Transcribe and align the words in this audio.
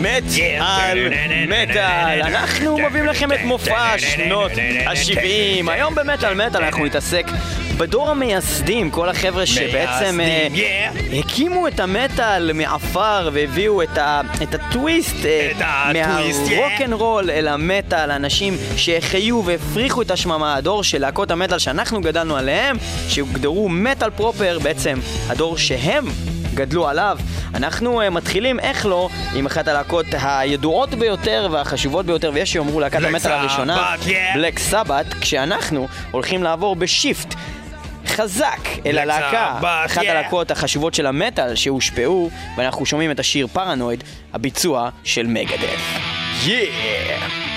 מטאל, 0.00 1.12
מטאל, 1.48 2.22
אנחנו 2.22 2.78
מביאים 2.78 3.06
לכם 3.06 3.32
את 3.32 3.38
מופע 3.44 3.98
שנות 3.98 4.50
ה-70. 4.86 5.70
היום 5.70 5.94
במטאל 5.94 6.34
מטאל 6.34 6.64
אנחנו 6.64 6.84
נתעסק 6.84 7.26
בדור 7.76 8.10
המייסדים, 8.10 8.90
כל 8.90 9.08
החבר'ה 9.08 9.46
שבעצם 9.46 10.20
אה, 10.20 10.48
הקימו 11.18 11.68
את 11.68 11.80
המטאל 11.80 12.52
מעפר 12.52 13.30
והביאו 13.32 13.82
את, 13.82 13.98
הטוויסט 14.54 15.16
אה, 15.24 15.92
מהרוקנרול 15.92 17.30
אל 17.30 17.48
המטאל, 17.48 18.10
אנשים 18.10 18.54
שהחיו 18.76 19.42
והפריחו 19.44 20.02
את 20.02 20.10
השממה, 20.10 20.54
הדור 20.56 20.84
של 20.84 20.98
להקות 20.98 21.30
המטאל 21.30 21.58
שאנחנו 21.58 22.00
גדלנו 22.00 22.36
עליהם, 22.36 22.76
שהוגדרו 23.08 23.68
מטאל 23.68 24.10
פרופר, 24.10 24.58
בעצם 24.62 24.98
הדור 25.28 25.58
שהם 25.58 26.04
גדלו 26.54 26.88
עליו. 26.88 27.18
אנחנו 27.54 28.02
uh, 28.02 28.10
מתחילים, 28.10 28.60
איך 28.60 28.86
לא, 28.86 29.08
עם 29.34 29.46
אחת 29.46 29.68
הלהקות 29.68 30.06
הידועות 30.12 30.94
ביותר 30.94 31.48
והחשובות 31.50 32.06
ביותר, 32.06 32.30
ויש 32.34 32.52
שיאמרו 32.52 32.80
להקת 32.80 33.02
המטאל 33.02 33.32
הראשונה, 33.32 33.94
בלק 34.34 34.58
סבת, 34.58 35.06
כשאנחנו 35.20 35.88
הולכים 36.10 36.42
לעבור 36.42 36.76
בשיפט. 36.76 37.34
חזק 38.06 38.60
אל 38.86 38.98
הלהקה, 38.98 39.58
אחת 39.84 40.02
הלהקות 40.02 40.50
החשובות 40.50 40.94
של 40.94 41.06
המטאל 41.06 41.54
שהושפעו, 41.54 42.30
ואנחנו 42.56 42.86
שומעים 42.86 43.10
את 43.10 43.20
השיר 43.20 43.46
פרנויד, 43.46 44.04
הביצוע 44.32 44.90
של 45.04 45.26
מגדל. 45.26 45.76
יאה! 46.46 47.49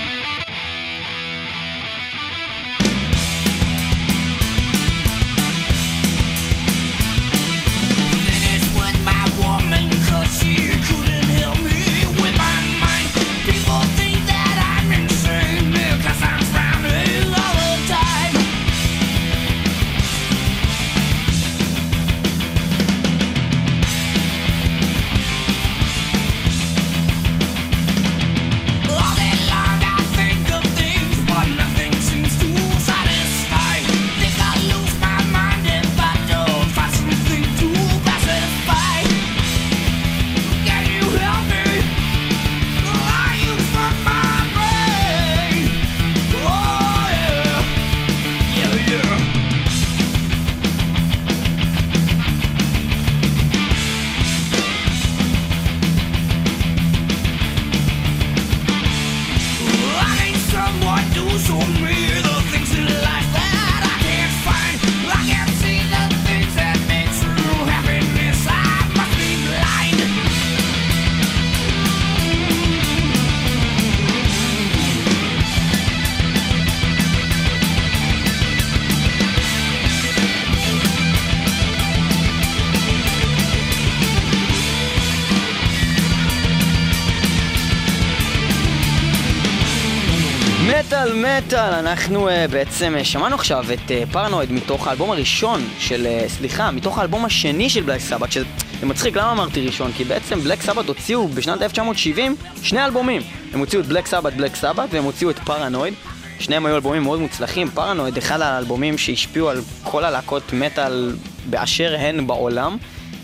מטאל, 90.92 91.72
אנחנו 91.72 92.28
אה, 92.28 92.32
בעצם 92.50 92.94
אה, 93.00 93.04
שמענו 93.04 93.34
עכשיו 93.34 93.64
את 93.72 93.88
אה, 93.88 94.12
Paranoid 94.12 94.52
מתוך 94.52 94.86
האלבום 94.86 95.10
הראשון 95.10 95.60
של, 95.78 96.06
אה, 96.06 96.28
סליחה, 96.28 96.70
מתוך 96.70 96.98
האלבום 96.98 97.24
השני 97.24 97.70
של 97.70 97.82
Black 97.82 98.00
Sabbath, 98.00 98.32
שזה 98.32 98.44
מצחיק, 98.82 99.16
למה 99.16 99.32
אמרתי 99.32 99.66
ראשון? 99.66 99.92
כי 99.92 100.04
בעצם 100.04 100.40
Black 100.40 100.62
Sabbath 100.62 100.88
הוציאו 100.88 101.28
בשנת 101.28 101.62
1970 101.62 102.36
שני 102.62 102.84
אלבומים. 102.84 103.22
הם 103.52 103.60
הוציאו 103.60 103.82
את 103.82 103.86
Black 103.86 104.06
Sabbath, 104.06 104.32
Black 104.32 104.56
Sabbath, 104.56 104.88
והם 104.90 105.04
הוציאו 105.04 105.30
את 105.30 105.38
Paranoid. 105.38 105.94
שניהם 106.38 106.66
היו 106.66 106.74
אלבומים 106.74 107.02
מאוד 107.02 107.20
מוצלחים, 107.20 107.68
Paranoid, 107.68 108.16
אחד 108.16 108.40
האלבומים 108.40 108.98
שהשפיעו 108.98 109.48
על 109.48 109.60
כל 109.82 110.04
הלהקות 110.04 110.52
מטאל 110.52 111.16
באשר 111.50 111.94
הן 111.98 112.26
בעולם. 112.26 112.76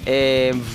אה, 0.05 0.09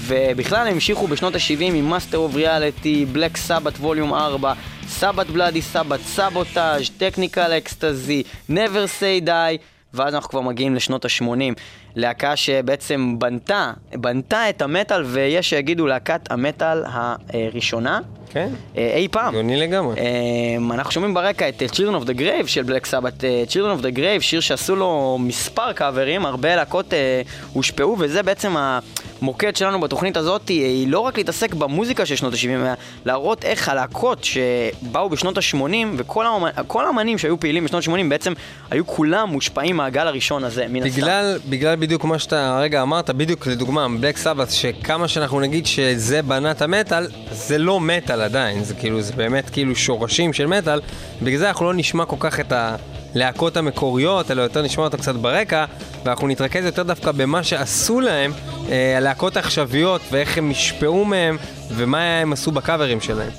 ובכלל 0.07 0.67
הם 0.67 0.73
המשיכו 0.73 1.07
בשנות 1.07 1.35
ה-70 1.35 1.61
עם 1.61 1.89
Master 1.89 2.17
of 2.17 2.35
Reality, 2.35 3.05
Black 3.05 3.37
Sabbath 3.37 3.73
Volume 3.79 4.13
4, 4.13 4.53
סבת 4.87 5.27
בלאדי 5.27 5.61
סבת, 5.61 5.99
סבוטאז', 5.99 6.89
טכניקל 6.97 7.51
אקסטזי, 7.57 8.23
never 8.49 8.85
say 8.99 9.25
die, 9.27 9.57
ואז 9.93 10.15
אנחנו 10.15 10.29
כבר 10.29 10.41
מגיעים 10.41 10.75
לשנות 10.75 11.05
ה-80. 11.05 11.53
להקה 11.95 12.35
שבעצם 12.35 13.15
בנתה, 13.19 13.71
בנתה 13.93 14.49
את 14.49 14.61
המטאל, 14.61 15.03
ויש 15.05 15.49
שיגידו 15.49 15.87
להקת 15.87 16.31
המטאל 16.31 16.83
הראשונה. 16.85 17.99
כן. 18.35 18.49
אה, 18.77 18.93
אי 18.95 19.07
פעם. 19.11 19.33
גאוני 19.33 19.57
לגמרי. 19.57 19.95
אה, 19.99 20.73
אנחנו 20.73 20.91
שומעים 20.91 21.13
ברקע 21.13 21.49
את 21.49 21.61
Children 21.61 22.03
of 22.03 22.07
the 22.07 22.19
Grave 22.19 22.47
של 22.47 22.63
בלק 22.63 22.85
סבת. 22.85 23.23
אה, 23.23 23.43
Children 23.49 23.79
of 23.79 23.83
the 23.83 23.97
Grave, 23.97 24.21
שיר 24.21 24.39
שעשו 24.39 24.75
לו 24.75 25.17
מספר 25.19 25.73
קאברים, 25.73 26.25
הרבה 26.25 26.55
להקות 26.55 26.93
הושפעו, 27.53 27.95
וזה 27.99 28.23
בעצם 28.23 28.55
המוקד 28.57 29.55
שלנו 29.55 29.79
בתוכנית 29.79 30.17
הזאת, 30.17 30.49
היא 30.49 30.87
לא 30.87 30.99
רק 30.99 31.17
להתעסק 31.17 31.53
במוזיקה 31.53 32.05
של 32.05 32.15
שנות 32.15 32.33
ה-70, 32.33 32.49
אלא 32.49 32.69
להראות 33.05 33.45
איך 33.45 33.69
הלהקות 33.69 34.23
שבאו 34.23 35.09
בשנות 35.09 35.37
ה-80, 35.37 35.57
וכל 35.97 36.85
האמנים 36.85 37.17
שהיו 37.17 37.39
פעילים 37.39 37.63
בשנות 37.63 37.87
ה-80 37.87 38.09
בעצם 38.09 38.33
היו 38.71 38.87
כולם 38.87 39.29
מושפעים 39.29 39.77
מהגל 39.77 40.07
הראשון 40.07 40.43
הזה, 40.43 40.65
מן 40.69 40.83
הסתם. 40.83 41.01
בגלל 41.01 41.75
בדיוק 41.85 42.03
מה 42.03 42.19
שאתה 42.19 42.57
הרגע 42.57 42.81
אמרת, 42.81 43.09
בדיוק 43.09 43.47
לדוגמה, 43.47 43.87
בלק 43.99 44.17
סבת, 44.17 44.51
שכמה 44.51 45.07
שאנחנו 45.07 45.39
נגיד 45.39 45.65
שזה 45.65 46.21
בנת 46.21 46.61
המטאל, 46.61 47.07
זה 47.31 47.57
לא 47.57 47.79
מטאל 47.79 48.21
עדיין, 48.21 48.63
זה 48.63 48.73
כאילו, 48.75 49.01
זה 49.01 49.13
באמת 49.13 49.49
כאילו 49.49 49.75
שורשים 49.75 50.33
של 50.33 50.45
מטאל, 50.45 50.81
בגלל 51.21 51.37
זה 51.37 51.47
אנחנו 51.47 51.65
לא 51.65 51.73
נשמע 51.73 52.05
כל 52.05 52.15
כך 52.19 52.39
את 52.39 52.53
הלהקות 53.15 53.57
המקוריות, 53.57 54.31
אלא 54.31 54.41
יותר 54.41 54.61
נשמע 54.61 54.83
אותם 54.83 54.97
קצת 54.97 55.15
ברקע, 55.15 55.65
ואנחנו 56.03 56.27
נתרכז 56.27 56.65
יותר 56.65 56.83
דווקא 56.83 57.11
במה 57.11 57.43
שעשו 57.43 57.99
להם, 57.99 58.31
אה, 58.69 58.97
הלהקות 58.97 59.37
העכשוויות, 59.37 60.01
ואיך 60.11 60.37
הם 60.37 60.51
השפעו 60.51 61.05
מהם, 61.05 61.37
ומה 61.71 62.19
הם 62.21 62.33
עשו 62.33 62.51
בקאברים 62.51 63.01
שלהם. 63.01 63.31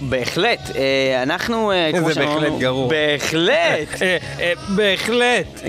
בהחלט, 0.00 0.70
אה, 0.76 1.22
אנחנו, 1.22 1.72
אה, 1.72 1.90
כמו 1.92 2.14
שאמרנו... 2.14 2.40
זה 2.40 2.46
בהחלט 2.46 2.60
גרוע. 2.60 2.88
בהחלט. 2.88 4.02
בהחלט. 4.68 5.60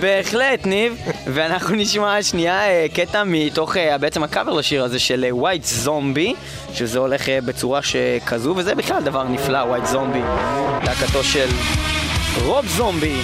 בהחלט, 0.00 0.66
ניב. 0.66 0.96
ואנחנו 1.26 1.76
נשמע 1.76 2.22
שנייה 2.22 2.60
קטע 2.94 3.24
מתוך 3.26 3.76
בעצם 4.00 4.22
הקאבר 4.22 4.52
לשיר 4.52 4.84
הזה 4.84 4.98
של 4.98 5.26
ווייט 5.30 5.64
זומבי, 5.64 6.34
שזה 6.74 6.98
הולך 6.98 7.28
בצורה 7.44 7.80
שכזו, 7.82 8.54
וזה 8.56 8.74
בכלל 8.74 9.02
דבר 9.02 9.24
נפלא, 9.24 9.58
ווייט 9.58 9.86
זומבי. 9.86 10.22
להקתו 10.84 11.24
של 11.24 11.46
רוב 12.44 12.66
זומבי, 12.66 13.16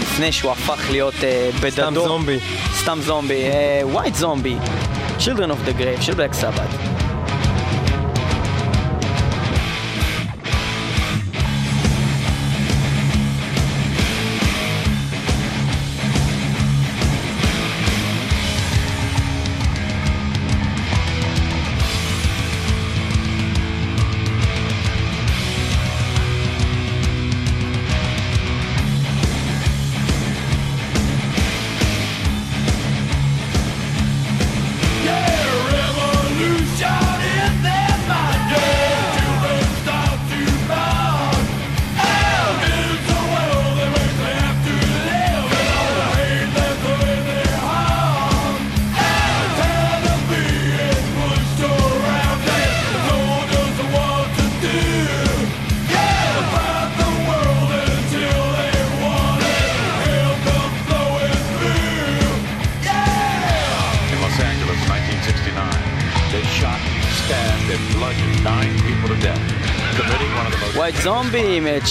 לפני 0.00 0.32
שהוא 0.32 0.52
הפך 0.52 0.90
להיות 0.90 1.14
בדדו. 1.60 1.70
סתם 1.70 1.94
זומבי. 1.94 2.38
סתם 2.78 2.98
זומבי. 3.02 3.42
ווייט 3.82 4.14
זומבי. 4.14 4.56
Children 5.18 5.50
of 5.50 5.68
the 5.68 5.80
Grave 5.80 6.02
של 6.02 6.14
בלק 6.14 6.32
סבת. 6.32 6.99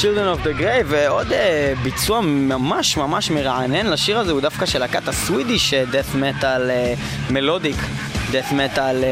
Children 0.01 0.39
of 0.39 0.43
the 0.43 0.61
Grave, 0.61 0.85
ועוד 0.85 1.27
uh, 1.27 1.35
ביצוע 1.83 2.21
ממש 2.21 2.97
ממש 2.97 3.31
מרענן 3.31 3.87
לשיר 3.87 4.19
הזה 4.19 4.31
הוא 4.31 4.41
דווקא 4.41 4.65
של 4.65 4.79
להקת 4.79 5.07
הסווידיש 5.07 5.73
דאט 5.73 6.05
מטאל 6.15 6.69
מלודיק, 7.29 7.75
דאט 8.31 8.51
מטאל 8.51 9.03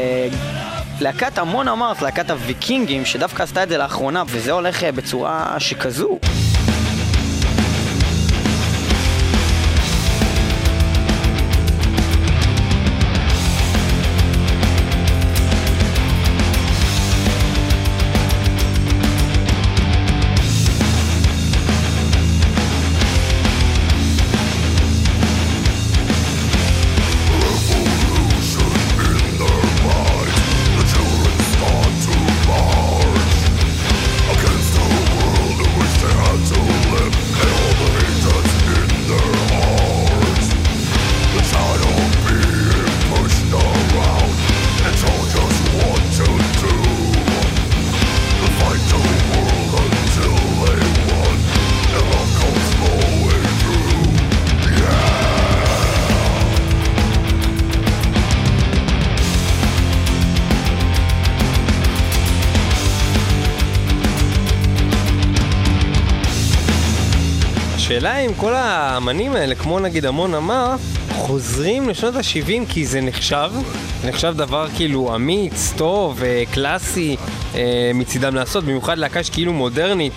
להקת 1.00 1.38
המון 1.38 1.68
אמרת, 1.68 2.02
להקת 2.02 2.30
הוויקינגים, 2.30 3.04
שדווקא 3.04 3.42
עשתה 3.42 3.62
את 3.62 3.68
זה 3.68 3.78
לאחרונה, 3.78 4.22
וזה 4.26 4.52
הולך 4.52 4.82
uh, 4.82 4.92
בצורה 4.92 5.56
שכזו. 5.58 6.18
האמנים 68.98 69.32
האלה, 69.32 69.54
כמו 69.54 69.80
נגיד 69.80 70.04
המון 70.04 70.34
אמר, 70.34 70.76
חוזרים 71.12 71.88
לשנות 71.88 72.16
ה-70 72.16 72.72
כי 72.72 72.86
זה 72.86 73.00
נחשב, 73.00 73.50
זה 74.02 74.08
נחשב 74.08 74.34
דבר 74.36 74.68
כאילו 74.76 75.14
אמיץ, 75.14 75.72
טוב, 75.76 76.22
אה, 76.22 76.42
קלאסי 76.52 77.16
אה, 77.54 77.90
מצידם 77.94 78.34
לעשות, 78.34 78.64
במיוחד 78.64 78.98
להקה 78.98 79.24
שכאילו 79.24 79.52
מודרנית 79.52 80.12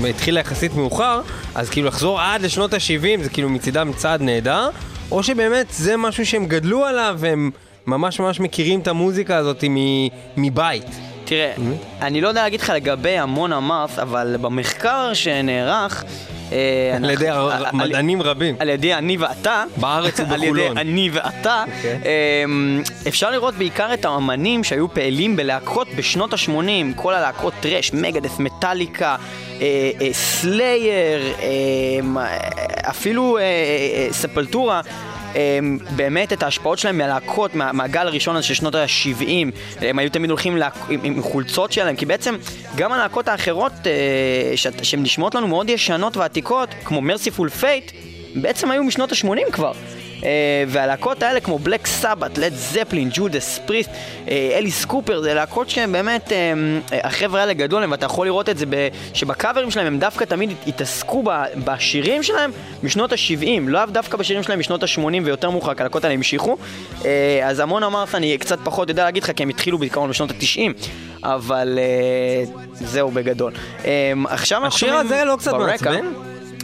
והתחילה 0.00 0.40
יחסית 0.40 0.74
מאוחר, 0.74 1.20
אז 1.54 1.70
כאילו 1.70 1.88
לחזור 1.88 2.20
עד 2.20 2.42
לשנות 2.42 2.74
ה-70 2.74 3.22
זה 3.22 3.30
כאילו 3.30 3.48
מצידם 3.48 3.90
צעד 3.96 4.22
נהדר, 4.22 4.70
או 5.10 5.22
שבאמת 5.22 5.66
זה 5.70 5.96
משהו 5.96 6.26
שהם 6.26 6.46
גדלו 6.46 6.84
עליו 6.84 7.16
והם 7.18 7.50
ממש 7.86 8.20
ממש 8.20 8.40
מכירים 8.40 8.80
את 8.80 8.88
המוזיקה 8.88 9.36
הזאת 9.36 9.64
מבית. 10.36 11.09
תראה, 11.30 11.52
mm-hmm. 11.56 12.02
אני 12.04 12.20
לא 12.20 12.28
יודע 12.28 12.42
להגיד 12.42 12.60
לך 12.60 12.72
לגבי 12.74 13.18
המון 13.18 13.52
המארס, 13.52 13.98
אבל 13.98 14.36
במחקר 14.40 15.14
שנערך... 15.14 16.04
אה, 16.52 16.96
על 16.96 17.10
ידי 17.10 17.28
מדענים 17.72 18.22
רבים. 18.22 18.56
על 18.58 18.68
ידי 18.68 18.94
אני 18.94 19.16
ואתה. 19.16 19.64
בארץ 19.76 20.20
ובחולון. 20.20 20.42
על 20.42 20.48
ידי 20.48 20.80
אני 20.80 21.10
ואתה. 21.12 21.64
אוקיי. 21.76 21.98
אמ, 22.44 22.82
אפשר 23.08 23.30
לראות 23.30 23.54
בעיקר 23.54 23.94
את 23.94 24.04
האמנים 24.04 24.64
שהיו 24.64 24.94
פעילים 24.94 25.36
בלהקות 25.36 25.88
בשנות 25.96 26.32
ה-80, 26.32 26.94
כל 26.96 27.14
הלהקות 27.14 27.54
thrash, 27.60 27.92
Megadeth, 27.92 28.38
Metallica, 28.38 29.16
אה, 29.60 29.90
אה, 30.00 30.12
Slayer, 30.12 31.20
אמ, 32.00 32.16
אפילו 32.88 33.38
Sepultura. 34.10 34.80
הם, 35.34 35.78
באמת 35.96 36.32
את 36.32 36.42
ההשפעות 36.42 36.78
שלהם 36.78 36.98
מהלהקות, 36.98 37.54
מה, 37.54 37.72
מהגל 37.72 38.06
הראשון 38.06 38.36
הזה 38.36 38.46
של 38.46 38.54
שנות 38.54 38.74
ה-70, 38.74 39.24
הם 39.80 39.98
היו 39.98 40.10
תמיד 40.10 40.30
הולכים 40.30 40.56
לה, 40.56 40.68
עם, 40.88 41.00
עם 41.02 41.22
חולצות 41.22 41.72
שלהם, 41.72 41.96
כי 41.96 42.06
בעצם 42.06 42.36
גם 42.76 42.92
הלהקות 42.92 43.28
האחרות 43.28 43.72
אה, 43.86 44.56
שהן 44.82 45.02
נשמעות 45.02 45.34
לנו 45.34 45.48
מאוד 45.48 45.70
ישנות 45.70 46.16
ועתיקות, 46.16 46.68
כמו 46.84 47.00
Mercyful 47.00 47.48
Fate, 47.48 47.92
בעצם 48.34 48.70
היו 48.70 48.84
משנות 48.84 49.12
ה-80 49.12 49.52
כבר. 49.52 49.72
אה, 50.24 50.64
והלהקות 50.68 51.22
האלה 51.22 51.40
כמו 51.40 51.58
Black 51.58 51.86
Sabbath, 51.86 52.38
Led 52.38 52.54
Zeppelin, 52.54 53.08
Judas, 53.12 53.60
Priest, 53.66 53.90
אה, 54.28 54.50
אליס 54.58 54.84
קופר, 54.84 55.20
זה 55.20 55.34
להקות 55.34 55.70
שהם 55.70 55.92
באמת, 55.92 56.32
אה, 56.32 56.52
החבר'ה 57.04 57.40
האלה 57.40 57.52
גדלו 57.52 57.76
עליהם 57.76 57.90
ואתה 57.90 58.06
יכול 58.06 58.26
לראות 58.26 58.48
את 58.48 58.58
זה 58.58 58.64
שבקאברים 59.14 59.70
שלהם 59.70 59.86
הם 59.86 59.98
דווקא 59.98 60.24
תמיד 60.24 60.52
התעסקו 60.66 61.24
בשירים 61.64 62.22
שלהם 62.22 62.50
משנות 62.82 63.12
ה-70, 63.12 63.60
לא 63.66 63.86
דווקא 63.86 64.16
בשירים 64.16 64.42
שלהם 64.42 64.58
משנות 64.58 64.82
ה-80 64.82 65.24
ויותר 65.24 65.50
מאוחר, 65.50 65.74
כי 65.74 65.82
הלהקות 65.82 66.04
האלה 66.04 66.14
המשיכו. 66.14 66.56
אז 67.44 67.60
המון 67.60 67.82
אמרת, 67.82 68.14
אני 68.14 68.38
קצת 68.38 68.58
פחות 68.64 68.88
יודע 68.88 69.04
להגיד 69.04 69.22
לך 69.22 69.30
כי 69.36 69.42
הם 69.42 69.48
התחילו 69.48 69.78
בעיקרון 69.78 70.10
בשנות 70.10 70.30
ה-90, 70.30 70.88
אבל 71.22 71.78
זהו 72.74 73.10
בגדול. 73.10 73.52
עכשיו 74.28 74.64
אנחנו... 74.64 74.76
השיר 74.76 74.94
הזה 74.94 75.24
לא 75.24 75.36
קצת 75.36 75.52
מעצבן? 75.52 76.04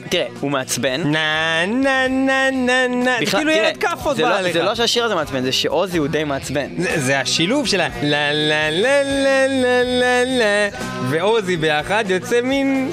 תראה, 0.08 0.26
הוא 0.40 0.50
מעצבן. 0.50 1.00
נה 1.04 1.66
נה 1.66 2.08
נה 2.08 2.50
נה 2.50 2.88
נה, 2.88 3.16
זה 3.20 3.26
כאילו 3.26 3.50
ילד 3.50 3.76
כאפות 3.76 4.16
בא 4.16 4.38
עליך. 4.38 4.52
זה 4.52 4.62
לא 4.62 4.74
שהשיר 4.74 5.04
הזה 5.04 5.14
מעצבן, 5.14 5.42
זה 5.42 5.52
שעוזי 5.52 5.98
הוא 5.98 6.06
די 6.06 6.24
מעצבן. 6.24 6.66
זה 6.96 7.20
השילוב 7.20 7.66
של 7.66 7.80
ה... 7.80 7.88
לה 8.02 8.32
לה 8.32 8.70
לה 8.70 9.02
לה 9.02 9.46
לה 9.46 9.82
לה 9.84 10.24
לה 10.24 10.68
ועוזי 11.10 11.56
ביחד 11.56 12.04
יוצא 12.08 12.40
מין... 12.40 12.90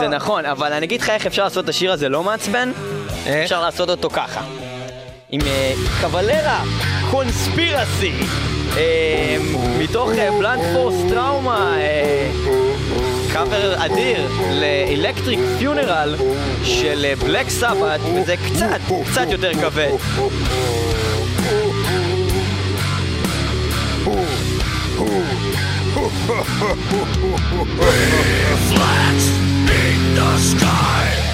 זה 0.00 0.08
נכון, 0.08 0.46
אבל 0.46 0.72
אני 0.72 0.86
אגיד 0.86 1.00
לך 1.00 1.10
איך 1.10 1.26
אפשר 1.26 1.44
לעשות 1.44 1.64
את 1.64 1.68
השיר 1.68 1.92
הזה 1.92 2.08
לא 2.08 2.22
מעצבן. 2.22 2.72
אפשר 3.44 3.60
לעשות 3.62 3.88
אותו 3.88 4.10
ככה. 4.10 4.40
עם 5.30 5.40
קבלרה 6.02 6.62
קונספירסי. 7.10 8.12
אה, 8.76 9.36
מתוך 9.78 10.10
בלנד 10.38 10.62
פורס 10.74 10.94
טראומה, 11.08 11.76
קאבר 13.32 13.84
אדיר 13.86 14.28
לאלקטריק 14.50 15.40
פיונרל 15.58 16.14
של 16.64 17.12
בלק 17.18 17.48
סבת, 17.48 18.00
וזה 18.14 18.34
קצת, 18.36 18.80
קצת 19.10 19.26
יותר 19.30 19.52
כבד. 19.54 19.90
Reflects 28.56 29.28
in 29.82 30.00
the 30.16 30.30
sky 30.38 31.25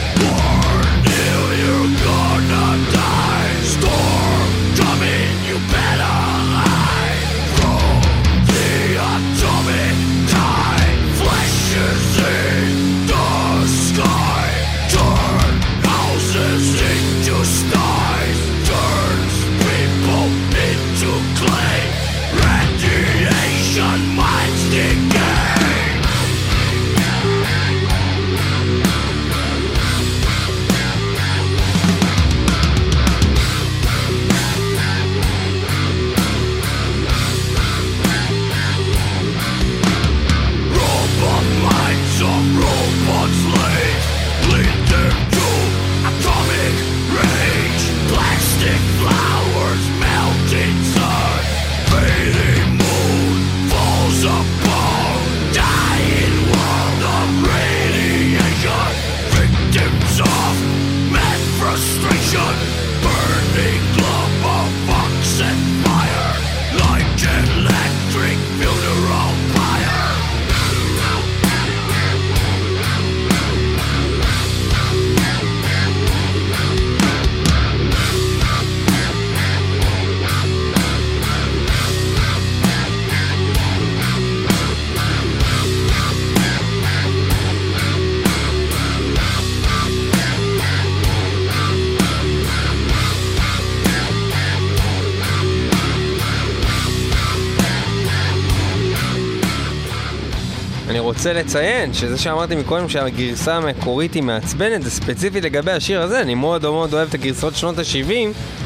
רוצה 101.22 101.32
לציין 101.32 101.94
שזה 101.94 102.18
שאמרתי 102.18 102.56
מקודם 102.56 102.88
שהגרסה 102.88 103.54
המקורית 103.56 104.14
היא 104.14 104.22
מעצבנת, 104.22 104.82
זה 104.82 104.90
ספציפית 104.90 105.44
לגבי 105.44 105.72
השיר 105.72 106.02
הזה, 106.02 106.20
אני 106.20 106.34
מאוד 106.34 106.62
מאוד 106.62 106.94
אוהב 106.94 107.08
את 107.08 107.14
הגרסאות 107.14 107.54
שנות 107.56 107.78
ה-70, 107.78 108.12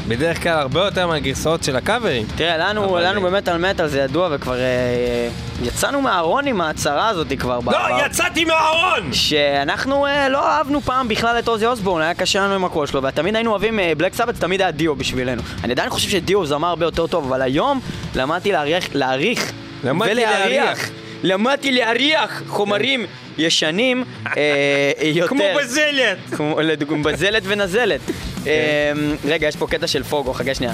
בדרך 0.07 0.43
כלל 0.43 0.51
הרבה 0.51 0.85
יותר 0.85 1.07
מהגרסאות 1.07 1.63
של 1.63 1.75
הקאברים. 1.75 2.25
תראה, 2.35 2.57
לנו, 2.57 2.89
אבל- 2.89 3.07
לנו 3.07 3.21
במטאל 3.21 3.57
מטאל 3.57 3.87
זה 3.87 3.99
ידוע 3.99 4.29
וכבר 4.31 4.59
אה, 4.59 5.29
יצאנו 5.63 6.01
מהארון 6.01 6.47
עם 6.47 6.61
ההצהרה 6.61 7.07
הזאת 7.07 7.27
כבר 7.39 7.61
בעבר. 7.61 7.89
לא, 7.89 8.05
יצאתי 8.05 8.45
מהארון! 8.45 9.13
שאנחנו 9.13 10.05
אה, 10.05 10.29
לא 10.29 10.47
אהבנו 10.47 10.81
פעם 10.81 11.07
בכלל 11.07 11.39
את 11.39 11.47
עוזי 11.47 11.65
אוסבורן, 11.65 12.01
היה 12.01 12.13
קשה 12.13 12.39
לנו 12.39 12.53
עם 12.53 12.65
הקול 12.65 12.87
שלו, 12.87 13.03
ותמיד 13.03 13.35
היינו 13.35 13.51
אוהבים 13.51 13.79
בלק 13.97 14.13
סבת, 14.13 14.35
תמיד 14.35 14.61
היה 14.61 14.71
דיו 14.71 14.95
בשבילנו. 14.95 15.41
אני 15.63 15.73
עדיין 15.73 15.89
חושב 15.89 16.09
שדיו 16.09 16.45
זמר 16.45 16.67
הרבה 16.67 16.85
יותר 16.85 17.07
טוב, 17.07 17.25
אבל 17.27 17.41
היום 17.41 17.79
למדתי 18.15 18.51
להעריך, 18.51 18.89
להעריך 18.93 19.51
למדתי 19.83 20.11
ולהריח. 20.11 20.89
למדתי 21.27 21.71
להריח 21.71 22.43
חומרים 22.47 23.05
ישנים 23.37 24.03
אה, 24.37 24.91
יותר. 25.03 25.27
כמו 25.27 25.43
בזלת! 25.59 26.17
כמו 26.35 26.61
לדוגמה, 26.61 27.03
בזלת 27.03 27.43
ונזלת. 27.45 28.01
כן. 28.05 28.11
אה, 28.47 28.91
רגע, 29.25 29.47
יש 29.47 29.55
פה 29.55 29.67
קטע 29.67 29.87
של 29.87 30.03
פוגו, 30.03 30.33
חכה 30.33 30.55
שנייה. 30.55 30.73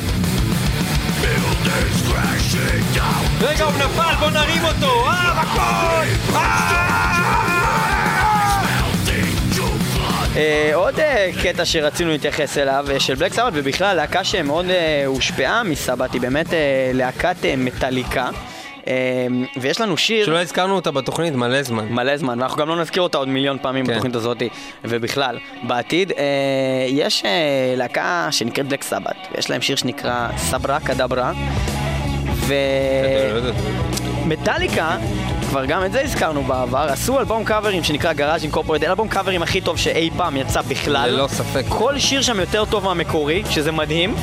רגע, 3.42 3.64
הוא 3.64 3.74
נפל, 3.74 4.16
בוא 4.20 4.30
נרים 4.30 4.64
אותו! 4.64 5.08
אה, 5.08 5.44
מכות! 5.44 6.44
אה, 10.36 10.72
עוד 10.74 11.00
אה, 11.00 11.30
קטע 11.44 11.66
שרצינו 11.66 12.12
להתייחס 12.12 12.58
אליו, 12.58 12.86
של 13.00 13.16
בלק 13.16 13.34
סבת, 13.34 13.54
ובכלל 13.56 13.96
להקה 13.96 14.24
שמאוד 14.24 14.66
הושפעה 15.06 15.64
מסבת, 15.64 16.14
היא 16.14 16.22
באמת 16.22 16.48
להקת 16.94 17.36
מטאליקה. 17.58 18.30
אה, 18.88 18.94
ויש 19.62 19.82
לנו 19.82 19.98
שיר... 19.98 20.26
שלא 20.26 20.42
הזכרנו 20.42 20.76
אותה 20.76 20.92
בתוכנית 20.92 21.36
מלא 21.36 21.64
זמן. 21.64 21.88
מלא 21.90 22.18
זמן, 22.18 22.40
ואנחנו 22.40 22.58
גם 22.58 22.68
לא 22.70 22.82
נזכיר 22.82 23.04
אותה 23.04 23.18
עוד 23.18 23.28
מיליון 23.28 23.58
פעמים 23.62 23.86
כן. 23.86 23.92
בתוכנית 23.92 24.16
הזאת, 24.16 24.44
ובכלל, 24.84 25.38
בעתיד. 25.64 26.12
אה, 26.12 26.26
יש 26.88 27.26
אה, 27.26 27.74
להקה 27.78 28.28
שנקראת 28.32 28.68
בלק 28.68 28.84
סבת, 28.84 29.16
ויש 29.36 29.50
להם 29.50 29.62
שיר 29.62 29.76
שנקרא 29.76 30.28
סברה 30.38 30.80
קדברה, 30.80 31.34
ו... 32.34 32.54
מטאליקה, 34.26 34.98
כבר 35.50 35.66
גם 35.66 35.86
את 35.86 35.92
זה 35.92 36.02
הזכרנו 36.02 36.44
בעבר, 36.44 36.88
עשו 36.90 37.20
אלבום 37.20 37.44
קאברים 37.44 37.84
שנקרא 37.84 38.14
גראז' 38.14 38.44
אינקורפורט, 38.44 38.84
אלבום 38.84 39.08
קאברים 39.08 39.42
הכי 39.42 39.62
טוב 39.62 39.78
שאי 39.78 40.10
פעם 40.18 40.38
יצא 40.38 40.62
בכלל. 40.62 41.10
ללא 41.10 41.28
ספק. 41.28 41.64
כל 41.70 42.00
שיר 42.00 42.22
שם 42.22 42.40
יותר 42.40 42.66
טוב 42.66 42.84
מהמקורי, 42.84 43.44
שזה 43.50 43.72
מדהים, 43.72 44.16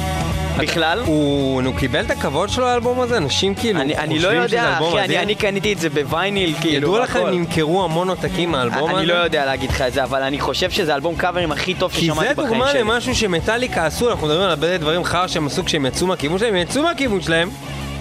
בכלל. 0.63 0.99
הוא 0.99 1.63
הוא 1.63 1.75
קיבל 1.79 2.01
את 2.01 2.11
הכבוד 2.11 2.49
שלו 2.49 2.67
האלבום 2.67 3.01
הזה? 3.01 3.17
אנשים 3.17 3.55
כאילו 3.55 3.81
אני, 3.81 3.97
אני 3.97 4.19
לא 4.19 4.29
יודע, 4.29 4.79
אחי, 4.79 5.01
אני? 5.01 5.19
אני 5.19 5.35
קניתי 5.35 5.73
את 5.73 5.79
זה 5.79 5.91
בווייניל, 5.91 6.55
כאילו, 6.61 6.77
ידעו 6.77 6.99
לכם, 6.99 7.19
והכל. 7.19 7.31
נמכרו 7.31 7.85
המון 7.85 8.09
עותקים 8.09 8.51
מהאלבום 8.51 8.91
הזה? 8.91 8.99
אני 8.99 9.07
לא 9.07 9.15
יודע 9.15 9.47
להגיד 9.47 9.71
לך 9.71 9.83
את 9.83 9.93
זה, 9.93 10.05
אבל 10.05 10.23
אני 10.23 10.41
חושב 10.41 10.71
שזה 10.71 10.95
אלבום 10.95 11.17
קאברים 11.17 11.53
הכי 11.53 11.75
טוב 11.75 11.93
כי 11.93 12.01
ששמעתי 12.01 12.29
זה 12.29 12.35
בחיים 12.35 12.49
דוגמה 12.49 12.69
שלי. 12.71 12.81
למשהו 12.81 13.15
שמטאליקה 13.15 13.87
עשו, 13.87 14.11
אנחנו 14.11 14.27
מדברים 14.27 14.45
על 14.45 14.51
הרבה 14.51 14.79
דברים 14.79 15.05
חרא 15.05 15.27
שהם 15.27 15.47
עשו 15.47 15.65
כשהם 15.65 15.87
יצאו 15.87 16.07
מהכיוון 16.07 16.39
שלהם, 16.39 16.55
הם 16.55 16.61
יצאו 16.61 16.83
מהכיוון 16.83 17.21
שלהם, 17.21 17.51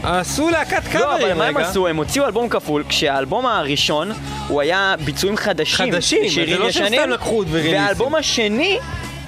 עשו 0.03 0.49
להקת 0.49 0.95
לא, 0.95 0.99
אבל 0.99 1.17
קאברים 1.17 1.37
מה 1.37 1.45
הם 1.45 1.57
רגע. 1.57 1.67
עשו? 1.67 1.87
הם 1.87 1.95
הוציאו 1.97 2.25
אלבום 2.25 2.49
כפול, 2.49 2.83
כשהאלבום 2.89 3.45
הראשון 3.45 4.11
הוא 4.47 4.61
היה 4.61 4.95
ביצועים 5.05 5.37
חדשים. 5.37 5.91
חדשים, 5.91 6.29
זה 6.45 6.57
לא 6.57 6.71
שהם 6.71 6.87
סתם 6.87 7.09
לקחו 7.09 7.43
וריליסים. 7.49 7.81
והאלבום 7.81 8.15
השני... 8.15 8.79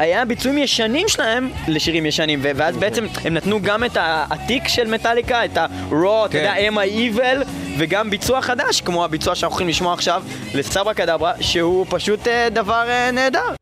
היה 0.01 0.25
ביצועים 0.25 0.58
ישנים 0.58 1.08
שלהם 1.08 1.50
לשירים 1.67 2.05
ישנים, 2.05 2.39
ואז 2.43 2.77
בעצם 2.77 3.05
הם 3.25 3.34
נתנו 3.34 3.62
גם 3.62 3.84
את 3.84 3.98
העתיק 3.98 4.67
של 4.67 4.88
מטאליקה, 4.88 5.46
את 5.46 5.58
ה-raw, 5.58 6.25
אתה 6.25 6.31
כן. 6.31 6.38
יודע, 6.38 6.53
am 6.70 6.74
I 6.74 7.17
evil, 7.17 7.48
וגם 7.77 8.10
ביצוע 8.10 8.41
חדש, 8.41 8.81
כמו 8.81 9.05
הביצוע 9.05 9.36
שאנחנו 9.36 9.53
הולכים 9.53 9.67
לשמוע 9.67 9.93
עכשיו, 9.93 10.24
לסברה 10.53 10.93
קדברה, 10.93 11.34
שהוא 11.39 11.86
פשוט 11.89 12.27
אה, 12.27 12.48
דבר 12.50 12.89
אה, 12.89 13.12
נהדר. 13.12 13.55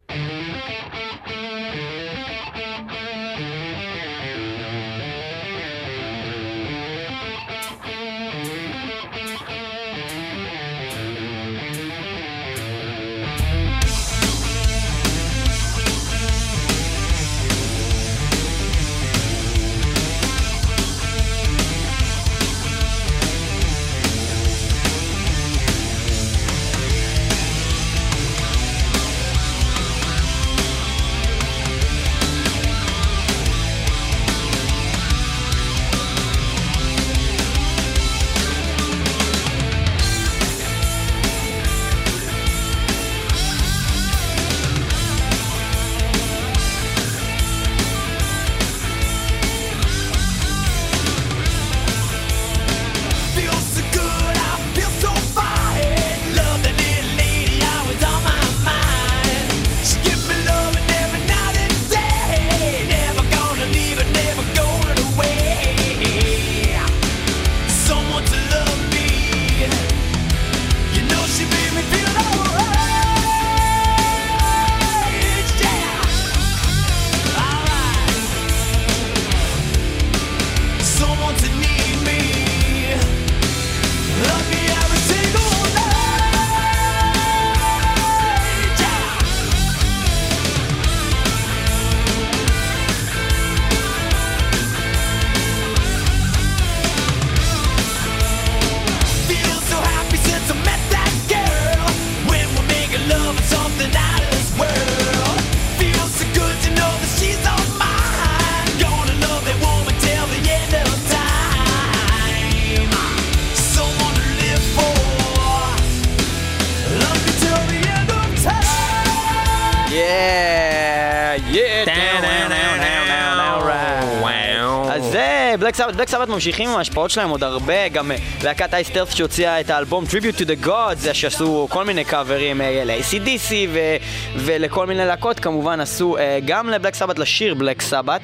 בלק 126.00 126.10
סבת, 126.10 126.28
ממשיכים 126.28 126.70
עם 126.70 126.78
ההשפעות 126.78 127.12
שלהם 127.12 127.30
עוד 127.30 127.44
הרבה, 127.44 127.88
גם 127.88 128.12
אה, 128.12 128.18
להקת 128.44 128.74
אייסטרף 128.74 129.16
שהוציאה 129.16 129.60
את 129.60 129.70
האלבום 129.70 130.04
Tribute 130.04 130.40
to 130.40 130.46
the 130.46 130.66
Gods, 130.66 131.14
שעשו 131.14 131.68
כל 131.70 131.86
מיני 131.86 132.04
קאברים 132.04 132.62
אה, 132.62 132.84
ל-ACDC 132.86 133.52
ו- 133.74 133.96
ולכל 134.36 134.88
מיני 134.88 135.06
להקות, 135.06 135.40
כמובן 135.40 135.80
עשו 135.80 136.18
אה, 136.18 136.40
גם 136.46 136.70
לבלק 136.70 136.96
סבת, 136.96 137.20
לשיר 137.20 137.54
בלק 137.54 137.82
סבת, 137.82 138.22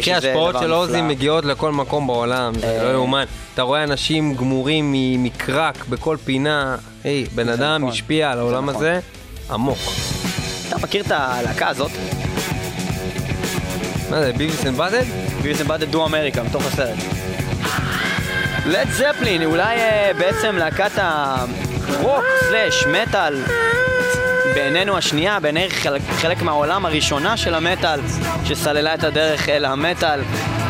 שזה 0.00 0.14
ההשפעות 0.14 0.56
של 0.60 0.72
עוזי 0.72 0.92
נפלא. 0.92 1.08
מגיעות 1.08 1.44
לכל 1.44 1.72
מקום 1.72 2.06
בעולם, 2.06 2.54
זה. 2.54 2.80
לא 2.82 2.92
יאומן. 2.92 3.24
אתה 3.54 3.62
רואה 3.62 3.84
אנשים 3.84 4.34
גמורים 4.34 4.94
מקרק 5.22 5.84
בכל 5.88 6.16
פינה, 6.24 6.76
היי, 7.04 7.24
בן 7.34 7.48
אדם 7.48 7.80
נכון. 7.80 7.92
השפיע 7.92 8.30
על 8.30 8.38
העולם 8.38 8.70
נכון. 8.70 8.84
הזה 8.84 9.00
עמוק. 9.50 9.78
אתה 10.68 10.78
מכיר 10.78 11.02
את 11.02 11.10
הלהקה 11.10 11.68
הזאת? 11.68 11.90
מה 14.10 14.20
זה, 14.20 14.32
Beavis 14.32 14.66
and 14.66 14.76
Butt-Head? 14.76 15.04
Beavis 15.42 15.60
and 15.60 15.68
Butt-Head 15.68 15.90
Do 15.90 16.06
America, 16.06 16.42
מתוך 16.42 16.66
הסרט. 16.66 16.98
Led 18.66 18.88
Zeppelin, 18.90 19.44
אולי 19.44 19.76
אה, 19.76 20.10
בעצם 20.18 20.56
להקת 20.56 20.90
הרוק 20.96 22.24
slash 22.48 22.86
מטאל 22.86 23.42
בעינינו 24.54 24.96
השנייה, 24.96 25.40
בעיני 25.40 25.70
חלק, 25.70 26.02
חלק 26.02 26.42
מהעולם 26.42 26.86
הראשונה 26.86 27.36
של 27.36 27.54
המטאל, 27.54 28.00
שסללה 28.44 28.94
את 28.94 29.04
הדרך 29.04 29.48
אל 29.48 29.64
המטאל. 29.64 30.20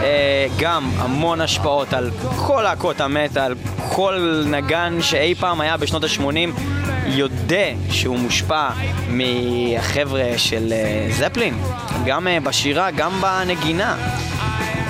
אה, 0.02 0.46
גם 0.58 0.90
המון 0.96 1.40
השפעות 1.40 1.92
על 1.92 2.10
כל 2.36 2.60
להקות 2.64 3.00
המטאל, 3.00 3.54
כל 3.88 4.44
נגן 4.46 4.98
שאי 5.02 5.34
פעם 5.34 5.60
היה 5.60 5.76
בשנות 5.76 6.04
ה-80 6.04 6.60
יודע 7.10 7.66
שהוא 7.90 8.18
מושפע 8.18 8.68
מהחבר'ה 9.08 10.24
של 10.36 10.72
אה, 10.72 11.08
זפלין, 11.10 11.54
גם 12.06 12.28
אה, 12.28 12.40
בשירה, 12.40 12.90
גם 12.90 13.20
בנגינה. 13.20 13.96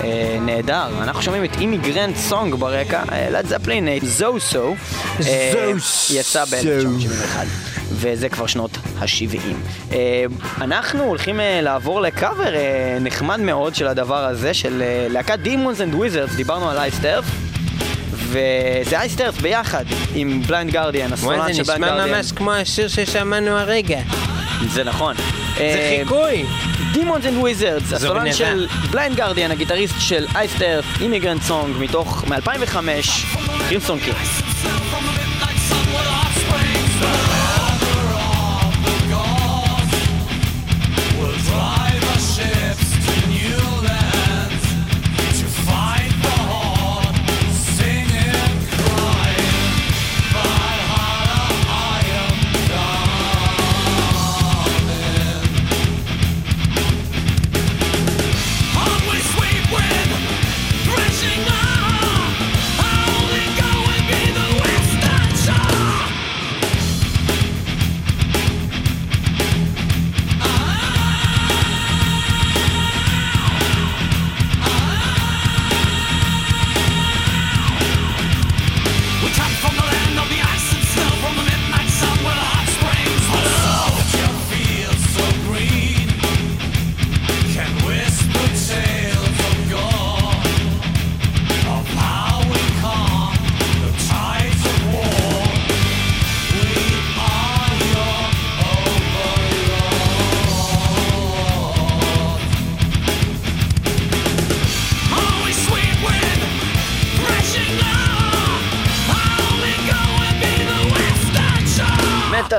אה, 0.04 0.38
נהדר, 0.40 0.88
אנחנו 1.02 1.22
שומעים 1.22 1.44
את 1.44 1.56
אימיגרנט 1.60 2.16
סונג 2.16 2.54
ברקע, 2.54 3.02
לד 3.30 3.46
זפלין, 3.46 3.88
זו 4.02 4.40
סו, 4.40 4.74
יצא 6.10 6.44
ב-1971, 6.44 7.36
וזה 7.92 8.28
כבר 8.28 8.46
שנות 8.46 8.78
ה-70. 8.98 9.94
אנחנו 10.60 11.04
הולכים 11.04 11.40
אה, 11.40 11.60
לעבור 11.60 12.00
לקאבר 12.00 12.54
אה, 12.54 12.98
נחמד 13.00 13.40
מאוד 13.40 13.74
של 13.74 13.86
הדבר 13.86 14.24
הזה, 14.24 14.54
של 14.54 14.82
אה, 14.82 15.06
להקת 15.10 15.38
Demons 15.44 15.78
and 15.78 15.94
Wizards, 15.94 16.36
דיברנו 16.36 16.70
על 16.70 16.78
אייסטרף. 16.78 17.24
וזה 18.28 18.98
אייסטרף 19.00 19.40
ביחד 19.40 19.84
עם 20.14 20.42
Blind 20.42 20.70
Guardian, 20.70 21.12
הסולן 21.12 21.46
זה 21.46 21.54
של 21.54 21.62
Blind 21.62 21.84
נשמע 21.84 21.96
גרדיאן. 21.96 22.16
ממש 22.16 22.32
כמו 22.32 22.52
השיר 22.52 22.88
ששמענו 22.88 23.50
הרגע. 23.50 24.00
זה 24.66 24.84
נכון. 24.84 25.16
זה 25.16 25.62
אה, 25.62 25.96
חיקוי. 25.98 26.44
Demons 26.94 27.24
and 27.24 27.44
Wizards, 27.44 27.94
הסולן. 27.94 28.32
של 28.32 28.66
בליינד 28.90 29.16
גרדיאן, 29.16 29.50
הגיטריסט 29.50 29.94
של 29.98 30.26
Iced 30.34 30.54
Earth, 30.54 30.84
Immigrant 31.00 31.42
Song, 31.42 31.76
מתוך, 31.78 32.24
מ-2005, 32.28 32.76
Crimson 33.68 33.98
Kings. 34.00 34.42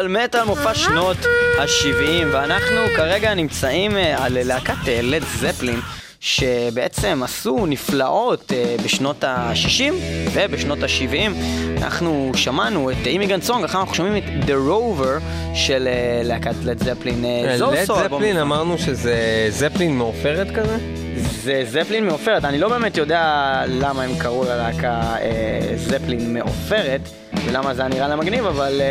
מטאל 0.10 0.43
מופע 0.43 0.76
שנות 0.76 1.17
ה-70 1.60 2.26
ואנחנו 2.32 2.78
כרגע 2.95 3.34
נמצאים 3.34 3.98
אה, 3.98 4.26
על 4.26 4.38
להקת 4.43 4.88
לד 5.04 5.24
זפלין 5.24 5.80
שבעצם 6.19 7.22
עשו 7.24 7.65
נפלאות 7.65 8.52
אה, 8.56 8.76
בשנות 8.84 9.24
ה-60 9.24 9.93
ובשנות 10.34 10.84
ה-70. 10.84 11.32
אנחנו 11.78 12.32
שמענו 12.36 12.91
את 12.91 12.95
אימיגרנט 13.06 13.43
סונג, 13.43 13.63
אחר 13.63 13.80
אנחנו 13.80 13.95
שומעים 13.95 14.17
את 14.17 14.50
The 14.50 14.52
Rover 14.69 15.22
של 15.56 15.88
אה, 15.88 16.22
להקת 16.24 16.56
לד 16.63 16.84
זפלין 16.84 17.26
לד 17.48 17.86
זפלין 17.86 18.38
אמרנו 18.38 18.78
שזה 18.78 19.48
זפלין 19.50 19.98
מעופרת 19.98 20.48
כזה? 20.56 20.78
זה 21.17 21.63
זפלין 21.67 22.06
מעופרת, 22.06 22.45
אני 22.45 22.60
לא 22.60 22.69
באמת 22.69 22.98
יודע 22.98 23.54
למה 23.67 24.04
הם 24.04 24.12
קראו 24.17 24.43
ללהקה 24.43 25.02
אה, 25.22 25.60
זפלין 25.76 26.34
מעופרת 26.34 27.02
ולמה 27.45 27.74
זה 27.74 27.82
היה 27.82 27.89
נראה 27.89 28.08
להם 28.08 28.19
מגניב, 28.19 28.45
אבל 28.45 28.82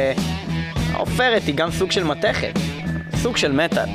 העופרת 0.99 1.43
היא 1.47 1.55
גם 1.55 1.71
סוג 1.71 1.91
של 1.91 2.05
מתכת, 2.05 2.59
סוג 3.17 3.37
של 3.37 3.53
מטאל. 3.53 3.89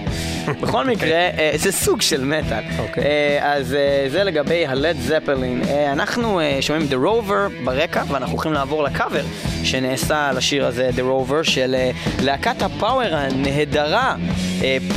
בכל 0.62 0.86
מקרה, 0.86 1.18
אה, 1.18 1.52
זה 1.56 1.72
סוג 1.72 2.02
של 2.02 2.26
מטאל. 2.26 2.64
אוקיי. 2.80 3.04
אה, 3.04 3.54
אז 3.54 3.74
אה, 3.74 4.06
זה 4.10 4.24
לגבי 4.24 4.68
הלד 4.68 4.96
זפלין. 5.00 5.62
אנחנו 5.92 6.40
שומעים 6.62 6.88
The 6.90 7.06
Rover 7.06 7.64
ברקע, 7.66 8.04
ואנחנו 8.08 8.34
הולכים 8.34 8.54
לעבור 8.54 8.84
לקאבר 8.84 9.24
שנעשה 9.64 10.32
לשיר 10.32 10.66
הזה, 10.66 10.90
The 10.96 11.02
Rover, 11.02 11.44
של 11.44 11.76
להקת 12.22 12.62
הפאוור 12.62 13.16
הנהדרה, 13.16 14.16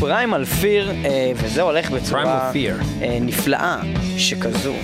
פריימל 0.01 0.45
פיר, 0.45 0.93
וזה 1.35 1.63
הולך 1.63 1.91
בצורה. 1.91 2.51
אה, 3.03 3.19
נפלאה 3.21 3.77
שכזו. 4.19 4.75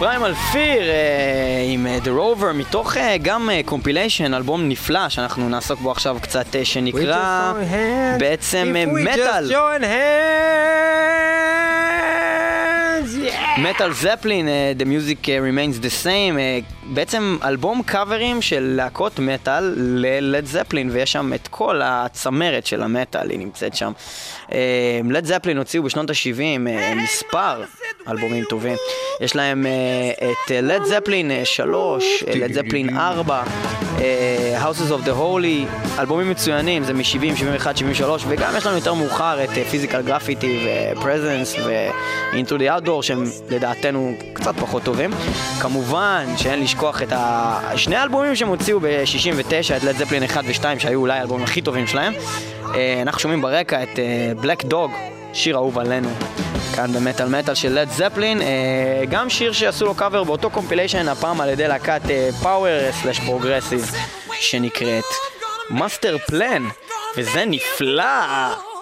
Animal 0.00 0.52
Fear 0.52 0.82
אה, 0.82 1.64
עם 1.68 1.86
אה, 1.86 1.98
The 2.04 2.08
Rover 2.08 2.52
מתוך 2.54 2.96
אה, 2.96 3.16
גם 3.22 3.50
קומפיליישן, 3.64 4.34
אלבום 4.34 4.68
נפלא 4.68 5.08
שאנחנו 5.08 5.48
נעסוק 5.48 5.80
בו 5.80 5.90
עכשיו 5.90 6.16
קצת, 6.22 6.46
שנקרא 6.64 7.52
בעצם 8.18 8.74
מטאל. 8.86 9.50
מטאל 13.58 13.92
זפלין, 13.92 14.48
The 14.78 14.82
Music 14.82 15.24
Remains 15.26 15.82
the 15.82 16.04
Same, 16.04 16.38
בעצם 16.94 17.38
אלבום 17.44 17.82
קאברים 17.82 18.42
של 18.42 18.72
להקות 18.76 19.18
מטאל 19.18 19.74
ללד 19.76 20.46
זפלין, 20.46 20.90
ויש 20.92 21.12
שם 21.12 21.32
את 21.34 21.48
כל 21.48 21.80
הצמרת 21.84 22.66
של 22.66 22.82
המטאל, 22.82 23.30
היא 23.30 23.38
נמצאת 23.38 23.76
שם. 23.76 23.92
לד 25.04 25.24
זפלין 25.24 25.58
הוציאו 25.58 25.82
בשנות 25.82 26.10
ה-70 26.10 26.58
מספר 26.96 27.62
אלבומים 28.08 28.44
טובים. 28.44 28.76
יש 29.20 29.36
להם 29.36 29.66
אה, 29.66 30.30
את 30.30 30.50
לד 30.62 30.84
זפלין 30.84 31.30
3, 31.44 32.24
לד 32.34 32.52
זפלין 32.52 32.96
4, 32.98 33.42
Houses 34.62 34.90
of 34.90 35.06
the 35.06 35.12
Holy, 35.18 35.88
אלבומים 35.98 36.30
מצוינים, 36.30 36.84
זה 36.84 36.92
מ-70, 36.92 37.02
71, 37.36 37.76
73, 37.76 38.24
וגם 38.28 38.52
יש 38.56 38.66
לנו 38.66 38.76
יותר 38.76 38.94
מאוחר 38.94 39.44
את 39.44 39.50
פיזיקל 39.70 40.02
גרפיטי 40.02 40.66
ו-Presence 40.66 41.60
ו-Into 41.66 42.52
the 42.52 42.84
Outdoor, 42.84 43.02
שהם 43.02 43.24
לדעתנו 43.50 44.14
קצת 44.32 44.54
פחות 44.60 44.82
טובים. 44.82 45.10
כמובן 45.60 46.26
שאין 46.36 46.62
לשכוח 46.62 46.75
את 47.02 47.12
שני 47.76 47.96
האלבומים 47.96 48.36
שהם 48.36 48.48
הוציאו 48.48 48.80
ב-69, 48.80 49.76
את 49.76 49.84
לד 49.84 49.96
זפלין 49.96 50.22
1 50.22 50.44
ו-2, 50.46 50.64
שהיו 50.78 51.00
אולי 51.00 51.18
האלבומים 51.18 51.44
הכי 51.44 51.62
טובים 51.62 51.86
שלהם. 51.86 52.12
אה, 52.74 53.02
אנחנו 53.02 53.20
שומעים 53.20 53.42
ברקע 53.42 53.82
את 53.82 53.98
Black 54.40 54.62
uh, 54.62 54.66
Dog, 54.66 54.92
שיר 55.32 55.56
אהוב 55.56 55.78
עלינו. 55.78 56.08
כאן 56.74 56.92
במטאל 56.92 57.28
מטאל 57.28 57.54
של 57.54 57.72
Led 57.72 57.90
Zeppelin, 57.90 58.42
אה, 58.42 58.46
גם 59.10 59.30
שיר 59.30 59.52
שעשו 59.52 59.86
לו 59.86 59.94
קאבר 59.94 60.24
באותו 60.24 60.50
compilation, 60.50 61.08
הפעם 61.08 61.40
על 61.40 61.48
ידי 61.48 61.68
להקת 61.68 62.00
power 62.42 62.92
slash 63.02 63.20
progressive, 63.20 63.92
שנקראת 64.40 65.04
Masterplan, 65.70 66.62
וזה 67.16 67.44
נפלא! 67.46 68.75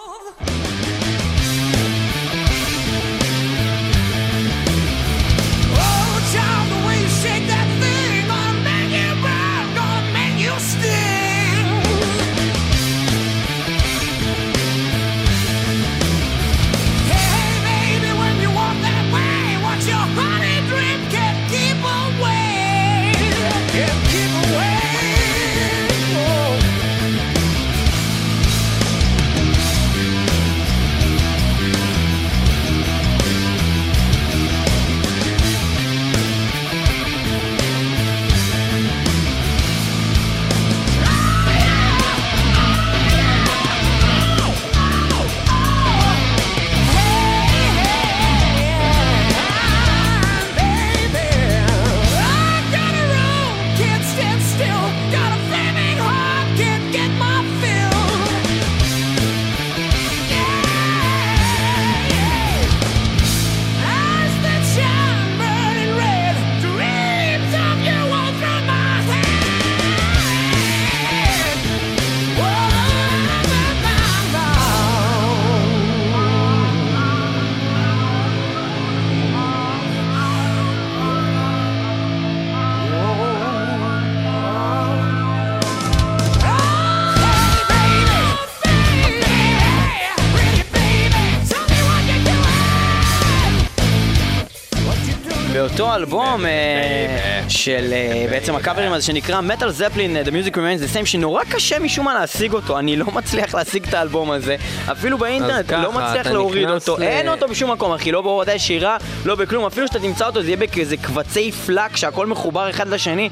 אלבום 96.05 96.45
אה, 96.45 97.41
של 97.49 97.93
אה, 97.93 98.25
בעצם 98.29 98.55
הקאברים 98.55 98.93
הזה 98.93 99.05
שנקרא 99.05 99.41
מטאל 99.41 99.71
זפלין, 99.71 100.17
The 100.25 100.29
Music 100.29 100.53
Remains 100.53 100.93
the 100.93 100.97
Same, 100.97 101.05
שנורא 101.05 101.43
קשה 101.43 101.79
משום 101.79 102.05
מה 102.05 102.13
להשיג 102.13 102.53
אותו, 102.53 102.79
אני 102.79 102.95
לא 102.95 103.05
מצליח 103.05 103.55
להשיג 103.55 103.87
את 103.87 103.93
האלבום 103.93 104.31
הזה, 104.31 104.55
אפילו 104.91 105.17
באינטרנט, 105.17 105.71
לא 105.71 105.91
מצליח 105.91 106.27
להוריד 106.27 106.69
אותו, 106.69 107.01
אין 107.01 107.27
אותו 107.27 107.47
בשום 107.47 107.71
מקום, 107.71 107.91
אחי, 107.91 108.11
לא 108.11 108.21
בהורדה 108.21 108.53
ישירה, 108.53 108.97
לא 109.25 109.35
בכלום, 109.35 109.65
אפילו 109.65 109.87
שאתה 109.87 109.99
תמצא 109.99 110.27
אותו 110.27 110.41
זה 110.41 110.47
יהיה 110.47 110.57
בכזה 110.57 110.97
קבצי 110.97 111.51
פלאק 111.51 111.97
שהכל 111.97 112.27
מחובר 112.27 112.69
אחד 112.69 112.87
לשני. 112.87 113.29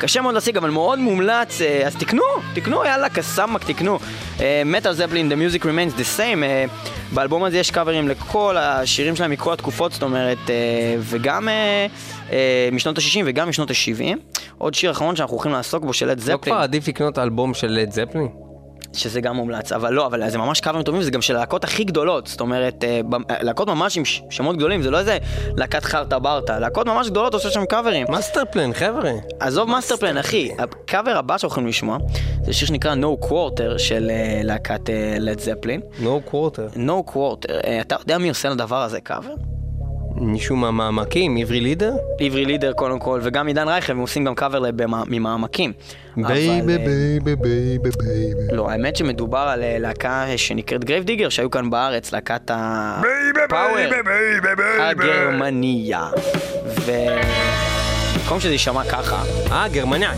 קשה 0.00 0.20
מאוד 0.20 0.34
להשיג, 0.34 0.56
אבל 0.56 0.70
מאוד 0.70 0.98
מומלץ, 0.98 1.60
אה, 1.60 1.86
אז 1.86 1.96
תקנו, 1.96 2.22
תקנו, 2.54 2.84
יאללה, 2.84 3.08
קסאמק, 3.08 3.64
תקנו. 3.64 3.98
מטאל 4.64 4.92
זפלין, 4.92 5.32
The 5.32 5.34
Music 5.34 5.62
Remains 5.62 5.98
the 6.00 6.18
Same, 6.18 6.42
אה, 6.42 6.64
באלבום 7.12 7.44
הזה 7.44 7.58
יש 7.58 7.70
קאברים 7.70 8.08
לכל 8.08 8.56
השירים 8.58 9.16
שלהם 9.16 9.30
מכל 9.30 9.52
התקופות, 9.52 9.92
זאת 9.92 10.02
אומרת, 10.02 10.50
אה, 10.50 10.54
וגם 10.98 11.48
אה, 11.48 11.86
אה, 12.32 12.68
משנות 12.72 12.98
ה-60 12.98 13.22
וגם 13.26 13.48
משנות 13.48 13.70
ה-70. 13.70 14.16
עוד 14.58 14.74
שיר 14.74 14.90
אחרון 14.90 15.16
שאנחנו 15.16 15.34
הולכים 15.34 15.52
לעסוק 15.52 15.84
בו 15.84 15.92
של 15.92 16.06
לד 16.06 16.18
לא 16.18 16.24
זפלין, 16.24 16.38
כבר 16.38 16.56
עדיף 16.62 16.88
לקנות 16.88 17.18
אלבום 17.18 17.54
של 17.54 17.66
לד 17.66 17.92
זפלין? 17.92 18.28
שזה 18.92 19.20
גם 19.20 19.36
מומלץ, 19.36 19.72
אבל 19.72 19.92
לא, 19.92 20.06
אבל 20.06 20.30
זה 20.30 20.38
ממש 20.38 20.60
קאברים 20.60 20.82
טובים, 20.82 21.02
זה 21.02 21.10
גם 21.10 21.22
של 21.22 21.36
הלהקות 21.36 21.64
הכי 21.64 21.84
גדולות, 21.84 22.26
זאת 22.26 22.40
אומרת, 22.40 22.84
אה, 22.84 23.00
אה, 23.30 23.42
להקות 23.42 23.68
ממש 23.68 23.96
עם 23.98 24.04
שמות 24.30 24.56
גדולים, 24.56 24.82
זה 24.82 24.90
לא 24.90 24.98
איזה 24.98 25.18
להקת 25.56 25.84
חרטה 25.84 26.18
ברטה, 26.18 26.58
להקות 26.58 26.86
ממש 26.86 27.08
גדולות 27.08 27.34
עושות 27.34 27.52
שם 27.52 27.64
קאברים. 27.64 28.06
Masterplan, 28.08 28.72
חבר'ה. 28.72 29.12
עזוב 29.40 29.70
Masterplan, 29.70 30.18
אחי, 30.18 30.50
הקאבר 30.58 31.16
הבא 31.16 31.38
שאנחנו 31.38 31.56
הולכים 31.56 31.68
לשמוע, 31.68 31.98
זה 32.44 32.52
שיר 32.52 32.68
שנקרא 32.68 32.94
No 32.94 33.24
Quarter 33.24 33.78
של 33.78 34.10
אה, 34.10 34.40
להקת 34.44 34.90
לד 35.20 35.40
זפלין. 35.40 35.80
No 36.00 36.30
quarter. 36.30 36.76
No 36.76 37.12
Quarter, 37.12 37.52
אתה 37.80 37.96
יודע 38.00 38.18
מי 38.18 38.28
עושה 38.28 38.48
לדבר 38.48 38.82
הזה 38.82 39.00
קאבר? 39.00 39.34
מישהו 40.20 40.56
מהמעמקים, 40.56 41.36
עברי 41.36 41.60
לידר? 41.60 41.92
עברי 42.20 42.44
לידר 42.44 42.72
קודם 42.72 42.98
כל, 42.98 43.20
וגם 43.22 43.46
עידן 43.46 43.68
רייכל, 43.68 43.92
הם 43.92 43.98
עושים 43.98 44.24
גם 44.24 44.34
קאבר 44.34 44.62
ממעמקים. 45.06 45.72
Baby 46.16 46.72
אה, 46.72 46.78
baby 46.78 47.36
baby 47.36 47.90
baby. 47.98 48.56
לא, 48.56 48.70
האמת 48.70 48.96
שמדובר 48.96 49.38
על 49.38 49.62
אה, 49.62 49.76
להקה 49.78 50.24
שנקראת 50.36 50.84
Grave 50.84 51.04
Digger, 51.04 51.28
שהיו 51.28 51.50
כאן 51.50 51.70
בארץ, 51.70 52.12
להקת 52.12 52.50
הפאוור 52.50 53.78
הגרמניה. 54.80 56.08
ובמקום 56.64 58.40
שזה 58.40 58.52
יישמע 58.52 58.84
ככה, 58.84 59.22
אה, 59.50 59.68
גרמניה. 59.68 60.12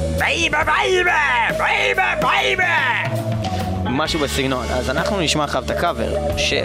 משהו 3.84 4.20
בסגנון, 4.20 4.66
אז 4.70 4.90
אנחנו 4.90 5.20
נשמע 5.20 5.44
עכשיו 5.44 5.64
את 5.64 5.70
הקאבר 5.70 6.36
של 6.36 6.64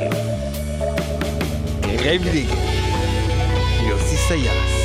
Grave 1.82 2.24
Digger. 2.24 2.77
seiaz. 4.28 4.77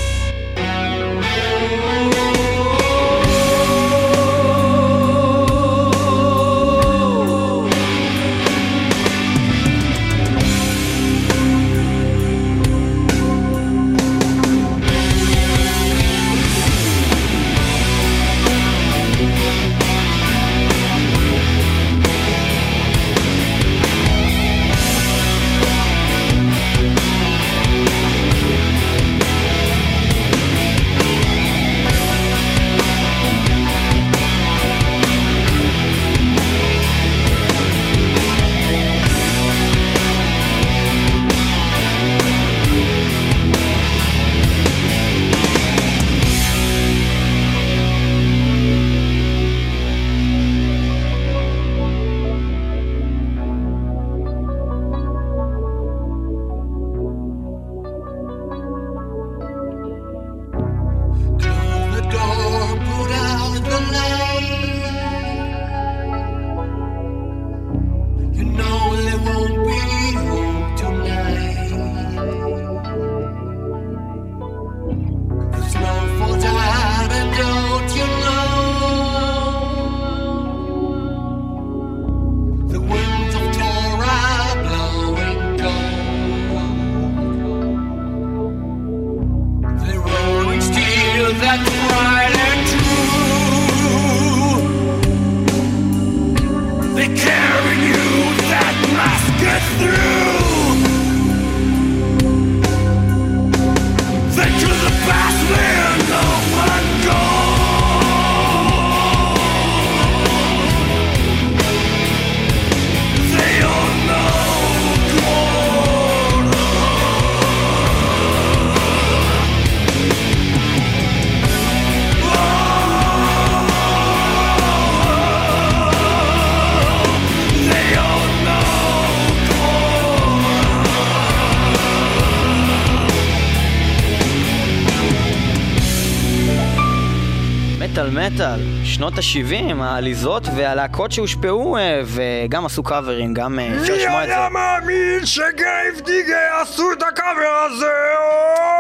מטאל, 138.26 138.60
שנות 138.84 139.12
ה-70, 139.18 139.54
העליזות 139.82 140.42
והלהקות 140.56 141.12
שהושפעו 141.12 141.76
אה, 141.76 142.00
וגם 142.04 142.66
עשו 142.66 142.82
קאברים, 142.82 143.34
גם 143.34 143.58
אה, 143.58 143.68
אפשר 143.80 143.94
לשמוע 143.94 144.24
את 144.24 144.28
זה. 144.28 144.34
מאמין 144.52 145.26
ש 145.26 145.47
Grave 145.47 146.00
Digger 146.04 146.34
עשו 146.62 146.92
את 146.92 147.02
הקאבר 147.02 147.66
הזה? 147.66 147.86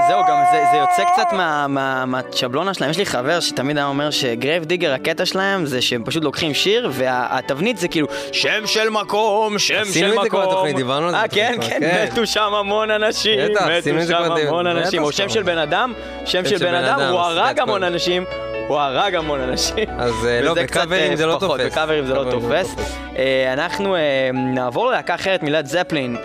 זהו, 0.08 0.20
גם 0.28 0.42
זה, 0.52 0.64
זה 0.72 0.76
יוצא 0.76 1.04
קצת 1.12 1.32
מה- 1.32 1.66
מה- 1.68 2.04
מהשבלונה 2.06 2.74
שלהם. 2.74 2.90
יש 2.90 2.98
לי 2.98 3.06
חבר 3.06 3.40
שתמיד 3.40 3.76
היה 3.78 3.86
אומר 3.86 4.10
ש 4.10 4.26
Grave 4.26 4.64
Digger, 4.64 4.92
הקטע 4.92 5.26
שלהם 5.26 5.66
זה 5.66 5.82
שהם 5.82 6.02
פשוט 6.04 6.24
לוקחים 6.24 6.54
שיר, 6.54 6.90
והתבנית 6.92 7.78
זה 7.78 7.88
כאילו 7.88 8.06
שם 8.32 8.66
של 8.66 8.90
מקום, 8.90 9.58
שם 9.58 9.74
עשינו 9.82 10.08
של 10.12 10.18
את 10.18 10.22
זה 10.22 10.28
כבר 10.30 10.38
מקום. 10.40 10.52
בתוכנית, 10.52 10.76
דיברנו 10.76 11.06
על 11.06 11.12
זה 11.12 11.16
אה, 11.18 11.28
כן, 11.28 11.54
כן, 11.60 11.76
כן. 11.80 12.06
מתו 12.12 12.26
שם 12.26 12.54
המון 12.54 12.90
אנשים, 12.90 13.38
בטח, 13.50 13.62
עשינו 13.66 13.96
מתו 13.96 14.02
את 14.02 14.06
זה 14.06 14.12
שם 14.14 14.24
כבר 14.24 14.34
די- 14.34 14.42
המון 14.46 14.66
בטח 14.66 14.84
אנשים. 14.86 15.02
או 15.02 15.12
שם 15.12 15.28
של 15.28 15.42
בן 15.42 15.58
אדם, 15.58 15.92
שם 16.24 16.44
של 16.44 16.58
בן 16.58 16.74
אדם, 16.74 17.00
הוא 17.00 17.20
הרג 17.20 17.58
המון. 17.60 17.82
אנשים. 17.84 18.24
הוא 18.72 18.80
הרג 18.80 19.14
המון 19.14 19.40
אנשים. 19.40 19.84
אז, 19.98 20.26
אה, 20.26 20.40
לא, 20.42 20.54
בקאברים 20.54 21.10
אה, 21.10 21.16
זה 21.16 21.26
לא 21.26 21.36
תופס. 21.40 21.66
בקאברים 21.66 22.06
זה 22.06 22.14
לא 22.14 22.22
בקאברים 22.24 22.36
זה 22.36 22.44
לא 22.48 22.64
תופס. 22.64 22.74
תופס. 22.74 22.98
אה, 23.16 23.52
אנחנו 23.52 23.96
נעבור 24.34 24.86
ללהקה 24.86 25.14
אחרת 25.14 25.42
מלד 25.42 25.66
זפלין, 25.66 26.16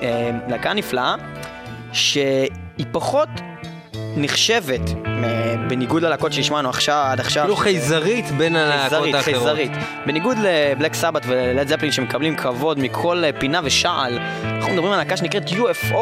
להקה 0.48 0.74
נפלאה, 0.74 1.16
שהיא 1.94 2.86
פחות 2.92 3.30
נחשבת, 4.18 4.82
אה, 5.06 5.56
בניגוד 5.68 6.04
ללהקות 6.04 6.34
שהשמענו 6.34 6.70
עכשיו, 6.70 7.06
עד 7.12 7.20
עכשיו. 7.20 7.44
כאילו 7.44 7.56
חייזרית 7.56 8.32
בין 8.32 8.56
הלהקות 8.56 8.90
חייזרית, 8.90 9.16
האחרות. 9.16 9.36
חייזרית. 9.36 9.72
בניגוד 10.06 10.38
לבלק 10.38 10.94
סבת 10.94 11.22
ולד 11.28 11.68
זפלין 11.68 11.92
שמקבלים 11.92 12.36
כבוד 12.36 12.80
מכל 12.80 13.24
אה, 13.24 13.30
פינה 13.40 13.60
ושעל, 13.64 14.20
אנחנו 14.44 14.74
מדברים 14.74 14.92
על 14.92 14.98
להקה 14.98 15.18
שנקראת 15.18 15.50
UFO, 15.50 15.96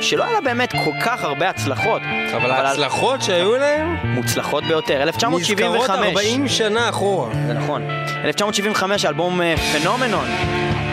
שלא 0.00 0.24
היה 0.24 0.32
לה 0.32 0.40
באמת 0.40 0.72
כל 0.72 0.92
כך 1.04 1.24
הרבה 1.24 1.50
הצלחות. 1.50 2.02
אבל 2.36 2.50
ההצלחות 2.50 3.22
שהיו 3.22 3.56
להם 3.56 3.96
מוצלחות 4.04 4.64
ביותר, 4.64 5.02
1975. 5.02 5.80
נזכרות 5.80 5.98
40 6.06 6.48
שנה 6.48 6.88
אחורה. 6.88 7.30
זה 7.46 7.52
נכון. 7.52 7.82
1975, 8.24 9.04
אלבום 9.04 9.42
אה, 9.42 9.54
פנומנון. 9.56 10.26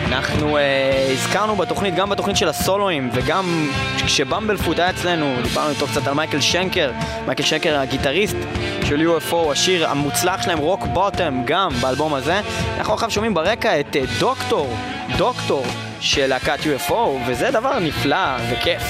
אנחנו 0.08 0.56
אה, 0.56 1.08
הזכרנו 1.12 1.56
בתוכנית, 1.56 1.94
גם 1.94 2.10
בתוכנית 2.10 2.36
של 2.36 2.48
הסולואים, 2.48 3.10
וגם 3.12 3.68
כשבמבלפוט 4.06 4.78
היה 4.78 4.90
אצלנו, 4.90 5.36
דיברנו 5.42 5.70
איתו 5.70 5.86
קצת 5.86 6.06
על 6.06 6.14
מייקל 6.14 6.40
שנקר, 6.40 6.90
מייקל 7.26 7.42
שנקר 7.42 7.78
הגיטריסט 7.78 8.36
של 8.84 9.08
UFO, 9.08 9.52
השיר 9.52 9.88
המוצלח 9.88 10.42
שלהם, 10.42 10.58
רוק 10.58 10.86
בוטם, 10.92 11.42
גם 11.44 11.70
באלבום 11.80 12.14
הזה. 12.14 12.40
אנחנו 12.78 12.94
עכשיו 12.94 13.10
שומעים 13.10 13.34
ברקע 13.34 13.80
את 13.80 13.96
אה, 13.96 14.02
דוקטור, 14.18 14.76
דוקטור 15.16 15.66
של 16.00 16.26
להקת 16.26 16.58
UFO, 16.60 17.08
וזה 17.26 17.50
דבר 17.50 17.78
נפלא 17.78 18.36
וכיף. 18.50 18.82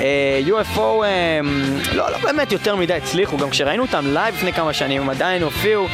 אה, 0.00 0.40
UFO 0.46 0.80
אה, 1.04 1.40
לא, 1.92 2.10
לא 2.10 2.18
באמת 2.18 2.52
יותר 2.52 2.76
מדי 2.76 2.94
הצליחו, 2.94 3.36
גם 3.36 3.50
כשראינו 3.50 3.82
אותם 3.82 4.04
live 4.06 4.34
לפני 4.34 4.52
כמה 4.52 4.72
שנים, 4.72 5.02
הם 5.02 5.10
עדיין 5.10 5.42
הופיעו. 5.42 5.86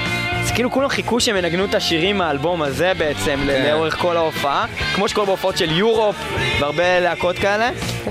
כאילו 0.54 0.70
כולם 0.70 0.88
חיכו 0.88 1.20
שהם 1.20 1.36
ינגנו 1.36 1.64
את 1.64 1.74
השירים 1.74 2.18
מהאלבום 2.18 2.62
הזה 2.62 2.92
בעצם, 2.98 3.38
כן. 3.46 3.66
לאורך 3.70 3.96
כל 3.96 4.16
ההופעה, 4.16 4.66
כמו 4.94 5.08
שקורה 5.08 5.26
בהופעות 5.26 5.58
של 5.58 5.78
Europe 5.78 6.16
והרבה 6.60 7.00
להקות 7.00 7.36
כאלה. 7.36 7.70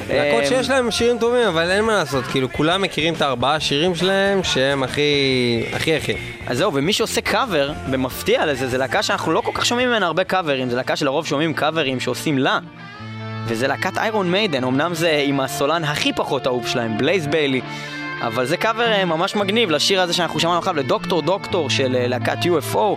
להקות 0.09 0.43
אה, 0.43 0.47
שיש 0.47 0.69
להם 0.69 0.91
שירים 0.91 1.17
טובים, 1.17 1.47
אבל 1.47 1.71
אין 1.71 1.83
מה 1.83 1.93
לעשות, 1.93 2.25
כאילו 2.25 2.53
כולם 2.53 2.81
מכירים 2.81 3.13
את 3.13 3.21
הארבעה 3.21 3.59
שירים 3.59 3.95
שלהם 3.95 4.43
שהם 4.43 4.83
הכי, 4.83 5.63
הכי 5.73 5.95
הכי. 5.95 6.13
אז 6.47 6.57
זהו, 6.57 6.73
ומי 6.73 6.93
שעושה 6.93 7.21
קאבר, 7.21 7.71
במפתיע 7.91 8.45
לזה, 8.45 8.67
זה 8.67 8.77
להקה 8.77 9.03
שאנחנו 9.03 9.31
לא 9.31 9.41
כל 9.41 9.51
כך 9.53 9.65
שומעים 9.65 9.89
ממנה 9.89 10.05
הרבה 10.05 10.23
קאברים, 10.23 10.69
זה 10.69 10.75
להקה 10.75 10.95
שלרוב 10.95 11.27
שומעים 11.27 11.53
קאברים 11.53 11.99
שעושים 11.99 12.37
לה. 12.37 12.59
וזה 13.47 13.67
להקת 13.67 13.97
איירון 13.97 14.31
מיידן, 14.31 14.63
אמנם 14.63 14.93
זה 14.93 15.23
עם 15.25 15.39
הסולן 15.39 15.83
הכי 15.83 16.13
פחות 16.13 16.47
אהוב 16.47 16.67
שלהם, 16.67 16.97
בלייז 16.97 17.27
ביילי. 17.27 17.61
אבל 18.23 18.45
זה 18.45 18.57
קאבר 18.57 18.91
אה, 18.91 19.05
ממש 19.05 19.35
מגניב 19.35 19.71
לשיר 19.71 20.01
הזה 20.01 20.13
שאנחנו 20.13 20.39
שמענו 20.39 20.57
עכשיו, 20.57 20.75
ל 20.75 20.82
Doctor 20.82 21.21
Doctor 21.21 21.69
של 21.69 21.95
אה, 21.95 22.07
להקת 22.07 22.37
UFO. 22.43 22.95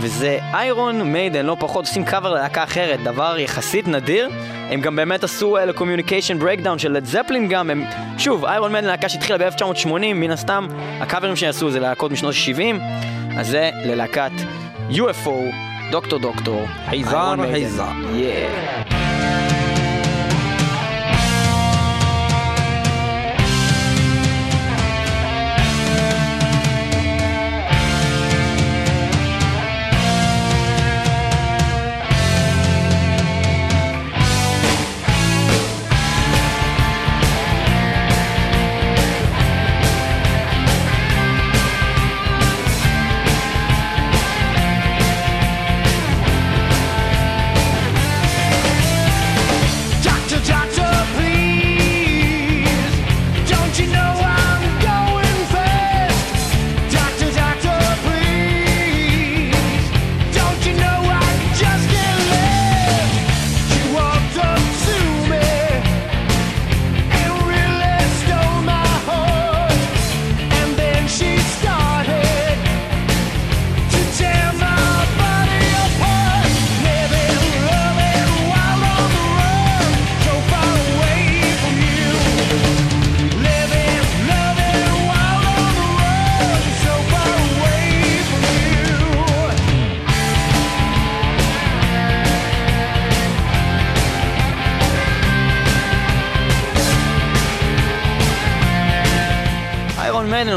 וזה 0.00 0.38
איירון 0.54 1.02
מיידן, 1.02 1.46
לא 1.46 1.56
פחות, 1.60 1.86
עושים 1.86 2.04
קאבר 2.04 2.32
ללהקה 2.32 2.64
אחרת, 2.64 3.02
דבר 3.02 3.38
יחסית 3.38 3.88
נדיר. 3.88 4.28
הם 4.70 4.80
גם 4.80 4.96
באמת 4.96 5.24
עשו 5.24 5.56
אה, 5.56 5.64
ל 5.64 5.69
Communication 5.69 6.38
Breakdown 6.38 6.78
של 6.78 6.92
לד 6.92 7.04
זפלין 7.04 7.48
גם, 7.48 7.70
הם, 7.70 7.84
שוב, 8.18 8.44
איירון 8.44 8.72
מיידן 8.72 8.88
להקה 8.88 9.08
שהתחילה 9.08 9.38
ב-1980, 9.38 9.88
מן 10.14 10.30
הסתם, 10.30 10.66
הקאברים 11.00 11.36
שעשו 11.36 11.70
זה 11.70 11.80
להקות 11.80 12.12
משנות 12.12 12.34
ה-70, 12.34 12.82
אז 13.38 13.48
זה 13.48 13.70
ללהקת 13.84 14.32
UFO, 14.90 15.54
דוקטור 15.90 16.18
דוקטור, 16.18 16.66
איירון 16.88 17.40
מיידן. 17.40 17.52
חייזר. 17.52 17.88
Yeah. 18.14 19.65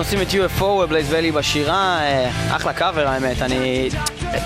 עושים 0.09 0.21
את 0.21 0.51
UFO 0.59 0.85
בלייז 0.89 1.09
ביילי 1.09 1.31
בשירה, 1.31 1.99
אה, 2.01 2.55
אחלה 2.55 2.73
קאבר 2.73 3.07
האמת, 3.07 3.41
אני... 3.41 3.89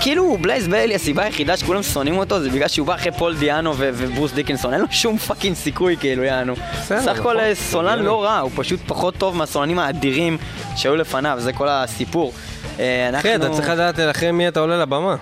כאילו 0.00 0.36
בלייז 0.40 0.68
ביילי 0.68 0.94
הסיבה 0.94 1.22
היחידה 1.22 1.56
שכולם 1.56 1.82
שונאים 1.82 2.18
אותו 2.18 2.40
זה 2.40 2.50
בגלל 2.50 2.68
שהוא 2.68 2.86
בא 2.86 2.94
אחרי 2.94 3.12
פול 3.12 3.36
דיאנו 3.36 3.76
ו- 3.76 3.90
וברוס 3.94 4.32
דיקנסון, 4.32 4.72
אין 4.72 4.80
לו 4.80 4.86
שום 4.90 5.18
fucking 5.18 5.56
סיכוי 5.56 5.96
כאילו 5.96 6.22
יענו. 6.22 6.54
סך 6.82 7.18
הכל. 7.18 7.40
אה, 7.40 7.54
סולן 7.54 7.98
לא 7.98 8.24
רע, 8.24 8.38
הוא 8.38 8.50
פשוט 8.54 8.80
פחות 8.86 9.16
טוב 9.16 9.36
מהסולנים 9.36 9.78
האדירים 9.78 10.38
שהיו 10.76 10.96
לפניו, 10.96 11.38
זה 11.40 11.52
כל 11.52 11.68
הסיפור. 11.68 12.32
אה, 12.78 13.08
אנחנו... 13.08 13.28
אחי, 13.28 13.34
אתה 13.34 13.48
צריך 13.50 13.68
לדעת 13.68 14.00
אחרי 14.10 14.30
מי 14.30 14.48
אתה 14.48 14.60
עולה 14.60 14.78
לבמה. 14.78 15.16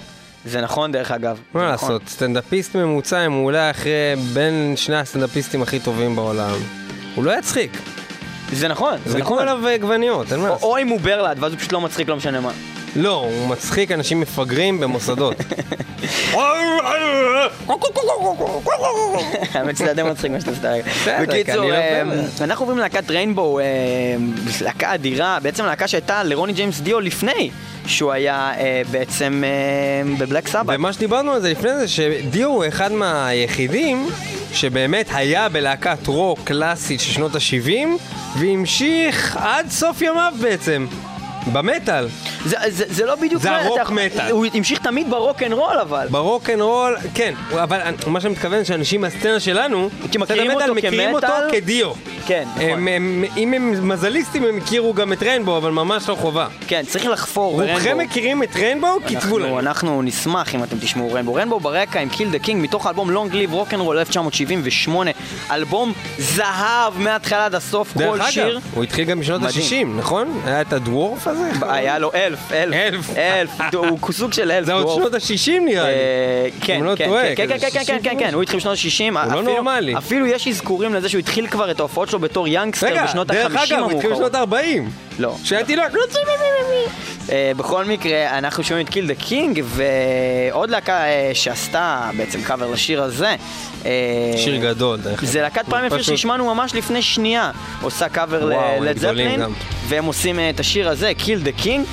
זה 0.44 0.61
נכון 0.61 0.92
דרך 0.92 1.11
אגב. 1.11 1.38
מה 1.55 1.72
נכון. 1.72 1.88
לעשות, 1.88 2.09
סטנדאפיסט 2.09 2.76
ממוצע, 2.76 3.26
אם 3.26 3.33
הוא 3.33 3.46
עולה 3.46 3.70
אחרי 3.70 3.92
בין 4.33 4.72
שני 4.76 4.96
הסטנדאפיסטים 4.96 5.62
הכי 5.62 5.81
טובים 5.81 6.16
בעולם, 6.16 6.57
הוא 7.14 7.24
לא 7.24 7.38
יצחיק. 7.38 7.91
זה 8.52 8.68
נכון, 8.68 8.94
זה 9.06 9.12
זרקו 9.12 9.24
נכון. 9.24 9.38
עליו 9.48 9.68
עגבניות, 9.68 10.32
אין 10.32 10.40
מה 10.40 10.48
לעשות. 10.48 10.62
או 10.62 10.78
אם 10.78 10.88
הוא 10.88 11.00
ברלד, 11.00 11.36
ואז 11.40 11.52
הוא 11.52 11.58
פשוט 11.58 11.72
לא 11.72 11.80
מצחיק, 11.80 12.08
לא 12.08 12.16
משנה 12.16 12.40
מה. 12.40 12.50
לא, 12.96 13.14
הוא 13.14 13.48
מצחיק 13.48 13.92
אנשים 13.92 14.20
מפגרים 14.20 14.81
במוסדות. 14.81 15.37
האמת 19.55 19.76
שזה 19.76 19.94
די 19.94 20.02
מצחיק 20.02 20.31
מה 20.31 20.40
שאתה 20.40 20.50
עושה 20.50 21.22
בקיצור, 21.22 21.64
לא 21.64 21.74
אה. 21.74 22.02
אנחנו 22.40 22.62
עוברים 22.62 22.78
ללהקת 22.78 23.11
ריינבואו, 23.11 23.59
אה, 23.59 23.64
להקה 24.61 24.94
אדירה, 24.94 25.38
בעצם 25.42 25.64
להקה 25.64 25.88
שהייתה 25.88 26.22
לרוני 26.22 26.52
ג'יימס 26.52 26.81
דיו 26.81 27.00
לפני 27.00 27.50
שהוא 27.87 28.12
היה 28.12 28.52
אה, 28.59 28.83
בעצם 28.90 29.42
בבלק 30.18 30.48
סבת. 30.48 30.74
ומה 30.78 30.92
שדיברנו 30.92 31.33
על 31.33 31.40
זה 31.40 31.50
לפני 31.50 31.74
זה, 31.74 31.88
שדיו 31.88 32.48
הוא 32.48 32.64
אחד 32.68 32.92
מהיחידים 32.92 34.09
שבאמת 34.52 35.07
היה 35.12 35.48
בלהקת 35.48 36.07
רוק 36.07 36.40
קלאסית 36.44 37.00
של 37.00 37.12
שנות 37.12 37.35
ה-70, 37.35 37.88
והמשיך 38.38 39.37
עד 39.40 39.70
סוף 39.70 40.02
ימיו 40.02 40.33
בעצם. 40.40 40.87
במטאל. 41.52 42.09
זה, 42.44 42.57
זה, 42.68 42.85
זה 42.88 43.07
לא 43.07 43.14
בדיוק... 43.16 43.42
זה 43.42 43.50
הרוק 43.50 43.90
מטאל. 43.90 44.31
הוא 44.31 44.46
המשיך 44.55 44.78
תמיד 44.78 45.11
ברוק 45.11 45.42
אנד 45.42 45.52
רול 45.52 45.78
אבל. 45.78 46.07
ברוק 46.11 46.50
אנד 46.50 46.61
רול, 46.61 46.96
כן, 47.14 47.35
אבל 47.62 47.81
מה 48.07 48.20
שאני 48.20 48.33
מתכוון 48.33 48.64
שאנשים 48.64 49.00
מהסצנה 49.00 49.40
שלנו, 49.40 49.88
כי 50.11 50.18
מכירים 50.18 50.50
אותו 50.50 50.62
מטאל 50.62 50.70
מכירים 50.70 51.14
אותו 51.14 51.26
כמטאל? 51.26 51.50
כדיו. 51.52 51.92
כן, 52.26 52.44
נכון. 52.57 52.70
הם, 52.70 52.88
הם, 52.88 53.24
אם 53.37 53.55
הם 53.55 53.88
מטאליסטים 53.88 54.44
הם 54.44 54.57
הכירו 54.57 54.94
גם 54.94 55.12
את 55.12 55.22
ריינבו, 55.22 55.57
אבל 55.57 55.70
ממש 55.70 56.09
לא 56.09 56.14
חובה. 56.14 56.46
כן, 56.66 56.83
צריך 56.87 57.07
לחפור 57.07 57.52
רובכם 57.52 57.85
בריינבו. 57.85 58.02
מכירים 58.02 58.42
את 58.42 58.57
ריינבו? 58.57 58.98
כתבו 59.07 59.38
לנו. 59.38 59.59
אנחנו, 59.59 60.02
נשמח 60.02 60.55
אם 60.55 60.62
אתם 60.62 60.76
תשמעו 60.78 61.12
ריינבו. 61.12 61.35
ריינבו 61.35 61.61
ברקע 61.61 62.00
עם 62.00 62.09
Kill 62.08 62.30
the 62.30 62.38
King 62.38 62.62
מתוך 62.62 62.87
האלבום 62.87 63.11
Long 63.11 63.35
Live 63.35 63.52
Rock 63.52 63.69
'n' 63.69 63.82
Roll 63.82 63.98
1978. 63.98 65.11
אלבום 65.50 65.92
זהב 66.18 66.98
מההתחלה 66.98 67.44
עד 67.44 67.55
הסוף, 67.55 67.92
כל 67.92 67.98
דרך 67.98 68.33
שיר. 68.33 68.59
אגב, 68.59 68.62
הוא 68.74 68.85
התחיל 68.85 69.05
גם 69.05 69.20
בשנות 69.20 69.40
מדהים. 69.42 69.88
ה-60, 69.88 69.98
נכון? 69.98 70.40
היה 70.44 70.61
את 70.61 70.72
הדוורף 70.72 71.26
הזה? 71.32 71.50
היה 71.62 71.98
לו 71.98 72.10
אלף, 72.14 72.52
אלף, 72.52 72.76
אלף. 72.76 73.10
אלף, 73.16 73.50
הוא 74.00 74.12
סוג 74.12 74.32
של 74.32 74.50
אלף. 74.50 74.66
זה 74.66 74.72
עוד. 74.72 74.88
שנות 74.94 75.14
ה-60 75.14 75.50
נראה 75.64 75.82
לי. 75.84 75.94
אה, 75.94 76.48
כן, 76.60 76.82
לא 76.82 76.96
כן, 76.96 77.10
כן, 77.36 77.46
כן, 77.48 77.58
כזה 77.58 77.70
כן, 77.70 77.84
כן, 77.86 77.98
כן, 78.02 78.18
כן, 78.18 78.24
60 78.24 78.34
הוא 78.34 78.42
התחיל 78.42 78.58
בשנות 78.60 78.78
ה-60. 78.78 79.24
הוא 79.24 79.34
לא 79.34 79.42
נורמלי. 79.42 79.96
אפילו 79.98 80.26
יש 80.26 80.48
אזכורים 80.48 80.94
לזה 80.94 81.08
שהוא 81.08 81.18
התחיל 81.18 81.46
כבר 81.46 81.70
את 81.70 81.80
ההופעות 81.80 82.08
שלו 82.08 82.18
בתור 82.18 82.48
יאנגסטר 82.48 82.86
רגע, 82.86 83.04
בשנות 83.04 83.26
דרך 83.26 83.56
ה-50 83.56 83.74
אגב, 83.74 83.78
הוא 83.78 83.92
התחיל 83.92 84.10
בשנות 84.10 84.34
המאוחרות. 84.34 84.58
ה-40. 85.12 85.12
לא. 85.18 85.37
שהייתי 85.44 85.77
לו... 85.77 85.83
אה, 87.33 87.53
בכל 87.57 87.85
מקרה, 87.85 88.38
אנחנו 88.38 88.64
שומעים 88.64 88.87
את 88.87 88.92
קיל 88.92 89.07
דה 89.07 89.14
קינג, 89.14 89.62
ועוד 89.66 90.70
להקה 90.70 91.05
אה, 91.05 91.31
שעשתה 91.35 92.11
בעצם 92.16 92.42
קאבר 92.42 92.70
לשיר 92.70 93.03
הזה. 93.03 93.35
אה, 93.87 93.90
שיר 94.37 94.57
גדול, 94.57 95.01
דרך 95.01 95.22
אגב. 95.22 95.31
זה 95.33 95.40
להקת 95.42 95.64
Primal 95.68 95.87
Fear 95.87 95.98
פשוט- 95.98 96.14
שהשמענו 96.16 96.55
ממש 96.55 96.75
לפני 96.75 97.03
שנייה, 97.03 97.51
עושה 97.83 98.09
קאבר 98.09 98.38
וואו, 98.53 98.61
הם 98.77 98.83
ללד 98.83 98.96
גדולים 98.98 99.27
זפלין, 99.29 99.40
גם. 99.42 99.53
והם 99.88 100.05
עושים 100.05 100.38
את 100.51 100.61
השיר 100.61 100.88
הזה, 100.88 101.12
Kill 101.18 101.40
the 101.40 101.52
King. 101.52 101.87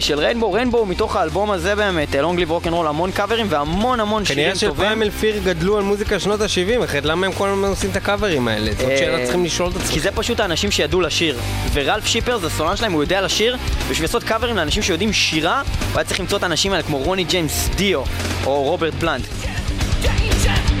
של 0.00 0.18
ריינבו, 0.18 0.52
ריינבו 0.52 0.86
מתוך 0.86 1.16
האלבום 1.16 1.50
הזה 1.50 1.74
באמת, 1.74 2.14
Long 2.14 2.38
Live 2.38 2.50
Rock 2.50 2.62
'n' 2.62 2.71
Roll, 2.71 2.86
המון 2.86 3.10
קאברים 3.10 3.46
והמון 3.48 4.00
המון 4.00 4.24
שירים 4.24 4.44
כנראה 4.44 4.60
טובים. 4.60 4.74
ש 4.74 4.81
Primal 4.81 5.02
Fear 5.02 5.38
גדלו 5.44 5.76
על 5.76 5.82
מוזיקה 5.82 6.20
שנות 6.20 6.40
ה-70, 6.40 6.84
אחרת 6.84 7.04
למה 7.04 7.26
הם 7.26 7.32
כל 7.32 7.48
הזמן 7.48 7.68
עושים 7.68 7.90
את 7.90 7.96
הקאברים 7.96 8.48
האלה? 8.48 8.72
זאת 8.72 8.90
אה, 8.90 8.96
שאלה 8.98 9.22
צריכים 9.22 9.44
לשאול 9.44 9.70
את 9.70 9.76
עצמם. 9.76 9.92
כי 9.92 10.00
זה 10.00 10.10
פשוט 10.10 10.40
האנשים 10.40 10.70
שידעו 10.70 11.00
לשיר. 11.00 11.38
ורלף 11.72 12.06
שיפר 12.06 12.38
זה 12.38 12.46
הסולן 12.46 12.76
שלהם, 12.76 12.92
הוא 12.92 13.02
יודע 13.02 13.20
לשיר, 13.20 13.56
בשביל 13.90 14.04
לעשות 14.04 14.24
קאברים 14.24 14.56
לאנשים 14.56 14.82
שיודעים 14.82 15.12
שירה, 15.12 15.62
הוא 15.92 15.94
היה 15.94 16.04
צריך 16.04 16.20
למצוא 16.20 16.38
את 16.38 16.42
האנשים 16.42 16.72
האלה 16.72 16.82
כמו 16.82 16.98
רוני 16.98 17.24
ג'יימס 17.24 17.68
דיו, 17.76 18.02
או 18.44 18.62
רוברט 18.62 18.94
פלנט. 18.94 19.24
Danger, 20.02 20.76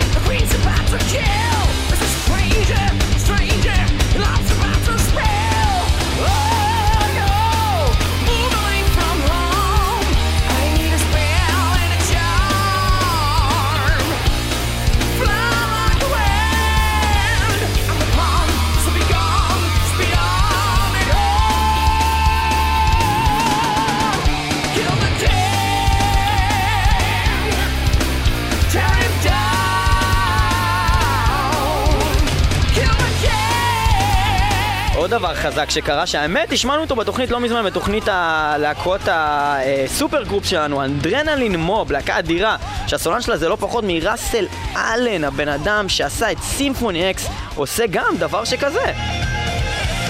דבר 35.18 35.34
חזק 35.34 35.70
שקרה, 35.70 36.06
שהאמת, 36.06 36.52
השמענו 36.52 36.82
אותו 36.82 36.96
בתוכנית 36.96 37.30
לא 37.30 37.40
מזמן, 37.40 37.64
בתוכנית 37.64 38.04
הלהקות 38.08 39.00
הסופר 39.06 40.22
גרופ 40.22 40.44
שלנו, 40.44 40.84
Adrenaline 40.84 41.56
Mob, 41.56 41.92
להקה 41.92 42.18
אדירה, 42.18 42.56
שהסולן 42.86 43.22
שלה 43.22 43.36
זה 43.36 43.48
לא 43.48 43.56
פחות 43.60 43.84
מראסל 43.86 44.46
אלן, 44.76 45.24
הבן 45.24 45.48
אדם 45.48 45.88
שעשה 45.88 46.32
את 46.32 46.38
Symphony 46.38 47.10
X, 47.10 47.28
עושה 47.54 47.84
גם 47.90 48.16
דבר 48.18 48.44
שכזה. 48.44 48.92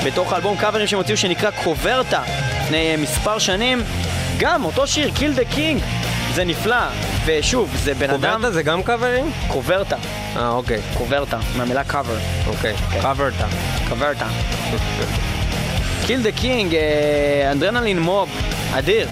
בתוך 0.06 0.32
האלבום 0.32 0.56
קאברים 0.56 0.86
שהם 0.86 0.98
הוציאו 0.98 1.16
שנקרא 1.16 1.50
Coverta, 1.64 2.22
לפני 2.62 2.96
מספר 2.96 3.38
שנים, 3.38 3.82
גם 4.38 4.64
אותו 4.64 4.86
שיר, 4.86 5.10
Kill 5.14 5.32
the 5.32 5.44
King, 5.44 5.82
זה 6.36 6.44
נפלא, 6.44 6.76
ושוב, 7.26 7.76
זה 7.84 7.94
בן 7.94 8.10
אדם... 8.10 8.32
Coverta 8.32 8.50
זה 8.50 8.62
גם 8.62 8.82
קאברים? 8.82 9.30
Coverta, 9.48 9.96
אה, 10.36 10.48
אוקיי, 10.48 10.80
Coverta, 10.94 11.38
מהמילה 11.56 11.84
קאבר. 11.84 12.16
אוקיי. 12.46 12.74
Coverta. 13.02 13.46
Coverta. 13.88 14.26
Kill 16.06 16.22
the 16.22 16.32
King, 16.32 16.76
Adrenaline 17.52 18.00
Mob, 18.00 18.28
אדיר. 18.74 19.08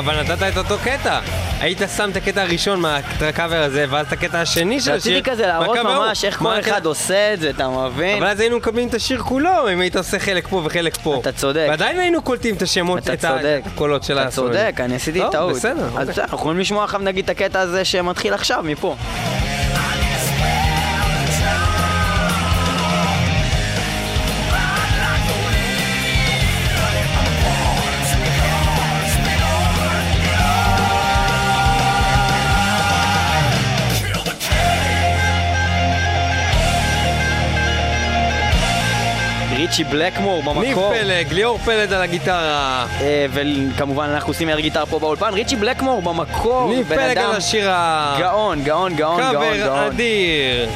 אבל 0.00 0.22
נתת 0.22 0.42
את 0.52 0.56
אותו 0.56 0.76
קטע. 0.84 1.20
היית 1.60 1.78
שם 1.96 2.10
את 2.10 2.16
הקטע 2.16 2.42
הראשון 2.42 2.80
מהקאבר 2.80 3.62
הזה, 3.62 3.86
ואז 3.90 4.06
את 4.06 4.12
הקטע 4.12 4.40
השני 4.40 4.80
של 4.80 4.92
השיר. 4.92 5.12
רציתי 5.16 5.30
כזה 5.30 5.46
להראות. 5.46 5.78
ממש 5.78 6.24
איך 6.24 6.38
כל 6.38 6.60
אחד 6.60 6.86
עושה 6.86 7.34
את 7.34 7.40
זה, 7.40 7.50
אתה 7.50 7.68
מבין? 7.68 8.16
אבל 8.18 8.26
אז 8.26 8.40
היינו 8.40 8.56
מקבלים 8.56 8.88
את 8.88 8.94
השיר 8.94 9.18
כולו, 9.18 9.72
אם 9.72 9.80
היית 9.80 9.96
עושה 9.96 10.18
חלק 10.18 10.48
פה 10.48 10.62
וחלק 10.64 10.96
פה. 10.96 11.18
אתה 11.20 11.32
צודק. 11.32 11.66
ועדיין 11.70 11.98
היינו 11.98 12.22
קולטים 12.22 12.54
את 12.54 12.62
השמות, 12.62 13.10
אתה 13.10 13.40
את 13.58 13.66
הקולות 13.66 14.04
של 14.04 14.18
אתה 14.18 14.28
הסולנים. 14.28 14.58
צודק, 14.58 14.80
אני 14.80 14.96
עשיתי 14.96 15.20
טוב, 15.20 15.32
טעות. 15.32 15.54
בסדר, 15.54 15.84
אז 15.84 15.92
אוקיי. 15.92 16.04
בסדר, 16.04 16.22
אנחנו 16.22 16.38
יכולים 16.38 16.58
לשמוע 16.58 16.84
עכשיו 16.84 17.00
נגיד 17.00 17.24
את 17.24 17.30
הקטע 17.30 17.60
הזה 17.60 17.84
שמתחיל 17.84 18.34
עכשיו, 18.34 18.62
מפה. 18.62 18.96
ריצ'י 39.70 39.84
בלקמור 39.84 40.42
ניב 40.44 40.68
במקור. 40.68 40.92
פלג, 40.94 41.32
ליאור 41.32 41.58
פלד 41.58 41.92
על 41.92 42.02
הגיטרה. 42.02 42.86
אה, 43.00 43.26
וכמובן 43.30 44.04
אנחנו 44.04 44.30
עושים 44.30 44.48
air 44.48 44.60
guitar 44.60 44.86
פה 44.86 44.98
באולפן. 44.98 45.34
ריצ'י 45.34 45.56
בלקמור 45.56 46.02
במקור. 46.02 46.68
ניב 46.68 46.88
פלג 46.88 47.18
על 47.18 47.30
השיר 47.30 47.70
ה... 47.70 48.16
גאון, 48.20 48.62
גאון, 48.62 48.94
גאון, 48.94 49.20
גאון, 49.20 49.32
קאבר 49.32 49.56
גאון. 49.56 49.78
אדיר. 49.78 50.68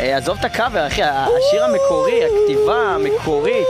אה, 0.00 0.16
עזוב 0.16 0.36
את 0.40 0.44
הקאבר, 0.44 0.86
אחי, 0.86 1.02
השיר 1.02 1.64
המקורי, 1.64 2.20
הכתיבה 2.24 2.76
המקורית. 2.76 3.66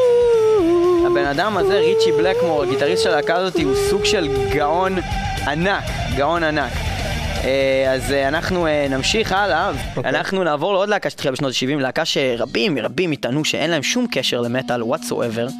הבן 1.06 1.24
אדם 1.24 1.56
הזה, 1.56 1.78
ריצ'י 1.78 2.12
בלקמור, 2.12 2.62
הגיטריסט 2.62 3.02
של 3.02 3.10
הלהקה 3.10 3.34
הזאת, 3.36 3.56
הוא 3.56 3.74
סוג 3.90 4.04
של 4.04 4.28
גאון 4.50 4.98
ענק, 5.46 5.84
גאון 6.16 6.42
ענק. 6.44 6.72
אה, 7.44 7.92
אז 7.92 8.12
אה, 8.12 8.28
אנחנו 8.28 8.66
אה, 8.66 8.86
נמשיך 8.90 9.32
הלאה, 9.32 9.70
אוקיי. 9.96 10.10
אנחנו 10.10 10.44
נעבור 10.44 10.72
לעוד 10.72 10.88
להקה 10.88 11.10
שהתחילה 11.10 11.32
בשנות 11.32 11.52
ה-70, 11.52 11.80
להקה 11.80 12.04
שרבים 12.04 12.78
רבים 12.78 13.12
יטענו 13.12 13.44
שאין 13.44 13.70
להם 13.70 13.82
שום 13.82 14.06
קשר 14.10 14.40
למטאל 14.40 14.82
whatsoever, 14.82 15.52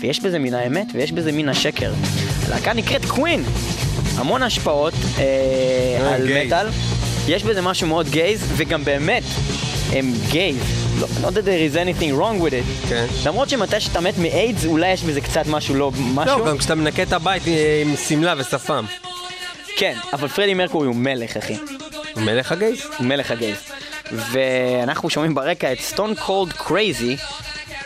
ויש 0.00 0.20
בזה 0.20 0.38
מן 0.38 0.54
האמת 0.54 0.86
ויש 0.94 1.12
בזה 1.12 1.32
מן 1.32 1.48
השקר. 1.48 1.92
הלהקה 2.46 2.72
נקראת 2.72 3.04
קווין, 3.04 3.42
המון 4.16 4.42
השפעות 4.42 4.94
אה, 5.18 6.14
על. 6.14 6.46
מטאל, 6.46 6.66
יש 7.28 7.44
בזה 7.44 7.62
משהו 7.62 7.86
מאוד 7.86 8.08
גייז, 8.08 8.44
וגם 8.56 8.84
באמת, 8.84 9.22
הם 9.92 10.12
גייז. 10.30 10.56
לא, 11.00 11.06
not 11.22 11.32
that 11.32 11.44
there 11.44 11.72
is 11.72 11.76
anything 11.76 12.20
wrong 12.20 12.42
with 12.42 12.52
it. 12.52 12.88
כן. 12.88 13.06
למרות 13.26 13.48
שמתי 13.48 13.80
שאתה 13.80 14.00
מת 14.00 14.18
מאיידס, 14.18 14.64
אולי 14.64 14.92
יש 14.92 15.02
בזה 15.02 15.20
קצת 15.20 15.46
משהו 15.46 15.74
לא 15.74 15.92
משהו. 16.14 16.38
לא, 16.38 16.46
גם 16.46 16.58
כשאתה 16.58 16.74
מנקה 16.74 17.02
את 17.02 17.12
הבית 17.12 17.42
עם 17.82 17.96
שמלה 17.96 18.34
ושפם. 18.38 18.84
כן, 19.78 19.94
אבל 20.12 20.28
פרדי 20.28 20.54
מרקורי 20.54 20.86
הוא 20.86 20.96
מלך, 20.96 21.36
אחי. 21.36 21.56
מלך 22.16 22.52
הגייס? 22.52 22.86
מלך 23.00 23.30
הגייז. 23.30 23.56
ואנחנו 24.12 25.10
שומעים 25.10 25.34
ברקע 25.34 25.72
את 25.72 25.80
סטון 25.80 26.14
קולד 26.14 26.52
קרייזי 26.52 27.16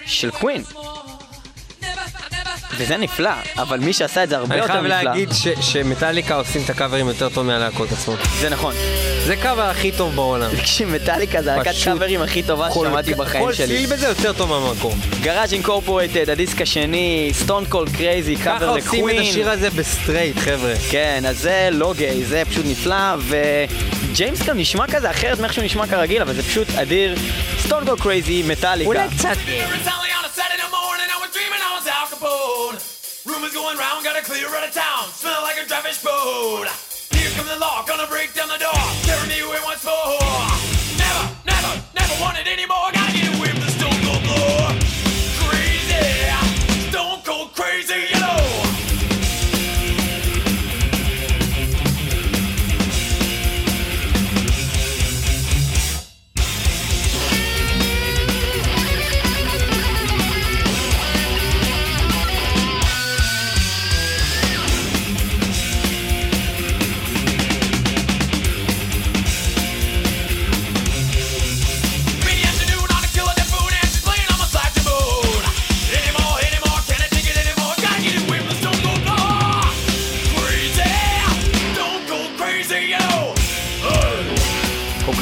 של 0.07 0.30
קווין. 0.30 0.62
וזה 2.83 2.97
נפלא, 2.97 3.30
אבל 3.59 3.78
מי 3.78 3.93
שעשה 3.93 4.24
את 4.24 4.28
זה 4.28 4.37
הרבה 4.37 4.55
אני 4.55 4.61
יותר 4.62 4.72
חייב 4.72 4.85
נפלא. 4.85 5.03
להגיד 5.03 5.33
ש- 5.33 5.49
שמטאליקה 5.72 6.35
עושים 6.35 6.62
את 6.64 6.70
הקאברים 6.70 7.09
יותר 7.09 7.28
טוב 7.28 7.47
מהלהקות 7.47 7.93
עצמם. 7.93 8.14
זה 8.41 8.49
נכון. 8.51 8.74
זה 9.26 9.37
קאבר 9.37 9.62
הכי 9.62 9.93
טוב 9.93 10.14
בעולם. 10.14 10.51
תקשיב, 10.57 10.89
מטאליקה 10.89 11.43
זה 11.43 11.51
להקת 11.57 11.70
פשוט 11.70 11.85
קאברים 11.85 12.22
הכי 12.22 12.43
טובה 12.43 12.68
כל- 12.70 12.87
ששמעתי 12.87 13.14
בחיים 13.14 13.45
כל 13.45 13.53
שלי. 13.53 13.66
צליל 13.66 13.87
בזה 13.87 14.07
יותר 14.07 14.33
טוב 14.33 14.51
מהמקור. 14.51 14.95
גראז' 15.22 15.53
אינקורפורטד, 15.53 16.30
הדיסק 16.30 16.61
השני, 16.61 17.30
סטון 17.33 17.64
קולד 17.68 17.97
קרייזי, 17.97 18.37
ככה 18.37 18.45
קאבר 18.59 18.68
עושים 18.68 18.83
את 19.09 19.14
לקווין. 19.14 19.22
השיר 19.30 19.51
הזה 19.51 19.70
בסטרייט, 19.70 20.39
חבר'ה. 20.39 20.74
כן, 20.91 21.22
אז 21.28 21.39
זה 21.41 21.68
לא 21.72 21.95
גיי, 21.97 22.24
זה 22.24 22.43
פשוט 22.51 22.64
נפלא, 22.68 23.14
וג'יימס 23.18 24.43
גם 24.43 24.59
נשמע 24.59 24.85
כזה 24.87 25.11
אחרת 25.11 25.41
מאיך 25.41 25.53
שהוא 25.53 25.64
נשמע 25.64 25.87
כרגיל, 25.87 26.22
אבל 26.22 26.33
זה 26.35 26.43
פשוט 26.43 26.68
אדיר. 26.83 27.14
סטון 27.66 27.85
קולד 27.87 28.01
קרייזי, 28.01 28.43
מטאליקה. 28.47 28.89
אולי 28.89 29.01
קצת... 29.18 29.37
Rumors 33.43 33.55
going 33.59 33.76
round, 33.76 34.05
gotta 34.05 34.22
clear 34.22 34.47
out 34.47 34.68
of 34.68 34.72
town, 34.72 35.09
smell 35.11 35.43
like 35.43 35.59
a 35.59 35.66
traffic 35.66 35.99
boat. 36.05 36.68
Here 37.11 37.28
comes 37.34 37.51
the 37.51 37.59
law, 37.59 37.82
gonna 37.84 38.07
break 38.07 38.32
down 38.34 38.47
the 38.47 38.57
door, 38.57 38.70
tearing 39.03 39.26
me 39.26 39.40
away 39.40 39.59
once 39.64 39.82
more. 39.82 40.14
Never, 40.95 41.26
never, 41.43 41.82
never 41.93 42.14
wanted 42.22 42.47
any 42.47 42.66
more. 42.66 42.95
Gotta 42.95 43.11
get 43.11 43.34
away 43.34 43.51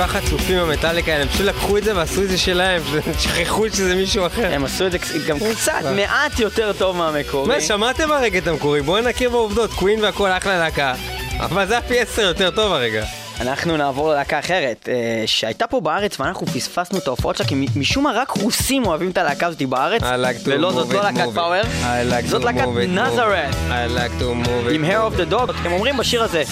כל 0.00 0.06
כך 0.06 0.16
עצופים 0.16 0.58
המטאליקה 0.58 1.12
האלה, 1.12 1.22
הם 1.22 1.28
פשוט 1.28 1.46
לקחו 1.46 1.76
את 1.76 1.84
זה 1.84 1.96
ועשו 1.96 2.22
את 2.22 2.28
זה 2.28 2.38
שלהם, 2.38 2.82
שכחו 3.20 3.68
שזה 3.68 3.94
מישהו 3.94 4.26
אחר. 4.26 4.54
הם 4.54 4.64
עשו 4.64 4.86
את 4.86 4.92
זה 4.92 4.98
גם 5.26 5.38
קצת, 5.54 5.72
מעט 5.96 6.38
יותר 6.38 6.72
טוב 6.72 6.96
מהמקורי. 6.96 7.48
מה, 7.48 7.60
שמעתם 7.60 8.12
הרגע 8.12 8.38
את 8.38 8.46
המקורי? 8.46 8.82
בואו 8.82 9.02
נכיר 9.02 9.30
בעובדות, 9.30 9.72
קווין 9.72 10.00
והכל 10.04 10.30
אחלה 10.30 10.58
להקה. 10.58 10.94
אבל 11.40 11.66
זה 11.66 11.72
היה 11.72 11.82
פי 11.82 11.98
עשר 12.00 12.22
יותר 12.22 12.50
טוב 12.50 12.72
הרגע. 12.72 13.04
אנחנו 13.40 13.76
נעבור 13.76 14.10
ללהקה 14.12 14.38
אחרת, 14.38 14.88
אה, 14.92 15.22
שהייתה 15.26 15.66
פה 15.66 15.80
בארץ 15.80 16.20
ואנחנו 16.20 16.46
פספסנו 16.46 16.98
את 16.98 17.06
ההופעות 17.06 17.36
שלה, 17.36 17.46
כי 17.46 17.66
משום 17.76 18.04
מה 18.04 18.12
רק 18.14 18.30
רוסים 18.30 18.86
אוהבים 18.86 19.10
את 19.10 19.18
הלהקה 19.18 19.46
הזאת 19.46 19.62
בארץ, 19.62 20.02
like 20.02 20.40
ולא, 20.44 20.72
זאת 20.72 20.92
לא 20.92 21.02
להקת. 21.02 21.24
פאוור, 21.34 21.62
like 22.10 22.26
זאת 22.26 22.44
להקת. 22.44 22.66
נזרת, 22.88 23.54
like. 23.70 24.24
עם 24.70 24.84
hair 24.84 25.14
of 25.14 25.18
the 25.20 25.32
dog, 25.32 25.52
הם 25.64 25.72
אומרים 25.72 25.96
בשיר 25.96 26.22
הזה, 26.22 26.42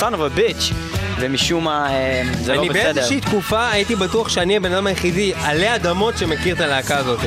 son 0.00 0.12
of 0.12 0.36
a 0.36 0.38
bitch, 0.38 0.74
ומשום 1.20 1.64
מה 1.64 1.86
אה, 1.90 2.22
זה 2.40 2.54
לא 2.54 2.60
אני 2.60 2.68
בסדר. 2.68 2.92
באיזושהי 2.92 3.20
תקופה 3.20 3.70
הייתי 3.70 3.96
בטוח 3.96 4.28
שאני 4.28 4.56
הבן 4.56 4.72
אדם 4.72 4.86
היחידי 4.86 5.32
עלי 5.42 5.74
אדמות 5.74 6.18
שמכיר 6.18 6.54
את 6.54 6.60
הלהקה 6.60 6.96
הזאת. 6.96 7.20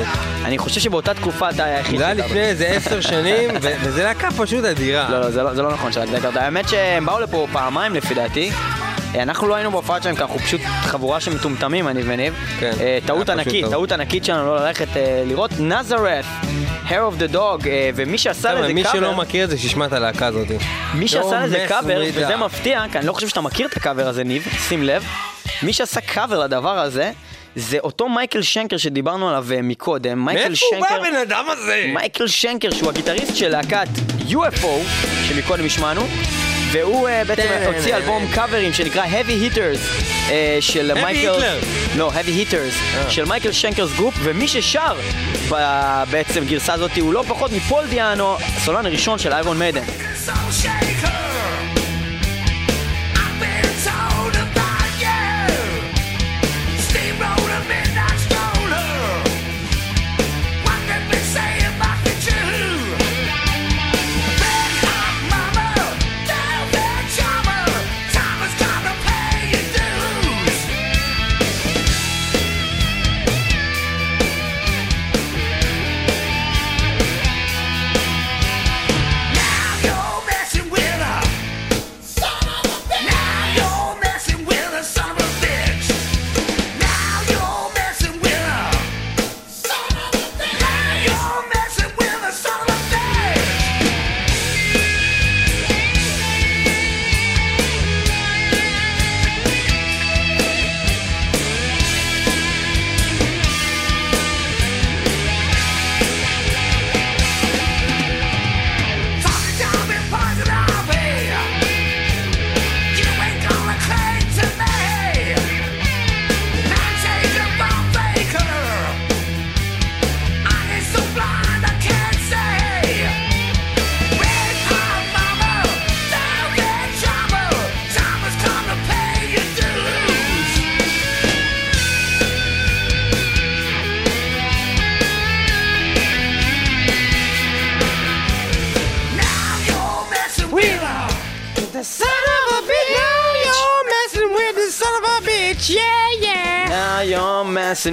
אני 0.46 0.58
חושב 0.58 0.82
שבאותה 0.82 1.14
תקופה 1.14 1.50
אתה 1.50 1.64
היחיד. 1.64 1.98
זה 1.98 2.06
היה 2.06 2.14
לפני 2.14 2.40
איזה 2.40 2.68
עשר 2.68 3.02
שנים, 3.02 3.50
ו- 3.62 3.74
וזה 3.84 4.04
להקה 4.04 4.32
פשוט 4.32 4.66
אדירה. 4.66 5.10
לא, 5.10 5.20
לא, 5.20 5.30
זה 5.32 5.44
לא, 5.44 5.56
לא 5.56 5.72
נכון 5.72 5.92
הכרת. 5.92 6.36
האמת 6.36 6.70
שהם 6.70 7.06
באו 7.06 7.20
לפה 7.20 7.48
פעמיים 7.52 7.94
לפי 7.94 8.14
דעתי. 8.14 8.52
אה, 9.16 9.24
אנחנו 9.24 9.48
לא 9.48 9.56
היינו 9.56 9.72
בהופעה 9.72 10.02
שלהם, 10.02 10.16
כי 10.16 10.22
אנחנו 10.22 10.40
פשוט 10.40 10.62
חבורה 10.82 11.20
של 11.20 11.36
מטומטמים, 11.36 11.88
אני 11.88 12.02
וניב. 12.06 12.34
כן, 12.60 12.72
אה, 12.80 12.98
טעות 13.06 13.30
ענקית, 13.30 13.66
טעות. 13.66 13.92
ענקית 13.92 14.26
שלנו 14.26 14.46
לא 14.46 14.66
ללכת 14.66 14.98
אה, 14.98 15.24
לראות. 15.26 15.52
נזרת, 15.60 16.26
hair 16.88 16.92
of 16.92 17.22
the 17.22 17.34
dog, 17.34 17.68
ומי 17.96 18.18
שעשה 18.18 18.54
לזה 18.54 18.74
מי 18.74 18.84
שלא 18.84 18.92
קאבר, 18.92 19.16
מכיר 19.16 19.44
את 19.44 19.50
זה, 19.50 19.58
שישמע 19.58 19.86
את 19.86 19.94
הלהקה 19.94 20.28
הזאת. 20.28 20.48
מי 20.94 21.08
שעשה 21.08 21.46
לזה 21.46 21.66
קאבר, 21.68 22.04
וזה. 22.14 22.36
מפתיע, 22.36 22.84
כי 22.92 22.98
אני 22.98 23.08
לא 23.08 23.14
חושב 23.14 23.28
שאתה 23.28 23.42
מכיר 23.42 23.68
את 23.68 23.78
הקאבר 23.78 24.08
הזה, 24.08 24.24
ניב, 24.24 24.48
שים 24.68 24.84
לב. 24.84 25.04
מי 25.64 25.74
שעשה 25.74 26.02
קאבר 26.02 26.40
לדבר 26.40 26.80
הזה, 26.80 27.12
זה 27.56 27.78
אותו 27.80 28.10
מייקל 28.10 28.42
שנקר 28.42 28.78
שדיברנו 28.78 29.30
עליו 29.30 29.46
מקודם. 29.64 30.26
מייקל 30.26 30.50
מאיפה 30.50 30.66
הוא 30.72 30.80
בא 30.80 30.88
שנקר... 30.88 31.02
הבן 31.02 31.16
אדם 31.16 31.46
הזה? 31.50 31.86
מייקל 31.94 32.28
שנקר, 32.28 32.72
שהוא 32.72 32.90
הגיטריסט 32.90 33.36
של 33.36 33.50
להקת 33.50 33.88
UFO, 34.30 34.68
שמקודם 35.28 35.66
השמענו, 35.66 36.02
והוא 36.72 37.10
אה, 37.10 37.24
בעצם 37.24 37.48
הוציא 37.66 37.96
אלבום 37.96 38.28
קאברים 38.34 38.74
שנקרא 38.74 39.06
Heavy 39.06 39.56
Hitters 39.56 39.80
אה, 40.30 40.58
של 40.60 40.94
מייקל... 40.94 41.36
Hitler. 41.36 41.66
לא, 41.96 42.12
Heavy 42.12 42.52
Hitters, 42.52 43.10
של 43.10 43.26
מייקל 43.26 43.52
שנקרס 43.52 43.94
גרופ, 43.96 44.16
ומי 44.24 44.48
ששר 44.48 45.00
בעצם 46.12 46.46
גרסה 46.46 46.74
הזאת 46.74 46.98
הוא 46.98 47.14
לא 47.14 47.24
פחות 47.28 47.52
מפול 47.52 47.86
דיאנו, 47.88 48.38
הסולן 48.40 48.86
הראשון 48.86 49.20
של 49.20 49.34
איירון 49.34 49.60
מיידן. 49.60 49.84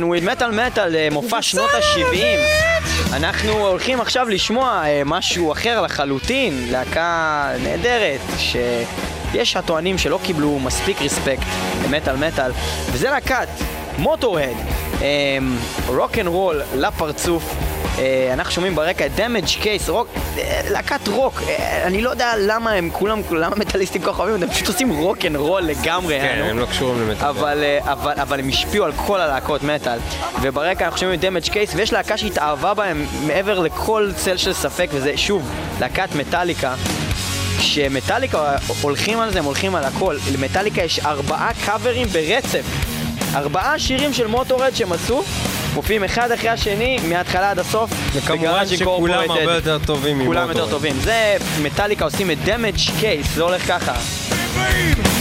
וויד 0.02 0.24
מטאל 0.24 0.66
מטאל, 0.66 0.96
אה, 0.96 1.08
מופע 1.12 1.42
שנות 1.42 1.70
ה-70. 1.74 3.12
אנחנו 3.12 3.52
הולכים 3.52 4.00
עכשיו 4.00 4.28
לשמוע 4.28 4.82
אה, 4.84 5.02
משהו 5.04 5.52
אחר 5.52 5.80
לחלוטין, 5.82 6.66
להקה 6.70 7.50
נהדרת, 7.62 8.20
שיש 8.38 9.56
הטוענים 9.56 9.98
שלא 9.98 10.18
קיבלו 10.22 10.58
מספיק 10.58 11.00
ריספקט 11.00 11.46
למטאל 11.84 12.16
מטאל, 12.16 12.52
וזה 12.92 13.10
להקת 13.10 13.48
מוטורד, 13.98 14.56
רוק 15.86 16.18
אנד 16.18 16.26
רול 16.26 16.62
לפרצוף. 16.74 17.73
אה, 17.98 18.30
אנחנו 18.32 18.52
שומעים 18.52 18.74
ברקע 18.74 19.06
את 19.06 19.14
דמג' 19.14 19.46
קייס, 19.62 19.88
רוק, 19.88 20.08
להקת 20.70 21.08
רוק, 21.08 21.42
אה, 21.48 21.86
אני 21.86 22.02
לא 22.02 22.10
יודע 22.10 22.32
למה 22.38 22.72
הם 22.72 22.90
כולם, 22.92 23.20
למה 23.30 23.56
מטאליסטים 23.56 24.02
כל 24.02 24.12
כך 24.12 24.18
אוהבים, 24.18 24.42
הם 24.42 24.48
פשוט 24.48 24.68
עושים 24.68 24.90
רוק 24.90 25.24
אנד 25.24 25.36
רול 25.36 25.62
לגמרי. 25.62 26.20
כן. 26.20 26.44
הם 26.50 26.58
לא 26.58 26.66
קשורים 26.66 27.08
למטאל. 27.08 27.28
אבל, 27.28 27.62
אה, 27.62 27.92
אבל, 27.92 28.12
אבל 28.16 28.40
הם 28.40 28.48
השפיעו 28.48 28.84
על 28.84 28.92
כל 28.92 29.20
הלהקות 29.20 29.62
מטאל 29.62 29.98
וברקע 30.42 30.84
אנחנו 30.84 30.98
שומעים 30.98 31.18
את 31.20 31.24
דמג' 31.24 31.48
קייס 31.48 31.74
ויש 31.74 31.92
להקה 31.92 32.16
שהתאהבה 32.16 32.74
בהם 32.74 33.06
מעבר 33.26 33.58
לכל 33.58 34.10
צל 34.16 34.36
של 34.36 34.52
ספק 34.52 34.88
וזה 34.92 35.16
שוב 35.16 35.50
להקת 35.80 36.14
מטאליקה 36.14 36.74
שמטאליקה 37.60 38.56
הולכים 38.82 39.20
על 39.20 39.32
זה, 39.32 39.38
הם 39.38 39.44
הולכים 39.44 39.74
על 39.74 39.84
הכל. 39.84 40.16
למטאליקה 40.32 40.82
יש 40.82 40.98
ארבעה 40.98 41.50
קאברים 41.66 42.06
ברצף. 42.06 42.64
ארבעה 43.34 43.78
שירים 43.78 44.12
של 44.12 44.26
מוטורד 44.26 44.74
שהם 44.74 44.92
עשו, 44.92 45.22
מופיעים 45.74 46.04
אחד 46.04 46.32
אחרי 46.32 46.48
השני, 46.48 46.98
מההתחלה 47.08 47.50
עד 47.50 47.58
הסוף. 47.58 47.90
וכמובן 48.12 48.66
שכולם. 48.66 49.30
הרבה 49.30 49.54
יותר 49.54 49.78
טובים 49.86 50.26
כולם 50.26 50.44
ממוטורד. 50.44 50.56
יותר 50.56 50.70
טובים. 50.70 50.96
זה 51.00 51.36
מטאליקה 51.62 52.04
עושים 52.04 52.30
את 52.30 52.38
דמג' 52.44 52.76
קייס, 53.00 53.34
זה 53.34 53.42
הולך 53.42 53.66
ככה. 53.66 53.94
babe, 54.56 55.14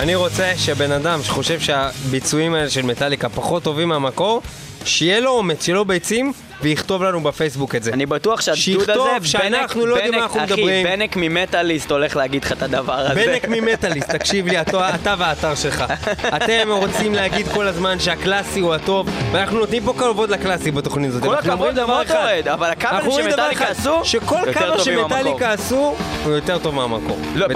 אני 0.00 0.14
רוצה 0.14 0.52
שבן 0.56 0.92
אדם 0.92 1.22
שחושב 1.22 1.60
שהביצועים 1.60 2.54
האלה 2.54 2.70
של 2.70 2.82
מטאליקה 2.82 3.28
פחות 3.28 3.62
טובים 3.62 3.88
מהמקור, 3.88 4.42
שיהיה 4.84 5.20
לו 5.20 5.30
אומץ, 5.30 5.64
שיהיה 5.64 5.76
לו 5.76 5.84
ביצים, 5.84 6.32
ויכתוב 6.62 7.02
לנו 7.02 7.20
בפייסבוק 7.20 7.74
את 7.74 7.82
זה. 7.82 7.92
אני 7.92 8.06
בטוח 8.06 8.40
שהדוד 8.40 8.90
הזה, 8.90 9.28
שאנחנו 9.28 9.86
לא 9.86 9.94
יודעים 9.94 10.14
מה 10.14 10.22
אנחנו 10.22 10.40
מדברים. 10.40 10.86
אחי, 10.86 10.96
בנק 10.96 11.16
ממטאליסט 11.16 11.90
הולך 11.90 12.16
להגיד 12.16 12.44
לך 12.44 12.52
את 12.52 12.62
הדבר 12.62 12.92
הזה. 12.92 13.14
בנק 13.14 13.48
ממטאליסט, 13.48 14.10
תקשיב 14.10 14.46
לי, 14.46 14.60
אתה, 14.60 14.94
אתה 14.94 15.14
והאתר 15.18 15.54
שלך. 15.54 15.84
אתם 16.36 16.68
רוצים 16.70 17.14
להגיד 17.14 17.48
כל 17.48 17.68
הזמן 17.68 17.98
שהקלאסי 17.98 18.60
הוא 18.60 18.74
הטוב, 18.74 19.08
ואנחנו 19.32 19.58
נותנים 19.58 19.84
פה 19.84 19.94
כבוד 19.98 20.30
לקלאסי 20.30 20.70
בתוכנית 20.70 21.10
הזאת. 21.10 21.22
כל 21.22 21.34
הכבוד. 21.34 21.78
למוטורד, 21.78 22.48
אבל 22.48 22.70
הקאברים 22.70 23.30
שמטאליקה 23.30 23.64
עשו, 23.68 24.04
שכל 24.04 24.52
קאבר. 24.52 24.78
שמטאליקה 24.78 25.52
עשו, 25.52 25.94
הוא 26.24 26.32
יותר 26.32 26.58
טוב 26.58 26.74
מהמקור. 26.74 27.18
לא, 27.34 27.46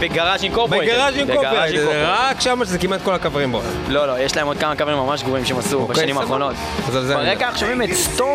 בגראז' 0.00 0.44
אינקורפורטד. 0.44 0.84
בגראז' 0.84 1.14
Incorporated. 1.14 1.88
רק 2.06 2.40
שם 2.40 2.60
שזה 2.64 2.78
כמעט 2.78 3.02
כל 3.02 3.14
הקברים 3.14 3.52
בו. 3.52 3.62
לא, 3.88 4.06
לא, 4.06 4.20
יש 4.20 4.36
להם 4.36 4.46
עוד 4.46 4.58
כמה 4.58 4.76
קאברים 4.76 4.96
ממש 4.96 5.22
גרועים 5.22 5.44
שהם 5.44 5.58
עשו 5.58 5.78
אוקיי, 5.78 5.94
בשנים. 5.94 6.18
האחרונות. 6.18 6.54
ברקע 6.92 7.50
שומעים 7.56 7.82
את 7.82 7.88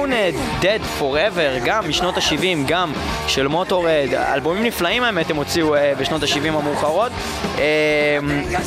Stoned 0.04 0.64
Dead 0.64 1.02
Forever, 1.02 1.66
גם 1.66 1.90
משנות 1.90 2.18
ה-70, 2.18 2.58
גם 2.68 2.94
של 3.28 3.48
מוטורד. 3.48 4.08
אלבומים 4.14 4.64
נפלאים 4.64 5.04
האמת 5.04 5.30
הם 5.30 5.36
הוציאו 5.36 5.76
אה, 5.76 5.94
בשנות 6.00 6.24
ה-70 6.24 6.48
המאוחרות. 6.48 7.12
אה, 7.60 8.18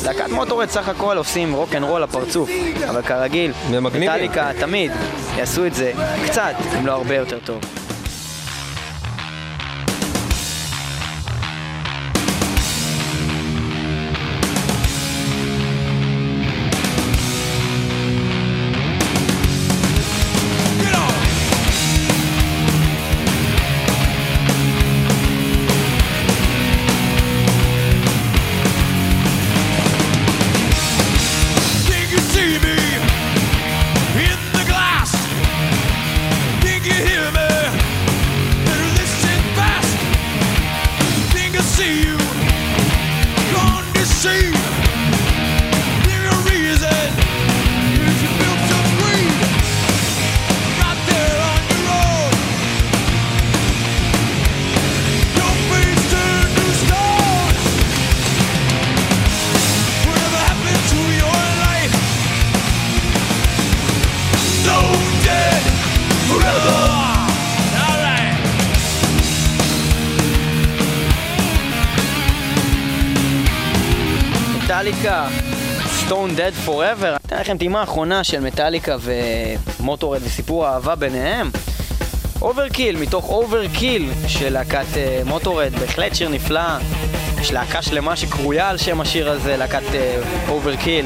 להקת 0.05 0.29
מוטורד 0.29 0.69
סך 0.69 0.89
הכל 0.89 1.17
עושים 1.17 1.53
רוק 1.53 1.75
אנד 1.75 1.83
רול 1.83 2.03
לפרצוף, 2.03 2.49
אבל 2.89 3.01
כרגיל. 3.01 3.51
מטאליקה 3.81 4.51
תמיד 4.59 4.91
יעשו 5.37 5.65
את 5.65 5.73
זה 5.73 5.91
קצת, 6.25 6.53
אם 6.79 6.87
לא 6.87 6.91
הרבה 6.91 7.15
יותר 7.15 7.37
טוב. 7.45 7.86
Forever. 76.67 77.17
אתן 77.25 77.39
לכם 77.39 77.57
טעימה 77.57 77.83
אחרונה 77.83 78.23
של 78.23 78.39
מטאליקה 78.39 78.95
ומוטורד 79.01 80.21
וסיפור 80.23 80.65
האהבה 80.65 80.95
ביניהם. 80.95 81.49
אוברקיל, 82.41 82.97
מתוך 82.97 83.29
אוברקיל 83.29 84.11
של 84.27 84.53
להקת 84.53 84.85
אה, 84.97 85.21
מוטורד, 85.25 85.73
בהחלט 85.79 86.15
שיר 86.15 86.29
נפלא. 86.29 86.61
יש 87.41 87.53
להקה 87.53 87.81
שלמה 87.81 88.15
שקרויה 88.15 88.69
על 88.69 88.77
שם 88.77 89.01
השיר 89.01 89.29
הזה, 89.29 89.57
להקת 89.57 89.83
אוברקיל. 90.49 91.05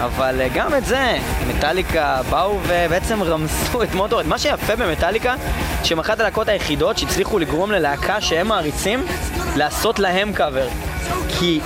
אבל 0.00 0.40
אה, 0.40 0.48
גם 0.54 0.74
את 0.74 0.84
זה, 0.84 1.18
מטאליקה 1.48 2.20
באו 2.30 2.58
ובעצם 2.66 3.22
רמסו 3.22 3.82
את 3.82 3.94
מוטורד. 3.94 4.26
מה 4.26 4.38
שיפה 4.38 4.76
במטאליקה, 4.76 5.34
שהם 5.84 5.98
אחת 5.98 6.20
הלהקות 6.20 6.48
היחידות 6.48 6.98
שהצליחו 6.98 7.38
לגרום 7.38 7.72
ללהקה 7.72 8.20
שהם 8.20 8.48
מעריצים 8.48 9.04
לעשות 9.56 9.98
להם 9.98 10.32
קאבר. 10.32 10.68
כי 11.40 11.60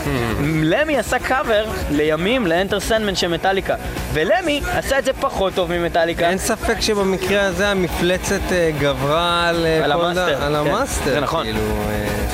למי 0.62 0.98
עשה 0.98 1.18
קאבר 1.18 1.64
לימים 1.90 2.46
לאנטר 2.46 2.80
סנדמן 2.80 3.14
של 3.14 3.28
מטאליקה, 3.28 3.74
ולמי 4.12 4.60
עשה 4.72 4.98
את 4.98 5.04
זה 5.04 5.12
פחות 5.12 5.54
טוב 5.54 5.72
ממטאליקה. 5.72 6.28
אין 6.28 6.38
ספק 6.38 6.80
שבמקרה 6.80 7.42
הזה 7.42 7.68
המפלצת 7.68 8.52
אה, 8.52 8.70
גברה 8.78 9.48
על 9.48 9.66
אה, 9.66 9.84
על 9.84 9.92
המאסטר, 9.92 10.42
על 10.44 10.54
כן, 10.64 10.70
המאסטר. 10.70 11.10
זה 11.10 11.20
נכון. 11.20 11.44
כאילו, 11.44 11.60
אה, 11.60 12.24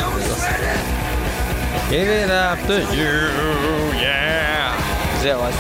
Give 1.91 2.28
it 2.28 2.30
up 2.30 2.68
to 2.68 2.93
you, 2.93 3.95
yeah. 3.95 5.20
זהו, 5.20 5.43
אז 5.43 5.55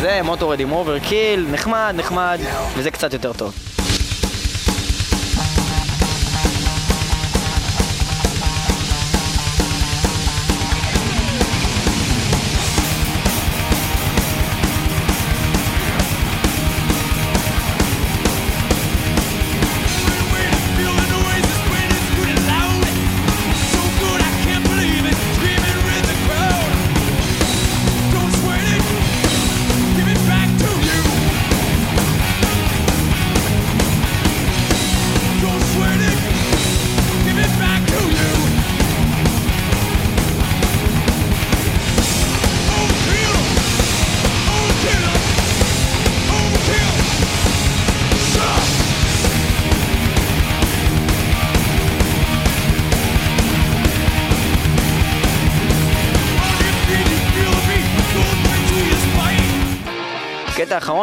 זה 0.00 0.20
מוטורד 0.22 0.60
עם 0.60 0.72
אוברקיל, 0.72 1.46
נחמד, 1.50 1.94
נחמד, 1.96 2.38
וזה 2.76 2.90
קצת 2.90 3.12
יותר 3.12 3.32
טוב. 3.32 3.75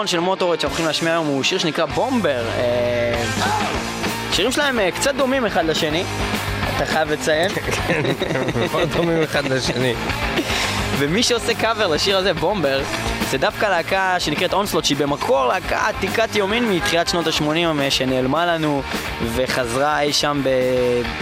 האחרון 0.04 0.12
של 0.12 0.20
מוטורד 0.20 0.60
שאנחנו 0.60 0.86
להשמיע 0.86 1.12
היום 1.12 1.28
הוא 1.28 1.44
שיר 1.44 1.58
שנקרא 1.58 1.86
בומבר. 1.86 2.46
אה, 2.58 3.24
שירים 4.32 4.52
שלהם 4.52 4.80
אה, 4.80 4.92
קצת 4.92 5.16
דומים 5.16 5.46
אחד 5.46 5.66
לשני, 5.66 6.04
אתה 6.76 6.86
חייב 6.86 7.12
לציין. 7.12 7.52
מאוד 8.72 8.90
דומים 8.90 9.24
אחד 9.24 9.46
לשני. 9.46 9.94
ומי 10.98 11.24
שעושה 11.24 11.54
קאבר 11.54 11.88
לשיר 11.88 12.18
הזה, 12.18 12.34
בומבר, 12.34 12.82
זה 13.32 13.38
דווקא 13.38 13.66
להקה 13.66 14.20
שנקראת 14.20 14.54
אונסלוט, 14.54 14.86
שהיא 14.86 14.98
במקור 14.98 15.46
להקה 15.46 15.88
עתיקת 15.88 16.36
יומין 16.36 16.72
מתחילת 16.72 17.08
שנות 17.08 17.28
ה-80 17.28 17.90
שנעלמה 17.90 18.46
לנו 18.46 18.82
וחזרה 19.36 20.02
אי 20.02 20.14
שם 20.14 20.42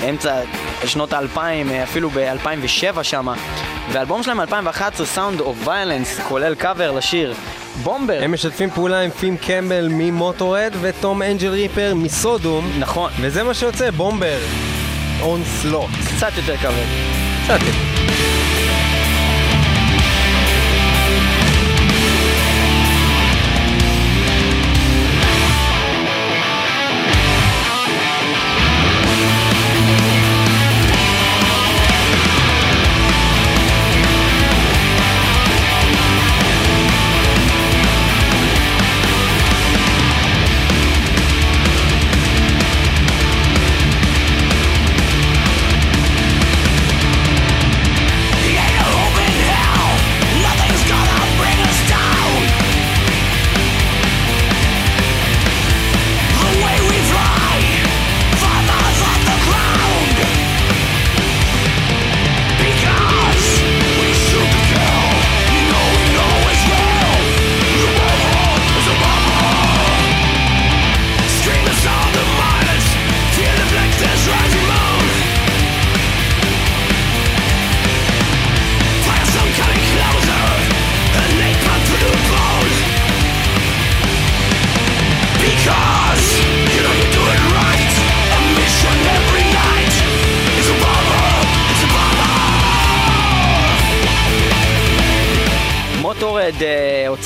באמצע 0.02 0.42
שנות 0.86 1.14
האלפיים, 1.14 1.72
אפילו 1.72 2.10
ב-2007 2.10 3.04
שמה. 3.04 3.34
והאלבום 3.92 4.24
שלהם 4.24 4.38
מ-2011, 4.38 5.16
Sound 5.16 5.40
of 5.40 5.68
Violence, 5.68 6.22
כולל 6.28 6.56
קאבר 6.56 6.92
לשיר 6.92 7.34
בומבר. 7.84 8.20
הם 8.22 8.34
משתפים 8.34 8.70
פעולה 8.70 9.00
עם 9.00 9.10
פים 9.10 9.38
קמבל 9.38 9.88
ממוטורד 9.92 10.74
וטום 10.82 11.22
אנג'ל 11.22 11.50
ריפר 11.50 11.94
מסודום. 11.96 12.72
נכון. 12.80 13.12
וזה 13.22 13.44
מה 13.44 13.54
שיוצא, 13.54 13.92
בומבר. 13.92 14.38
און 15.22 15.42
סלוט. 15.44 15.90
קצת 16.16 16.32
יותר 16.38 16.58
כבד. 16.58 16.86
קצת. 17.44 17.60
Because 17.60 17.91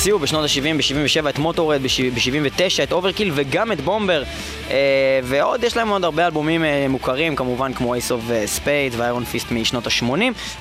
הוציאו 0.06 0.20
בשנות 0.20 0.43
ה-70, 0.43 0.78
ב-77 0.78 1.30
את 1.30 1.39
מוטורד, 1.39 1.82
ב-79 1.82 2.84
את 2.84 2.91
אוברקיל 2.91 3.32
וגם 3.36 3.72
את 3.72 3.82
בומבר. 3.82 4.24
אה, 4.70 5.20
ועוד, 5.24 5.64
יש 5.64 5.78
להם 5.78 5.89
עוד 5.89 6.03
הרבה 6.03 6.26
אלבומים 6.26 6.66
אה, 6.66 6.86
מוכרים, 6.89 7.36
כמובן 7.36 7.74
כמו 7.74 7.95
Ace 7.95 8.10
of 8.10 8.32
אה, 8.32 8.45
Spades 8.58 8.95
ואיירון 8.97 9.26
פיסט 9.26 9.51
משנות 9.51 9.88
ה-80, 9.88 10.06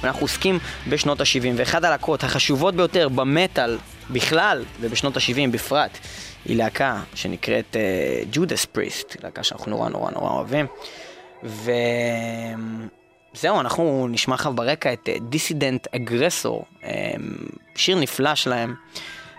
ואנחנו 0.01 0.21
עוסקים 0.21 0.59
בשנות 0.89 1.21
ה-70. 1.21 1.47
ואחת 1.57 1.85
הלהקות 1.85 2.25
החשובות 2.25 2.75
ביותר 2.75 3.09
במטאל 3.09 3.79
בכלל, 4.11 4.65
ובשנות 4.81 5.17
ה-70 5.17 5.51
בפרט, 5.51 5.99
היא 6.45 6.57
להקה 6.57 7.01
שנקראת 7.15 7.77
ג'ודס 8.33 8.65
פריסט, 8.65 9.17
להקה 9.25 9.43
שאנחנו 9.43 9.71
נורא 9.71 9.89
נורא 9.89 10.11
נורא 10.11 10.31
אוהבים. 10.31 10.67
ו... 11.45 11.71
זהו, 13.35 13.61
אנחנו 13.61 14.09
נשמע 14.11 14.35
עכשיו 14.35 14.53
ברקע 14.53 14.93
את 14.93 15.09
דיסידנט 15.21 15.87
אגרסור, 15.95 16.65
שיר 17.77 17.97
נפלא 17.99 18.35
שלהם, 18.35 18.75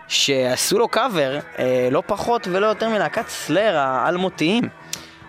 שעשו 0.08 0.78
לו 0.78 0.88
קאבר, 0.88 1.38
אה, 1.58 1.88
לא 1.90 2.02
פחות 2.06 2.48
ולא 2.52 2.66
יותר 2.66 2.88
מלהקת 2.88 3.28
סלאר 3.28 3.76
האלמותיים. 3.76 4.68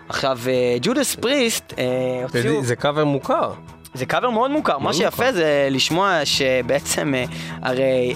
עכשיו, 0.08 0.38
ג'ודס 0.82 1.14
פריסט 1.14 1.74
אה, 1.78 1.84
הוציאו... 2.22 2.64
זה 2.64 2.76
קאבר 2.76 3.04
מוכר. 3.04 3.52
זה 3.94 4.06
קאבר 4.06 4.30
מאוד 4.30 4.50
מוכר, 4.50 4.78
מה 4.78 4.82
מאוד 4.82 4.94
שיפה 4.94 5.24
מוכר. 5.24 5.32
זה 5.32 5.68
לשמוע 5.70 6.20
שבעצם, 6.24 7.14
אה, 7.14 7.24
הרי 7.62 8.14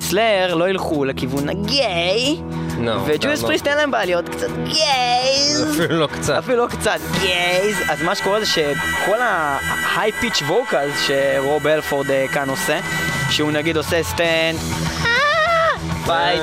סלאר 0.00 0.54
לא 0.54 0.68
ילכו 0.68 1.04
לכיוון 1.04 1.48
הגיי, 1.48 2.36
לא, 2.80 2.92
וג'ודס. 3.06 3.42
פריסט 3.42 3.66
אין 3.66 3.76
להם 3.76 3.90
בעיה 3.90 4.04
להיות 4.04 4.28
קצת 4.28 4.48
גייז. 4.64 5.74
אפילו 5.74 6.00
לא 6.00 6.06
קצת. 6.06 6.34
אפילו 6.38 6.58
לא 6.58 6.68
קצת 6.68 6.98
גייז, 7.20 7.76
אז 7.88 8.02
מה 8.02 8.14
שקורה 8.14 8.40
זה 8.40 8.46
שכל 8.46 9.20
ה-high 9.20 10.24
pitch 10.24 10.42
vocals 10.48 11.06
שרוב 11.06 11.66
אלפורד 11.66 12.10
אה, 12.10 12.26
כאן 12.32 12.48
עושה, 12.50 12.80
שהוא 13.30 13.52
נגיד 13.52 13.76
עושה 13.76 14.02
סטנד, 14.02 14.58
פייט, 16.06 16.40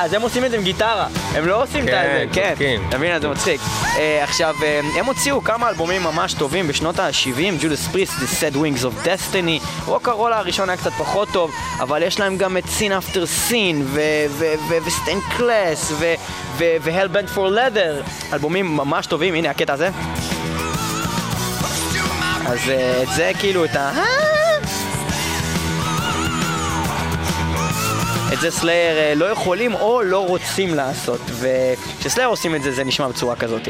אז 0.00 0.12
הם 0.12 0.22
עושים 0.22 0.44
את 0.44 0.50
זה 0.50 0.56
עם 0.56 0.62
גיטרה, 0.62 1.06
הם 1.34 1.46
לא 1.46 1.62
עושים 1.62 1.84
את 1.84 1.90
כן, 1.90 2.02
זה, 2.12 2.24
כן, 2.32 2.48
צודקים. 2.48 2.88
אתה 2.88 2.98
מבין? 2.98 3.20
זה 3.20 3.28
מצחיק. 3.28 3.60
אה, 3.96 4.24
עכשיו, 4.24 4.54
אה, 4.62 4.80
הם 4.96 5.06
הוציאו 5.06 5.44
כמה 5.44 5.68
אלבומים 5.68 6.02
ממש 6.02 6.34
טובים 6.34 6.68
בשנות 6.68 6.98
ה-70, 6.98 7.62
ג'ודס 7.62 7.86
פריסט, 7.86 8.12
The 8.12 8.42
Sad 8.42 8.56
Wings 8.56 8.84
of 8.84 9.06
Destiny, 9.06 9.86
רוקרולה 9.86 10.38
הראשון 10.38 10.68
היה 10.68 10.78
קצת 10.78 10.92
פחות 10.92 11.28
טוב, 11.32 11.50
אבל 11.80 12.02
יש 12.02 12.20
להם 12.20 12.36
גם 12.36 12.56
את 12.56 12.64
Sin 12.64 12.90
After 13.02 13.50
Sin, 13.50 13.98
וסטיין 14.68 15.20
קלאס, 15.36 15.92
ו-Hell 15.98 17.14
Bent 17.14 17.36
for 17.36 17.38
Leather, 17.38 18.10
אלבומים 18.32 18.76
ממש 18.76 19.06
טובים, 19.06 19.34
הנה 19.34 19.50
הקטע 19.50 19.72
הזה. 19.72 19.90
אז 22.46 22.58
אה, 22.68 23.02
את 23.02 23.08
זה 23.16 23.32
כאילו, 23.38 23.64
את 23.64 23.76
ה... 23.76 24.39
את 28.32 28.40
זה 28.40 28.50
סלייר 28.50 28.98
אה, 28.98 29.14
לא 29.14 29.24
יכולים 29.24 29.74
או 29.74 30.02
לא 30.02 30.26
רוצים 30.26 30.74
לעשות, 30.74 31.20
וכשסלייר 31.30 32.28
עושים 32.28 32.54
את 32.54 32.62
זה, 32.62 32.72
זה 32.72 32.84
נשמע 32.84 33.08
בצורה 33.08 33.36
כזאת. 33.36 33.68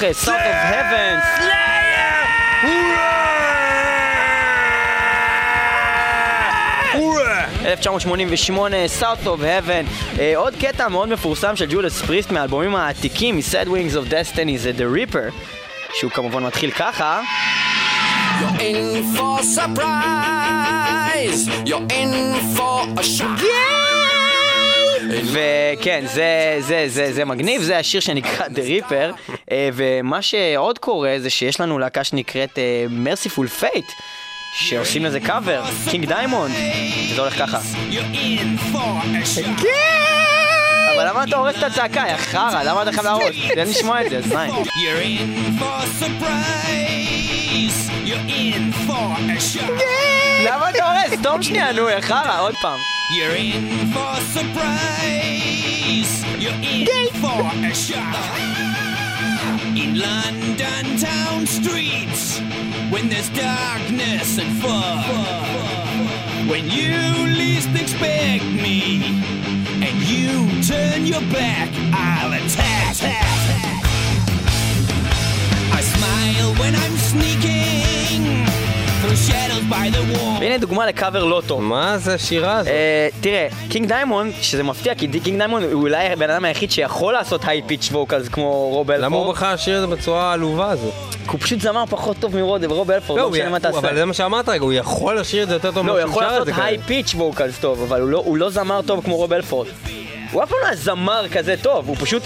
מתוך 0.00 0.24
South 0.24 0.28
of 0.28 0.72
Heaven. 0.72 1.16
הורא! 6.92 7.44
1988, 7.64 8.76
South 9.00 9.26
of 9.26 9.40
Heaven. 9.40 10.18
אה, 10.18 10.32
עוד 10.36 10.54
קטע 10.60 10.88
מאוד 10.88 11.08
מפורסם 11.08 11.56
של 11.56 11.66
ג'ולס 11.70 12.02
פריסט 12.02 12.30
מהאלבומים 12.30 12.76
העתיקים 12.76 13.36
מ-Sad 13.36 13.66
Wings 13.66 13.94
of 13.94 14.10
Destiny 14.10 14.56
זה 14.56 14.72
The 14.78 14.96
Reaper, 14.96 15.32
שהוא 15.98 16.10
כמובן 16.10 16.42
מתחיל 16.42 16.70
ככה. 16.70 17.20
You're 18.40 18.60
in 18.60 19.16
for 19.16 19.42
surprise. 19.42 19.80
You're 21.66 21.92
in 21.92 22.12
for 22.56 23.00
a 23.00 23.02
shock. 23.02 23.40
וכן, 25.32 26.04
זה, 26.06 26.56
זה, 26.58 26.84
זה, 26.88 27.12
זה 27.12 27.24
מגניב, 27.24 27.62
זה 27.62 27.78
השיר 27.78 28.00
שנקרא 28.00 28.46
The 28.46 28.90
Reaper, 28.90 29.32
ומה 29.52 30.22
שעוד 30.22 30.78
קורה 30.78 31.14
זה 31.18 31.30
שיש 31.30 31.60
לנו 31.60 31.78
להקה 31.78 32.04
שנקראת 32.04 32.58
אה, 32.58 32.86
Merciful 33.04 33.62
Fate, 33.62 33.92
שעושים 34.54 35.04
לזה 35.04 35.20
קאבר, 35.20 35.62
קינג 35.90 36.04
דיימונד, 36.04 36.54
זה 37.14 37.20
הולך 37.20 37.38
ככה. 37.38 37.58
Shock. 39.34 39.64
אבל 40.94 41.08
למה 41.08 41.24
אתה 41.24 41.36
הורס 41.36 41.58
את 41.58 41.62
הצעקה, 41.62 42.04
יא 42.08 42.16
חרא? 42.16 42.62
למה 42.62 42.82
אתה 42.82 42.92
חייב 42.92 43.04
להרוס? 43.04 43.36
תן 43.54 43.68
לשמוע 43.68 44.02
את 44.06 44.10
זה, 44.10 44.20
for 48.86 49.16
a 49.16 49.38
shock. 49.40 49.82
למה 50.44 50.70
אתה 50.70 50.84
הורס? 50.84 51.20
תום 51.22 51.42
שנייה, 51.42 51.72
נו, 51.72 51.88
יא 51.88 52.00
חרא, 52.00 52.40
עוד 52.40 52.54
פעם. 52.62 52.78
You're 53.10 53.36
in 53.36 53.94
for 53.94 54.10
a 54.18 54.20
surprise. 54.34 56.12
You're 56.42 56.60
in 56.62 56.86
for 57.22 57.40
a 57.70 57.74
shock. 57.74 58.69
In 59.80 59.98
London 59.98 60.98
town 60.98 61.46
streets, 61.46 62.38
when 62.90 63.08
there's 63.08 63.30
darkness 63.30 64.38
and 64.38 64.54
fog, 64.60 66.50
when 66.50 66.68
you 66.68 66.92
least 67.34 67.70
expect 67.74 68.44
me, 68.44 69.00
and 69.82 69.96
you 70.02 70.62
turn 70.62 71.06
your 71.06 71.22
back, 71.32 71.70
I'll 71.94 72.34
attack. 72.34 73.19
והנה 80.40 80.58
דוגמה 80.58 80.86
לקאבר 80.86 81.24
לא 81.24 81.42
טוב. 81.46 81.62
מה 81.62 81.98
זה 81.98 82.14
השירה 82.14 82.56
הזאת? 82.56 82.72
אה, 82.72 83.08
תראה, 83.20 83.48
קינג 83.68 83.88
דיימונד, 83.88 84.32
שזה 84.40 84.62
מפתיע, 84.62 84.94
כי 84.94 85.20
קינג 85.20 85.38
דיימונד 85.38 85.64
הוא 85.72 85.82
אולי 85.82 86.06
הבן 86.12 86.30
אדם 86.30 86.44
היחיד 86.44 86.70
שיכול 86.70 87.12
לעשות 87.12 87.40
high 87.44 87.62
pitch 87.66 87.88
vocals 87.92 88.28
כמו 88.28 88.68
רוב 88.68 88.90
הלפורד. 88.90 89.04
למה 89.04 89.16
הוא 89.16 89.32
בחר 89.32 89.54
לשיר 89.54 89.76
את 89.84 89.88
זה 89.88 89.96
בצורה 89.96 90.30
העלובה 90.30 90.70
הזאת? 90.70 90.92
כי 91.10 91.30
הוא 91.36 91.40
פשוט 91.40 91.60
זמר 91.60 91.84
פחות 91.86 92.16
טוב 92.20 92.36
מרוב, 92.36 92.64
רוב 92.64 92.90
הלפורד, 92.90 93.18
לא 93.20 93.24
הוא 93.24 93.32
משנה 93.32 93.44
מה 93.44 93.50
הוא- 93.50 93.58
תעשה. 93.58 93.78
אבל 93.78 93.94
זה 93.94 94.04
מה 94.04 94.14
שאמרת 94.14 94.48
רגע, 94.48 94.62
הוא 94.64 94.72
יכול 94.72 95.20
לשיר 95.20 95.42
את 95.42 95.48
זה 95.48 95.54
יותר 95.54 95.70
טוב 95.72 95.86
לא, 95.86 95.92
הוא 95.92 96.00
יכול 96.00 96.22
לעשות 96.22 96.48
high. 96.56 96.78
pitch 96.86 97.14
vocals 97.14 97.58
טוב, 97.58 97.82
אבל 97.82 98.00
לא- 98.00 98.22
הוא 98.24 98.36
לא 98.36 98.50
זמר 98.50 98.80
טוב 98.86 99.04
כמו 99.04 99.16
רוב 99.16 99.32
הלפורד. 99.32 99.66
הוא 100.32 100.42
אף 100.42 100.48
פעם 100.48 100.58
לא 100.62 100.66
היה 100.66 100.76
זמר 100.76 101.28
כזה 101.32 101.54
טוב, 101.62 101.88
הוא 101.88 101.96
פשוט... 102.00 102.22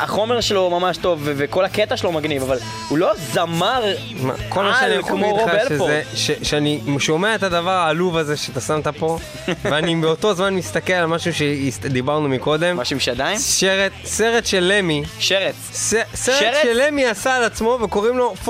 החומר 0.00 0.40
שלו 0.40 0.70
ממש 0.70 0.96
טוב, 0.96 1.20
ו- 1.24 1.32
וכל 1.36 1.64
הקטע 1.64 1.96
שלו 1.96 2.12
מגניב, 2.12 2.42
אבל 2.42 2.58
הוא 2.88 2.98
לא 2.98 3.10
זמר 3.32 3.82
מה, 4.20 4.34
כל 4.48 4.62
מה 4.64 4.74
שאני 4.80 4.92
על 4.92 4.98
יכול 5.00 5.10
כמו 5.10 5.20
להגיד 5.26 5.40
רוב 5.40 5.48
לך 5.50 5.54
אלפורד. 5.72 5.90
שזה, 5.90 6.02
ש- 6.14 6.48
שאני 6.48 6.80
שומע 6.98 7.34
את 7.34 7.42
הדבר 7.42 7.70
העלוב 7.70 8.16
הזה 8.16 8.36
שאתה 8.36 8.60
שמת 8.60 8.88
פה, 8.88 9.18
ואני 9.70 9.96
באותו 9.96 10.34
זמן 10.34 10.54
מסתכל 10.54 10.92
על 10.92 11.06
משהו 11.06 11.30
שדיברנו 11.34 12.28
מקודם. 12.28 12.76
משהו 12.76 12.94
עם 12.94 13.00
שדיים? 13.00 13.38
סרט, 13.38 13.92
סרט 14.04 14.46
של 14.46 14.72
למי, 14.78 15.02
שרץ. 15.18 15.54
ס, 15.72 15.94
סרט 16.14 16.36
שרץ? 16.40 16.56
שלמי 16.62 17.06
עשה 17.06 17.36
על 17.36 17.44
עצמו 17.44 17.78
וקוראים 17.82 18.18
לו 18.18 18.34
49% 18.44 18.48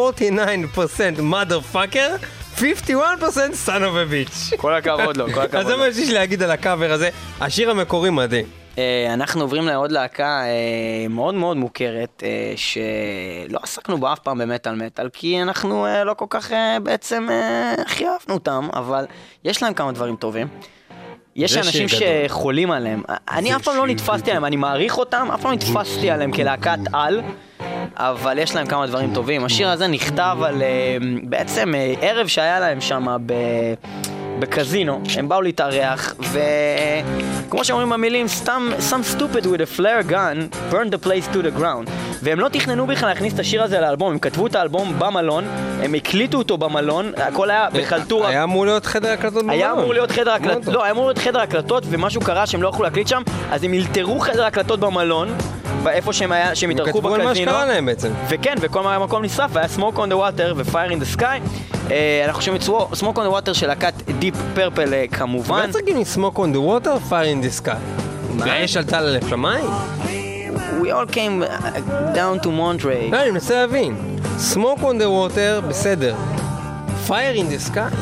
mother 1.18 1.74
fucker, 1.76 2.24
51% 2.59 2.61
son 3.66 3.68
of 3.68 3.94
a 3.94 4.12
bitch. 4.12 4.57
כל 4.57 4.74
הכבוד 4.74 5.16
לו, 5.16 5.32
כל 5.32 5.40
אז 5.40 5.46
הכבוד 5.46 5.66
זה 5.66 5.72
לו. 5.72 5.78
מה 5.78 5.92
שיש 5.92 6.09
לי 6.09 6.14
להגיד 6.14 6.42
על 6.42 6.51
הקאבר 6.51 6.92
הזה. 6.92 7.09
השיר 7.40 7.70
המקורי 7.70 8.11
מדהים. 8.11 8.57
אה, 8.79 9.14
אנחנו 9.14 9.41
עוברים 9.41 9.66
לעוד 9.66 9.93
להקה 9.93 10.43
אה, 10.45 11.09
מאוד 11.11 11.35
מאוד 11.35 11.57
מוכרת, 11.57 12.22
אה, 12.26 12.53
שלא 12.57 13.59
עסקנו 13.62 13.99
בה 13.99 14.12
אף 14.12 14.18
פעם 14.18 14.39
במטאל 14.39 14.74
מטאל, 14.74 15.09
כי 15.12 15.43
אנחנו 15.43 15.87
לא 16.05 16.14
כל 16.14 16.26
כך 16.31 16.53
בעצם 16.83 17.29
הכי 17.87 18.05
אהבנו 18.05 18.35
אותם, 18.35 18.68
אבל 18.72 19.07
יש 19.45 19.62
להם 19.62 19.74
כמה 19.74 19.93
דברים 19.93 20.16
טובים. 20.16 20.49
יש 21.37 21.57
אנשים. 21.57 21.87
שחולים 21.89 22.70
עליהם, 22.70 23.03
אני 23.31 23.57
אף 23.57 23.62
פעם 23.62 23.76
לא 23.76 23.87
נתפסתי 23.87 24.31
עליהם, 24.31 24.45
אני 24.45 24.57
מעריך 24.57 24.99
אותם, 24.99 25.29
אף 25.35 25.41
פעם 25.43 25.51
לא 25.51 25.57
נתפסתי 25.57 26.11
עליהם 26.11 26.33
כלהקת 26.33 26.79
על, 26.93 27.22
אבל 27.97 28.39
יש 28.39 28.55
להם 28.55 28.66
כמה 28.66 28.87
דברים 28.87 29.14
טובים. 29.14 29.45
השיר 29.45 29.68
הזה 29.68 29.87
נכתב 29.87 30.37
על 30.43 30.62
בעצם 31.22 31.72
ערב 32.01 32.26
שהיה 32.26 32.61
להם 32.61 32.81
שם 32.81 33.16
ב... 33.26 33.33
בקזינו, 34.41 35.01
הם 35.16 35.28
באו 35.28 35.43
להתארח, 35.43 36.14
וכמו 36.20 37.64
שאומרים 37.64 37.91
במילים, 37.91 38.28
סתם, 38.28 38.70
some 38.91 39.16
stupid 39.16 39.45
with 39.45 39.61
a 39.61 39.78
flare 39.78 40.11
gun 40.11 40.72
burned 40.72 40.93
the 40.93 41.07
place 41.07 41.34
to 41.34 41.39
the 41.39 41.61
ground. 41.61 41.91
והם 42.22 42.41
לא 42.41 42.49
תכננו 42.49 42.86
בכלל 42.86 43.09
להכניס 43.09 43.34
את 43.34 43.39
השיר 43.39 43.62
הזה 43.62 43.80
לאלבום, 43.80 44.12
הם 44.12 44.18
כתבו 44.18 44.47
את 44.47 44.55
האלבום 44.55 44.95
במלון, 44.99 45.45
הם 45.82 45.95
הקליטו 45.95 46.39
אותו 46.39 46.59
במלון, 46.59 47.12
הכל 47.16 47.51
היה 47.51 47.68
בחלטורה. 47.72 48.28
היה 48.28 48.45
אמור 48.45 48.66
להיות 48.66 48.86
חדר 48.86 49.12
הקלטות 49.12 49.43
במלון. 49.43 49.51
היה 49.51 49.72
אמור 49.72 49.93
להיות 49.93 50.11
חדר 50.11 50.30
הקלטות. 50.30 50.74
לא, 50.74 50.82
היה 50.84 50.93
אמור 50.93 51.05
להיות 51.05 51.18
חדר 51.18 51.41
הקלטות, 51.41 51.84
ומשהו 51.91 52.20
קרה 52.20 52.47
שהם 52.47 52.62
לא 52.62 52.68
יכלו 52.68 52.84
להקליט 52.84 53.09
שם, 53.09 53.22
אז 53.51 53.64
הם 53.64 53.74
אלתרו 53.74 54.20
חדר 54.20 54.45
הקלטות 54.45 54.80
במלון, 54.80 55.28
באיפה 55.82 56.12
שהם, 56.12 56.32
היה, 56.32 56.55
שהם 56.55 56.70
הם 56.70 56.76
התארחו 56.76 56.99
כתבו 56.99 57.14
על 57.14 57.22
מה 57.22 57.30
בקזינו. 57.30 57.51
שקרה 57.51 57.64
להם 57.64 57.86
בעצם. 57.86 58.11
וכן, 58.28 58.55
וכל 58.61 58.86
המקום 58.86 59.24
נשרף, 59.24 59.57
היה 59.57 59.66
Smoke 59.76 59.97
on 59.97 60.11
the 60.11 60.14
Water 60.14 60.55
ו-Fire 60.57 60.91
in 60.91 61.03
the 61.03 61.18
Sky. 61.18 61.41
אה, 61.91 62.22
אנחנו 62.26 62.43
שומעים 62.43 62.62
את 62.62 62.68
Smoke 62.93 63.16
on 63.16 63.20
the 63.20 63.49
Water 63.49 63.55
של 63.55 63.66
להקת 63.66 63.93
Deep 64.20 64.28
Purple 64.57 64.93
אה, 64.93 65.05
כמובן. 65.11 65.70
צריך 65.70 65.85
להגיד 65.89 66.07
smoke 66.14 66.37
on 66.37 66.55
the 66.55 66.85
water, 66.85 67.11
fire 67.11 67.12
in 67.12 67.62
the 67.62 67.64
sky? 67.64 67.70
והאש 68.39 68.76
עלתה 68.76 69.01
לשמיים? 69.01 69.64
We 70.83 70.91
all 70.91 71.12
came 71.12 71.43
uh, 71.43 71.47
down 72.14 72.45
to 72.45 72.49
Monterey. 72.49 73.12
לא, 73.12 73.22
אני 73.22 73.31
מנסה 73.31 73.55
להבין. 73.55 73.97
smoke 74.53 74.81
on 74.81 75.01
the 75.01 75.35
water, 75.35 75.66
בסדר. 75.68 76.16
fire 77.09 77.37
in 77.37 77.70
the 77.70 77.72
sky? 77.74 77.95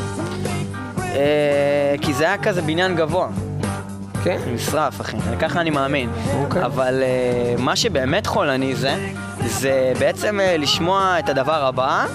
אה, 1.00 1.94
כי 2.00 2.14
זה 2.14 2.24
היה 2.24 2.38
כזה 2.38 2.62
בניין 2.62 2.96
גבוה. 2.96 3.28
כן. 4.24 4.38
נשרף, 4.54 5.00
אחי, 5.00 5.16
ככה 5.40 5.60
אני 5.60 5.70
מאמין. 5.70 6.10
אוקיי. 6.34 6.64
אבל 6.64 7.02
uh, 7.02 7.60
מה 7.60 7.76
שבאמת 7.76 8.26
חולני 8.26 8.74
זה, 8.74 8.94
זה 9.46 9.92
בעצם 9.98 10.38
לשמוע 10.58 11.18
את 11.18 11.28
הדבר 11.28 11.64
הבא, 11.64 12.06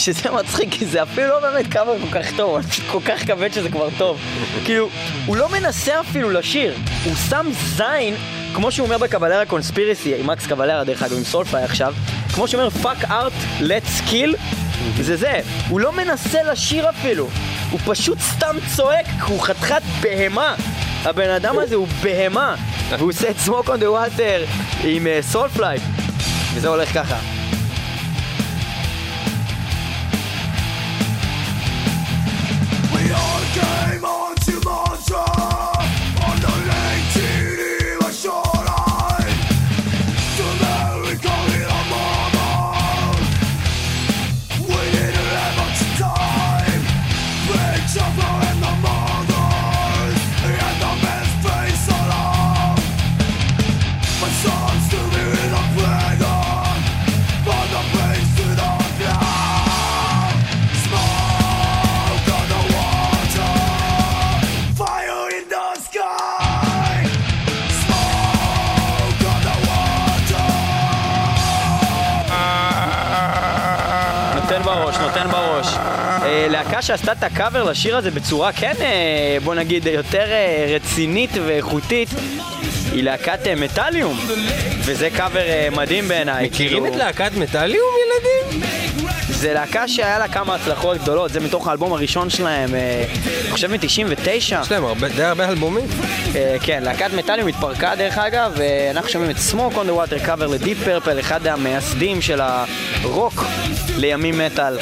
שזה 0.00 0.30
מצחיק, 0.30 0.68
כי 0.70 0.86
זה 0.86 1.02
אפילו 1.02 1.28
לא 1.28 1.40
באמת 1.40 1.66
קאבר 1.66 1.94
כל 1.98 2.20
כך 2.20 2.36
טוב, 2.36 2.62
פשוט 2.62 2.84
כל 2.90 3.00
כך 3.04 3.26
כבד 3.26 3.52
שזה 3.52 3.68
כבר 3.68 3.88
טוב. 3.98 4.20
כאילו, 4.64 4.88
הוא 5.26 5.36
לא 5.36 5.48
מנסה 5.48 6.00
אפילו 6.00 6.30
לשיר, 6.30 6.74
הוא 7.04 7.14
שם 7.28 7.46
זין, 7.76 8.14
כמו 8.54 8.72
שהוא 8.72 8.86
אומר 8.86 8.98
בקבלרה 8.98 9.46
קונספירסי, 9.46 10.14
עם 10.20 10.26
מקס 10.26 10.46
קבלרה 10.46 10.84
דרך 10.84 11.02
אגב, 11.02 11.16
עם 11.16 11.24
סולפאי 11.24 11.62
עכשיו, 11.62 11.94
כמו 12.34 12.48
שהוא 12.48 12.62
אומר 12.62 12.72
fuck 12.82 13.04
art, 13.04 13.62
let's 13.62 14.10
kill, 14.10 14.36
זה 15.00 15.16
זה, 15.16 15.40
הוא 15.68 15.80
לא 15.80 15.92
מנסה 15.92 16.42
לשיר 16.42 16.90
אפילו, 16.90 17.28
הוא 17.70 17.80
פשוט 17.86 18.18
סתם 18.18 18.56
צועק, 18.76 19.06
הוא 19.26 19.40
חתיכת 19.40 19.82
בהמה. 20.00 20.54
הבן 21.04 21.30
אדם 21.30 21.58
הזה 21.58 21.74
הוא 21.74 21.88
בהמה, 22.02 22.54
והוא 22.88 23.10
עושה 23.10 23.30
את 23.30 23.36
smoke 23.46 23.66
on 23.66 23.80
the 23.80 24.18
water 24.18 24.46
עם 24.84 25.06
סולפליי, 25.20 25.78
וזה 26.54 26.68
הולך 26.68 26.94
ככה. 26.94 27.39
Game 33.80 34.04
on! 34.04 34.19
שעשתה 76.90 77.12
את 77.12 77.22
הקאבר 77.22 77.64
לשיר 77.64 77.96
הזה 77.96 78.10
בצורה 78.10 78.52
כן, 78.52 78.72
אה, 78.80 79.36
בוא 79.44 79.54
נגיד, 79.54 79.86
יותר 79.86 80.24
אה, 80.30 80.74
רצינית 80.76 81.30
ואיכותית, 81.46 82.08
היא 82.92 83.02
להקת 83.02 83.46
אה, 83.46 83.54
מטאליום. 83.54 84.18
וזה 84.80 85.08
קאבר 85.16 85.40
מדהים 85.76 86.08
בעיניי. 86.08 86.46
מכירים 86.46 86.82
כאילו, 86.82 86.94
את 86.94 86.98
להקת 86.98 87.30
מטאליום, 87.36 87.88
ילדים? 88.06 88.62
זה 89.28 89.52
להקה 89.52 89.88
שהיה 89.88 90.18
לה 90.18 90.28
כמה 90.28 90.54
הצלחות 90.54 90.98
גדולות, 90.98 91.32
זה 91.32 91.40
מתוך 91.40 91.68
האלבום 91.68 91.92
הראשון 91.92 92.30
שלהם, 92.30 92.74
אני 92.74 93.50
חושב 93.50 93.70
מ-99. 93.70 94.28
יש 94.28 94.52
להם 94.70 94.84
הרבה- 94.84 95.08
די 95.08 95.22
הרבה 95.22 95.48
אלבומים. 95.48 95.86
כן, 96.62 96.82
להקת 96.82 97.12
מטאליום 97.16 97.48
התפרקה 97.48 97.94
דרך 97.96 98.18
אגב, 98.18 98.52
ואנחנו 98.56 99.10
שומעים 99.10 99.30
את 99.30 99.36
Smoke 99.36 99.74
on 99.74 99.88
the 99.88 100.10
Water 100.10 100.26
קאבר 100.26 100.46
לדיפ 100.46 100.78
פרפל, 100.84 101.20
אחד 101.20 101.46
המייסדים 101.46 102.22
של 102.22 102.40
הרוק 102.40 103.44
לימים 103.96 104.38
מטאל. 104.38 104.78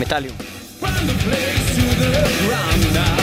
מטאליום. 0.00 0.51
the 1.06 1.14
place 1.14 1.74
to 1.74 1.82
the 1.98 2.46
ground 2.46 2.94
now. 2.94 3.21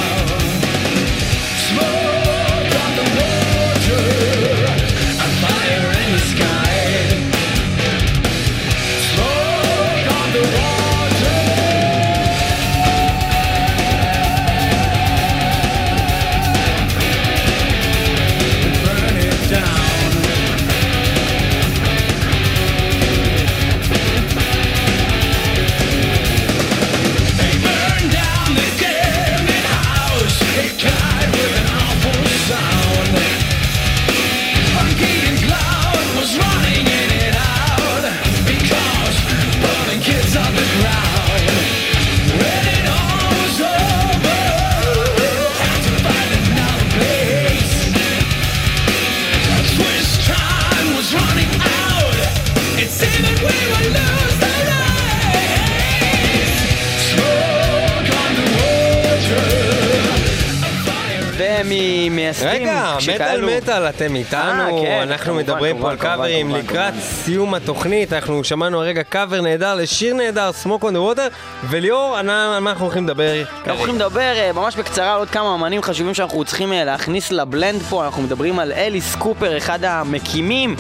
מטאל, 63.80 63.90
אתם 63.90 64.16
איתנו, 64.16 64.78
אה, 64.78 64.84
כן, 64.84 65.08
אנחנו 65.12 65.36
מדברים 65.36 65.80
פה 65.80 65.92
על 65.92 65.98
קאברים 65.98 66.56
לקראת. 66.56 66.94
סיום 67.00 67.54
התוכנית, 67.54 68.14
אנחנו 68.14 68.44
שמענו 68.44 68.82
הרגע 68.82 69.04
קאבר 69.04 69.42
נהדר 69.42 69.76
לשיר 69.76 70.14
נהדר, 70.14 70.52
Smoke 70.52 70.84
on 70.84 70.94
the 70.94 71.02
Water, 71.02 71.28
וליאור, 71.70 72.18
על 72.18 72.26
מה 72.60 72.70
אנחנו 72.70 72.86
הולכים 72.86 73.04
לדבר? 73.04 73.44
אנחנו 73.58 73.74
הולכים 73.74 73.96
לדבר 73.96 74.34
אה, 74.36 74.52
ממש 74.54 74.76
בקצרה 74.76 75.14
על 75.14 75.20
עוד 75.20 75.30
כמה 75.30 75.56
אמנים 75.56 75.82
חשובים 75.82 76.14
שאנחנו 76.14 76.44
צריכים 76.46 76.74
אה, 76.74 76.84
להכניס 76.84 77.32
ל 77.32 77.40
blend 77.40 77.82
פה, 77.82 78.06
אנחנו 78.06 78.22
מדברים 78.22 78.60
על 78.60 78.72
אליס 78.72 79.16
קופר, 79.16 79.58
אחד 79.58 79.84
המקימים 79.84 80.76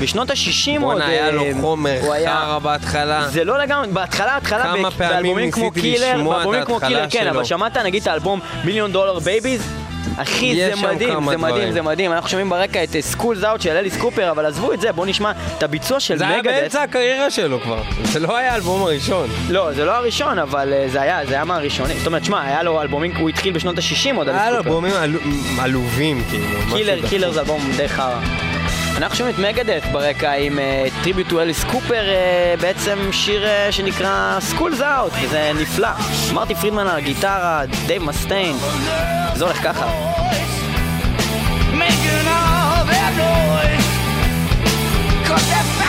בשנות 0.00 0.30
ה-60 0.30 0.80
בואנה, 0.80 1.06
היה 1.06 1.30
לו 1.30 1.44
חומר 1.60 2.00
חרא 2.24 2.58
בהתחלה. 2.58 3.28
זה 3.28 3.44
לא 3.44 3.58
לגמרי, 3.58 3.88
בהתחלה, 3.88 4.36
התחלה, 4.36 4.74
באלבומים 4.98 5.50
כמו 5.50 5.70
קילר, 5.70 6.22
באלבומים 6.28 6.64
כמו 6.64 6.80
קילר, 6.80 7.06
כן. 7.10 7.26
אבל 7.26 7.44
שמעת 7.44 7.76
נגיד 7.76 8.02
את 8.02 8.08
האלבום 8.08 8.40
Billion 8.64 8.92
Dollar 8.92 9.18
Babies? 9.18 9.83
אחי, 10.16 10.54
זה 10.56 10.86
מדהים, 10.86 11.30
זה 11.30 11.36
מדהים. 11.36 11.72
זה 11.72 11.82
מדהים. 11.82 12.12
אנחנו 12.12 12.28
שומעים 12.28 12.50
ברקע 12.50 12.84
את 12.84 12.96
School's 13.00 13.44
Out 13.44 13.60
של 13.60 13.70
אליס 13.70 13.96
קופר, 13.96 14.30
אבל 14.30 14.46
עזבו 14.46 14.72
את 14.72 14.80
זה, 14.80 14.92
בואו 14.92 15.06
נשמע 15.06 15.32
את 15.58 15.62
הביצוע 15.62 16.00
של 16.00 16.18
זה 16.18 16.28
היה 16.28 16.38
מגדת'. 16.38 16.52
באמצע 16.60 16.82
הקריירה 16.82 17.30
שלו 17.30 17.60
כבר, 17.60 17.82
זה 18.02 18.20
לא 18.20 18.36
היה 18.36 18.52
האלבום 18.52 18.82
הראשון. 18.82 19.28
לא, 19.50 19.72
זה 19.72 19.84
לא 19.84 19.90
הראשון, 19.96 20.38
אבל 20.38 20.72
אה, 20.72 20.86
זה 20.88 21.00
היה, 21.02 21.26
זה 21.26 21.34
היה 21.34 21.44
מהראשונים. 21.44 21.98
זאת 21.98 22.06
אומרת, 22.06 22.24
שמע, 22.24 22.42
היה 22.42 22.62
לו 22.62 22.82
אלבומים, 22.82 23.16
הוא 23.16 23.28
התחיל 23.28 23.52
בשנות 23.52 23.78
ה-60 23.78 24.16
עוד, 24.16 24.28
היה 24.28 24.50
לו 24.50 24.56
אליס 24.56 24.56
קופר. 24.56 24.68
אלבומים 24.68 24.92
עלו- 24.94 25.18
עלובים, 25.58 26.24
כאילו. 26.30 26.46
Killer. 26.76 27.08
Killer 27.08 27.30
זה 27.32 27.40
אלבום 27.40 27.70
די 27.76 27.88
חרא. 27.88 28.20
אנחנו 28.96 29.16
שומעים 29.16 29.34
את 29.34 29.40
מגדת' 29.40 29.84
ברקע 29.92 30.32
עם 30.32 30.58
Tribute 31.02 31.28
to 31.28 31.40
אליס 31.40 31.64
קופר, 31.64 32.02
בעצם 32.60 32.98
שיר 33.12 33.46
אה, 33.46 33.72
שנקרא 33.72 34.40
School's 34.40 34.80
Out, 34.80 35.12
וזה 35.22 35.52
נפלא. 35.60 35.88
מרטי 36.32 36.54
פרידמן 36.54 36.86
על 36.86 36.96
הגיטרה, 36.96 37.62
דייב 37.86 38.02
מסטיין, 38.02 38.56
זה 39.34 39.44
הולך 39.44 39.62
ככה. 39.62 39.86
Making 41.72 42.26
all 42.36 42.84
that 42.92 43.12
noise 43.18 43.84
Cause 45.26 45.46
they 45.50 45.83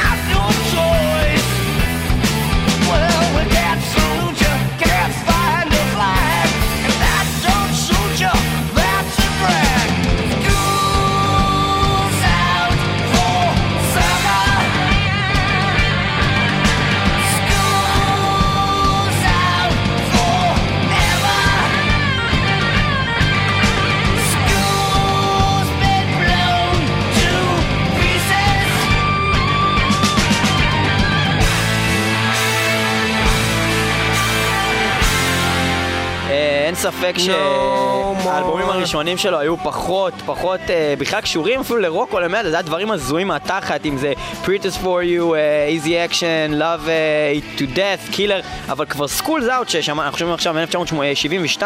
ספק. 36.86 37.14
שהאלבומים 37.18 38.70
הראשונים 38.70 39.18
שלו 39.18 39.40
היו 39.40 39.58
פחות, 39.58 40.14
פחות 40.26 40.60
אה, 40.70 40.94
בכלל 40.98 41.22
קשורים 41.22 41.60
אפילו 41.60 41.80
לרוק 41.80 42.14
או 42.14 42.20
למטאל, 42.20 42.50
זה 42.50 42.56
היה 42.56 42.62
דברים 42.62 42.92
הזויים 42.92 43.28
מהתחת, 43.28 43.86
אם 43.86 43.98
זה 43.98 44.14
Pretties 44.44 44.84
for 44.84 44.86
You, 44.86 45.36
אה, 45.36 45.70
Easy 45.78 46.12
Action, 46.12 46.54
Love 46.60 46.88
It 46.88 47.60
to 47.60 47.78
Death, 47.78 48.16
Killer, 48.16 48.70
אבל 48.72 48.86
כבר 48.86 49.06
School's 49.20 49.48
Out, 49.48 49.70
שאנחנו 49.82 50.18
שומעים 50.18 50.34
עכשיו 50.34 50.54
מ-1972, 50.54 51.64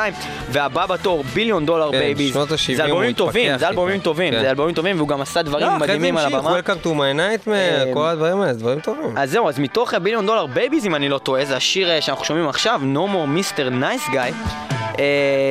והבא 0.49 0.85
בתור 0.85 1.23
Billion 1.33 1.65
Dollar 1.65 1.91
Babies, 1.91 2.37
זה 2.75 2.83
אלבומים 2.85 3.13
טובים, 3.13 3.57
זה 3.57 3.67
אלבומים. 3.67 3.99
טובים, 3.99 4.33
כן. 4.33 4.41
זה 4.41 4.49
אלבומים 4.49 4.75
טובים, 4.75 4.97
והוא 4.97 5.07
גם 5.07 5.21
עשה 5.21 5.41
דברים 5.41 5.67
לא, 5.67 5.77
מדהימים 5.77 6.17
על 6.17 6.33
הבמה. 6.33 6.59
Welcome 6.59 6.85
to 6.85 6.87
my 6.87 7.17
nightmare, 7.17 7.49
אה, 7.49 7.91
כל 7.93 8.05
הדברים 8.05 8.41
האלה, 8.41 8.53
זה 8.53 8.59
דברים 8.59 8.79
טובים. 8.79 9.17
אז 9.17 9.31
זהו, 9.31 9.49
אז 9.49 9.59
מתוך 9.59 9.93
ה 9.93 9.97
Billion 9.97 10.25
Dollar 10.25 10.45
Babies, 10.45 10.85
אם 10.85 10.95
אני 10.95 11.09
לא 11.09 11.17
טועה, 11.17 11.45
זה 11.45 11.55
השיר 11.55 11.99
שאנחנו 11.99 12.25
שומעים 12.25 12.49
עכשיו, 12.49 12.81
No 12.93 12.97
More 12.97 13.57
Mr. 13.57 13.61
Nice 13.81 14.13
Guy, 14.13 14.33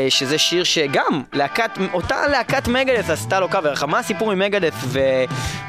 שזה 0.08 0.38
שיר 0.38 0.64
שגם 0.64 1.22
להקת, 1.32 1.70
אותה 1.92 2.28
להקת 2.28 2.68
מגדת' 2.68 3.10
עשתה 3.10 3.40
לו 3.40 3.48
קאבר. 3.48 3.74
מה 3.86 3.98
הסיפור 3.98 4.32
עם 4.32 4.38
מגדת' 4.38 4.74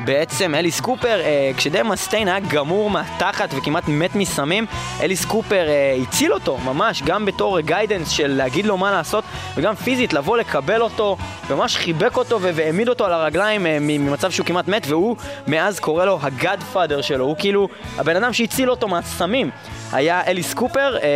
ובעצם 0.03 0.55
אליס 0.55 0.79
קופר? 0.79 1.21
אה, 1.21 1.51
כשדייב 1.57 1.87
מאסטיין 1.87 2.27
היה 2.27 2.39
גמור 2.39 2.89
מהתחת 2.89 3.49
וכמעט 3.53 3.83
מת 3.87 4.15
מסמים, 4.15 4.65
אליס 5.01 5.25
קופר 5.25 5.67
אה, 5.69 5.97
הציל 6.01 6.33
אותו 6.33 6.57
ממש, 6.57 7.03
גם 7.05 7.25
בתור 7.25 7.59
guidance 7.59 8.09
של 8.09 8.27
להגיד 8.27 8.65
לו 8.65 8.77
מה 8.77 8.91
לעשות, 8.91 9.23
וגם 9.55 9.75
פיזית 9.75 10.13
לבוא 10.13 10.37
לקבל 10.37 10.81
אותו, 10.81 11.17
ממש 11.49 11.77
חיבק 11.77 12.17
אותו 12.17 12.41
והעמיד 12.41 12.89
אותו 12.89 13.05
על 13.05 13.13
הרגליים 13.13 13.65
אה, 13.65 13.77
ממצב 13.81 14.31
שהוא 14.31 14.45
כמעט 14.45 14.67
מת, 14.67 14.87
והוא 14.87 15.15
מאז 15.47 15.79
קורא 15.79 16.05
לו 16.05 16.19
ה 16.21 16.63
Godfather 16.63 17.01
שלו, 17.01 17.25
הוא 17.25 17.35
כאילו 17.39 17.69
הבן 17.97 18.15
אדם 18.15 18.33
שהציל 18.33 18.69
אותו 18.69 18.87
מהסמים. 18.87 19.49
היה 19.91 20.21
אליס 20.27 20.53
קופר, 20.53 20.97
אה, 20.97 21.09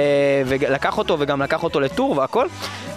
ולקח 0.45 0.97
אותו 0.97 1.15
וגם 1.19 1.41
לקח 1.41 1.63
אותו 1.63 1.80
ל 1.79 1.87
tour 1.87 2.17
והכל. 2.17 2.47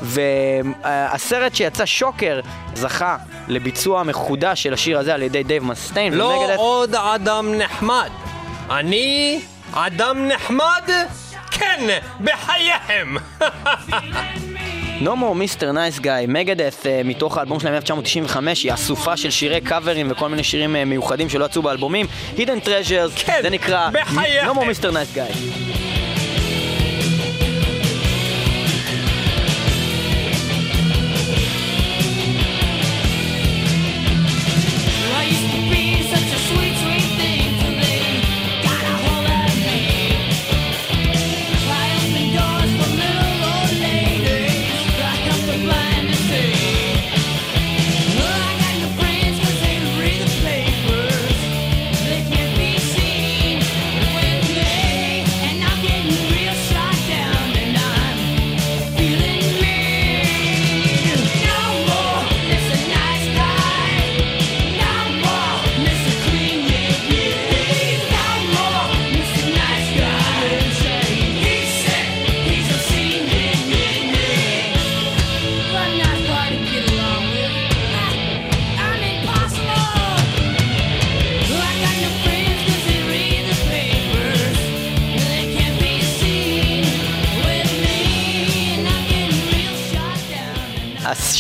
והסרט 0.03 1.55
שיצא 1.55 1.87
Shocker 1.87 2.41
זכה 2.75 3.17
לביצוע 3.49 4.03
מחודש 4.03 4.63
של 4.63 4.73
השיר 4.75 4.99
הזה 4.99 5.15
על 5.15 5.23
ידי 5.23 5.43
דייב 5.43 5.65
מאסטיין. 5.65 6.15
לא 6.15 6.25
ומגדת'- 6.25 6.57
עוד 6.59 6.95
אדם 6.95 7.55
נחמד. 7.55 8.11
אני 8.71 9.41
אדם 9.73 10.29
נחמד? 10.29 10.91
כן, 11.51 11.81
בחייהם. 12.21 13.17
No 15.01 15.09
more 15.15 15.35
Mr. 15.35 15.63
Nice 15.75 16.01
Guy, 16.03 16.27
מגדת' 16.29 16.83
uh, 16.83 17.07
מתוך 17.07 17.39
האלבום 17.39 17.61
שלהם 17.61 17.75
מ-1995, 17.75 18.37
היא 18.63 18.75
אסופה 18.75 19.17
של 19.17 19.31
שירי 19.31 19.61
קאברים 19.61 20.11
וכל 20.11 20.29
מיני 20.29 20.45
שירים 20.45 20.77
uh, 20.77 20.85
מיוחדים 20.85 21.29
שלא 21.29 21.45
יצאו 21.45 21.63
באלבומים. 21.63 22.07
Hidden 22.37 22.67
Treasures, 22.67 23.25
כן, 23.27 23.39
זה 23.43 23.51
נקרא 23.51 23.91
בחייכם. 23.93 24.47
No 24.51 24.55
more 24.55 24.81
Mr. 24.81 24.85
Nice 24.93 25.17
Guy. 25.17 25.37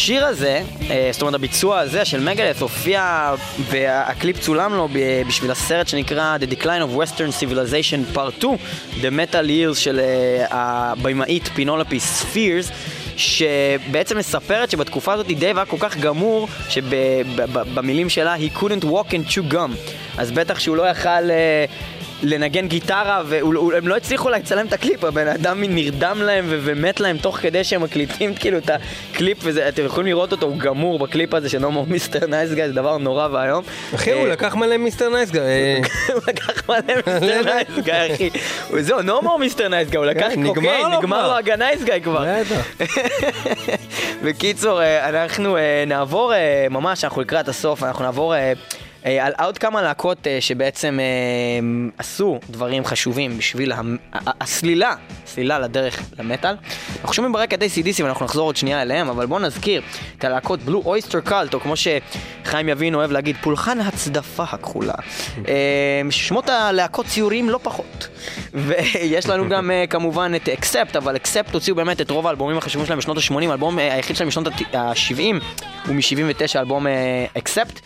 השיר 0.06 0.26
הזה, 0.26 0.62
אה, 0.90 1.08
זאת 1.12 1.22
אומרת 1.22 1.34
הביצוע 1.34 1.78
הזה 1.78 2.04
של 2.04 2.20
מגדת' 2.20 2.62
הופיע 2.62 3.34
והקליפ 3.70 4.38
צולם 4.38 4.74
לו 4.74 4.88
בשביל 5.28 5.50
הסרט 5.50 5.88
שנקרא 5.88 6.36
The 6.40 6.52
Decline 6.52 6.64
of 6.64 7.00
Western 7.00 7.42
Civilization 7.42 8.16
Part 8.16 8.40
2, 8.40 8.56
The 9.00 9.04
Metal 9.04 9.48
Years 9.48 9.74
של 9.74 10.00
אה, 10.00 10.44
הבמאית 10.50 11.48
פנלופי 11.54 12.00
ספיריס. 12.00 12.70
שבעצם 13.16 14.18
מספרת 14.18 14.70
שבתקופה 14.70 15.12
הזאת 15.12 15.26
דייב 15.26 15.56
היה 15.56 15.66
כל 15.66 15.76
כך 15.80 15.96
גמור 15.96 16.48
שבמילים 16.68 18.08
שלה 18.08 18.36
he 18.36 18.58
couldn't 18.58 18.84
walk 18.84 19.10
and 19.10 19.30
chew 19.30 19.52
gum 19.52 19.90
אז 20.18 20.30
בטח 20.32 20.58
שהוא 20.58 20.76
לא 20.76 20.82
יכל 20.82 21.30
אה, 21.30 21.64
לנגן 22.22 22.68
גיטרה, 22.68 23.22
והם 23.26 23.88
לא 23.88 23.96
הצליחו 23.96 24.30
לצלם 24.30 24.66
את 24.66 24.72
הקליפ, 24.72 25.04
הבן 25.04 25.28
אדם 25.28 25.64
נרדם 25.64 26.22
להם 26.22 26.44
ו- 26.48 26.58
ומת 26.64 27.00
להם 27.00 27.18
תוך 27.18 27.36
כדי 27.36 27.64
שהם 27.64 27.82
מקליטים 27.82 28.34
כאילו 28.40 28.58
את 28.58 28.70
הקליפ, 28.70 29.38
ואתם 29.42 29.84
יכולים 29.84 30.06
לראות 30.06 30.32
אותו, 30.32 30.46
הוא 30.46 30.58
גמור 30.58 30.98
בקליפ 30.98 31.34
הזה 31.34 31.48
של 31.48 31.58
No 31.58 31.68
More 31.68 31.86
Mr. 31.88 32.26
Nice 32.26 32.52
Guy, 32.52 32.66
זה 32.68 32.72
דבר 32.72 32.98
נורא 32.98 33.28
ואיום. 33.32 33.64
אחי, 33.94 34.12
הוא 34.12 34.20
אה, 34.20 34.28
לקח 34.28 34.54
מלא 34.54 34.76
Mr. 34.76 35.08
Nice 35.08 35.30
Guy. 35.30 35.80
הוא 36.14 36.20
לקח 36.28 36.68
מלא 36.68 36.78
Mr. 37.06 37.42
Nice 37.44 37.84
Guy, 37.84 38.14
אחי. 38.14 38.30
זהו, 38.80 39.00
no 39.00 39.24
more 39.24 39.38
Mr. 39.40 39.68
Nice 39.68 39.90
Guy, 39.90 39.98
הוא 39.98 40.06
לקח 40.06 40.28
כן, 40.28 40.42
נגמר 40.42 40.54
קוקיין, 40.54 40.86
נגמר. 40.98 41.28
לו 41.28 41.36
ה 41.36 41.46
nice 41.46 41.84
guy 41.84 42.00
כבר. 42.00 42.24
בקיצור, 44.24 44.82
אה, 44.82 45.08
אנחנו 45.08 45.56
אה, 45.56 45.84
נעבור, 45.86 46.32
ממש, 46.70 47.04
אנחנו 47.04 47.20
לקראת 47.20 47.48
הסוף, 47.48 47.82
אנחנו 47.82 48.04
נעבור 48.04 48.34
על 49.06 49.32
עוד 49.38 49.58
כמה 49.58 49.82
להקות 49.82 50.26
אה, 50.26 50.36
שבעצם 50.40 50.98
אה, 51.00 51.88
עשו 51.98 52.40
דברים 52.50 52.84
חשובים 52.84 53.38
בשביל 53.38 53.72
הסלילה, 54.12 54.94
סלילה 55.26 55.58
לדרך 55.58 56.02
למטאל. 56.18 56.54
אנחנו 57.00 57.14
שומעים 57.14 57.32
ברקע 57.32 57.56
את 57.56 57.62
ACDC 57.62 58.02
ואנחנו 58.02 58.24
נחזור 58.24 58.48
עוד 58.48 58.56
שנייה 58.56 58.82
אליהם, 58.82 59.08
אבל 59.08 59.26
בואו 59.26 59.40
נזכיר 59.40 59.82
את 60.18 60.24
הלהקות 60.24 60.60
בלו 60.60 60.82
אויסטר 60.84 61.20
קאלט, 61.20 61.54
או 61.54 61.60
כמו 61.60 61.74
שחיים 61.76 62.68
יבין 62.68 62.94
אוהב 62.94 63.12
להגיד, 63.12 63.36
פולחן 63.42 63.80
הצדפה 63.80 64.42
הכחולה. 64.42 64.94
אה, 65.48 66.02
שמות 66.10 66.48
הלהקות 66.48 67.06
ציוריים 67.06 67.50
לא 67.50 67.58
פחות. 67.62 68.08
ויש 68.54 69.26
לנו 69.26 69.48
גם 69.48 69.70
אה, 69.70 69.84
כמובן 69.90 70.32
את 70.36 70.48
אקספט, 70.48 70.96
אבל 70.96 71.16
אקספט 71.16 71.54
הוציאו 71.54 71.76
באמת 71.76 72.00
את 72.00 72.10
רוב 72.10 72.26
האלבומים 72.26 72.58
החשובים 72.58 72.86
שלהם 72.86 72.98
בשנות 72.98 73.16
ה-80, 73.16 73.50
האלבום 73.50 73.78
אה, 73.78 73.94
היחיד 73.94 74.16
שלהם 74.16 74.28
בשנות 74.28 74.46
ה-70 74.46 75.20
הוא 75.86 75.94
מ-79, 75.94 76.58
אלבום 76.58 76.86
אקספט. 77.38 77.80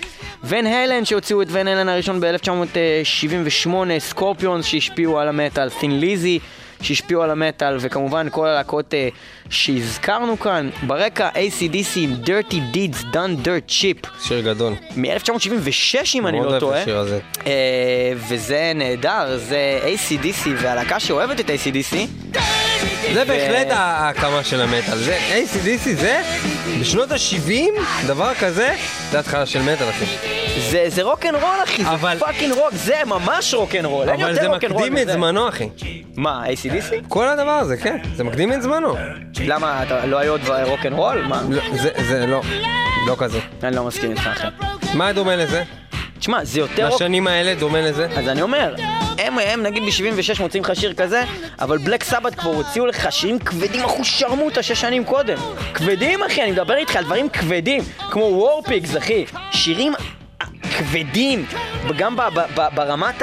ון 0.44 0.66
הלן 0.66 1.04
שהוציאו 1.10 1.42
את 1.42 1.46
ון 1.50 1.68
הלן 1.68 1.88
הראשון 1.88 2.20
ב-1978, 2.20 3.68
סקורפיונס 3.98 4.64
שהשפיעו 4.64 5.18
על 5.18 5.28
המטאל, 5.28 5.70
תין 5.70 6.00
ליזי 6.00 6.38
שהשפיעו 6.82 7.22
על 7.22 7.30
המטאל, 7.30 7.76
וכמובן 7.80 8.26
כל 8.30 8.46
הלהקות 8.46 8.94
אה, 8.94 9.08
שהזכרנו 9.50 10.40
כאן. 10.40 10.70
ברקע 10.86 11.28
ACDC 11.34 11.96
עם 11.96 12.14
Dirty 12.24 12.54
Deeds 12.74 13.04
Done 13.14 13.44
Dirt 13.46 13.70
Cheap 13.70 14.06
שיר 14.28 14.40
גדול. 14.40 14.72
מ-1976 14.96 15.34
אם 16.14 16.26
אני 16.26 16.36
מאוד 16.36 16.46
לא 16.46 16.50
אוהב 16.50 16.60
טועה. 16.60 16.76
את 16.78 16.82
השיר 16.82 16.98
הזה. 16.98 17.18
אה, 17.46 17.52
וזה 18.16 18.72
נהדר, 18.74 19.38
זה 19.38 19.80
ACDC 19.84 20.48
והלהקה 20.56 21.00
שאוהבת 21.00 21.40
את 21.40 21.50
ACDC. 21.50 21.96
זה 23.14 23.24
בהחלט 23.24 23.66
ההקמה 23.70 24.44
של 24.44 24.60
המטאל. 24.60 24.96
זה 24.96 25.18
ACDC 25.32 25.88
זה, 25.94 26.22
בשנות 26.80 27.10
ה-70, 27.12 27.52
דבר 28.06 28.34
כזה, 28.34 28.76
זה 29.10 29.18
התחלה 29.18 29.46
של 29.46 29.62
מטאל, 29.62 29.88
אחי. 29.90 30.04
זה, 30.70 30.84
זה 30.88 31.02
רוק 31.02 31.26
אנד 31.26 31.34
רול 31.34 31.56
אחי, 31.64 31.82
אבל- 31.84 32.14
זה 32.14 32.20
פאקינג 32.24 32.52
רוק, 32.54 32.70
זה 32.72 32.94
ממש 33.06 33.54
רוק 33.54 33.74
אנד 33.74 33.84
רול, 33.84 34.08
אין 34.08 34.20
אבל 34.20 34.30
יותר 34.30 34.42
זה 34.42 34.48
רוק 34.48 34.64
אנד 34.64 34.72
רול 34.72 34.82
מקדים 34.82 34.98
את 34.98 35.02
מזה. 35.02 35.12
זמנו, 35.12 35.48
אחי. 35.48 35.68
מה, 36.20 36.44
ACDC? 36.46 36.94
כל 37.08 37.28
הדבר 37.28 37.50
הזה, 37.50 37.76
כן. 37.76 37.98
זה 38.14 38.24
מקדים 38.24 38.52
את 38.52 38.62
זמנו. 38.62 38.94
למה, 39.44 39.82
אתה 39.82 40.06
לא 40.06 40.18
היו 40.18 40.32
עוד 40.32 40.40
רוק 40.64 40.86
אנד 40.86 40.92
רול? 40.92 41.22
מה? 41.26 41.42
לא, 41.50 41.62
זה, 41.72 41.90
זה 42.08 42.26
לא, 42.26 42.42
לא 43.06 43.16
כזה. 43.18 43.38
אני 43.62 43.76
לא 43.76 43.84
מסכים 43.84 44.10
איתך 44.10 44.26
אחי. 44.26 44.46
מה 44.94 45.12
דומה 45.12 45.36
לזה? 45.36 45.62
תשמע, 46.18 46.44
זה 46.44 46.60
יותר. 46.60 46.88
לשנים 46.94 47.26
האלה 47.26 47.54
דומה 47.54 47.80
לזה? 47.80 48.06
אז 48.16 48.28
אני 48.28 48.42
אומר, 48.42 48.74
הם, 49.18 49.38
הם 49.38 49.62
נגיד 49.62 49.82
ב-76 49.82 50.42
מוצאים 50.42 50.62
לך 50.62 50.76
שיר 50.76 50.92
כזה, 50.94 51.24
אבל 51.60 51.78
בלאק 51.78 52.04
סבאת' 52.04 52.34
כבר 52.34 52.50
הוציאו 52.50 52.86
לך 52.86 53.12
שירים 53.12 53.38
כבדים 53.38 53.84
אחושרמוטה 53.84 54.62
שש 54.62 54.80
שנים 54.80 55.04
קודם. 55.04 55.36
כבדים 55.74 56.22
אחי, 56.22 56.42
אני 56.42 56.50
מדבר 56.52 56.76
איתך 56.76 56.96
על 56.96 57.04
דברים 57.04 57.28
כבדים, 57.28 57.82
כמו 58.10 58.24
War 58.24 58.55
Pigs 58.55 58.96
אחי, 58.96 59.24
שירים 59.50 59.92
כבדים, 60.78 61.46
ב- 61.88 62.02
ב- 62.16 62.40
ב- 62.54 62.68
ברמת 62.74 63.22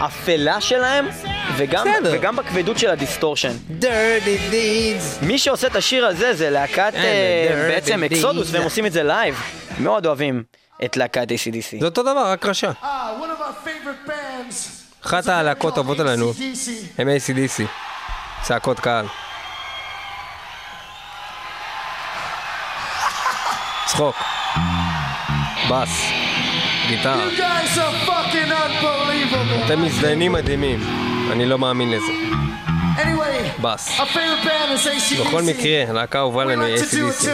האפלה 0.00 0.60
שלהם, 0.60 1.08
וגם, 1.56 1.86
בסדר. 1.94 2.10
וגם 2.14 2.36
בכבדות 2.36 2.78
של 2.78 2.90
הדיסטורשן. 2.90 3.52
dirty 3.80 4.52
deeds. 4.52 5.24
מי 5.26 5.38
שעושה 5.38 5.66
את 5.66 5.76
השיר 5.76 6.06
הזה 6.06 6.34
זה 6.34 6.50
להקת 6.50 6.92
The 6.94 7.52
בעצם 7.68 8.04
אקסודוס. 8.04 8.48
והם 8.50 8.62
עושים 8.62 8.86
את 8.86 8.92
זה 8.92 9.02
לייב. 9.02 9.42
מאוד 9.78 10.06
אוהבים 10.06 10.42
את 10.84 10.96
להקת 10.96 11.28
ACDC. 11.28 11.80
זה 11.80 11.86
אותו 11.86 12.02
דבר, 12.02 12.26
רק 12.32 12.46
רשע. 12.46 12.70
Uh, 12.70 12.84
one 12.84 12.86
of 13.22 13.40
our 13.42 13.66
favorite 13.66 14.08
bands. 14.08 14.54
אחת 15.06 15.26
הלהקות 15.28 15.74
האהובות 15.76 16.00
עלינו. 16.00 16.32
הם 16.98 17.08
ACDC. 17.08 17.62
צעקות 18.42 18.80
קהל. 18.80 19.06
צחוק. 23.86 24.16
בס. 25.70 25.88
גיטרה. 26.88 27.16
You 27.26 27.38
guys 27.38 27.78
are 27.78 28.08
fucking 28.10 28.50
unbelievable. 28.52 29.64
אתם 29.66 29.82
מזדיינים 29.82 30.32
מדהימים. 30.32 31.09
אני 31.32 31.46
לא 31.46 31.58
מאמין 31.58 31.90
לזה. 31.90 32.12
Anyway, 33.02 33.62
בס. 33.62 33.88
our 33.98 34.02
favorite 34.06 34.44
band 34.44 34.78
is 34.78 34.86
ACDC. 34.86 35.28
בכל 35.28 35.42
מקרה, 35.42 35.92
להקה 35.92 36.18
We 36.22 36.44
לנו 36.48 36.66
ACDC. 36.66 37.24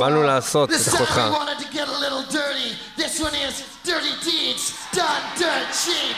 באנו. 0.00 0.22
לעשות 0.22 0.70
את 0.72 0.76
אחותך. 0.88 1.20
we 1.30 1.34
wanted 1.34 1.62
to 1.64 1.74
get 1.74 1.88
a 1.88 1.98
little 2.00 2.32
dirty. 2.32 2.70
This 3.00 3.20
one 3.20 3.34
is 3.48 3.54
Dirty 3.84 4.14
Deeds 4.24 4.72
Done 4.94 5.22
Dirt 5.38 5.68
Cheap. 5.84 6.16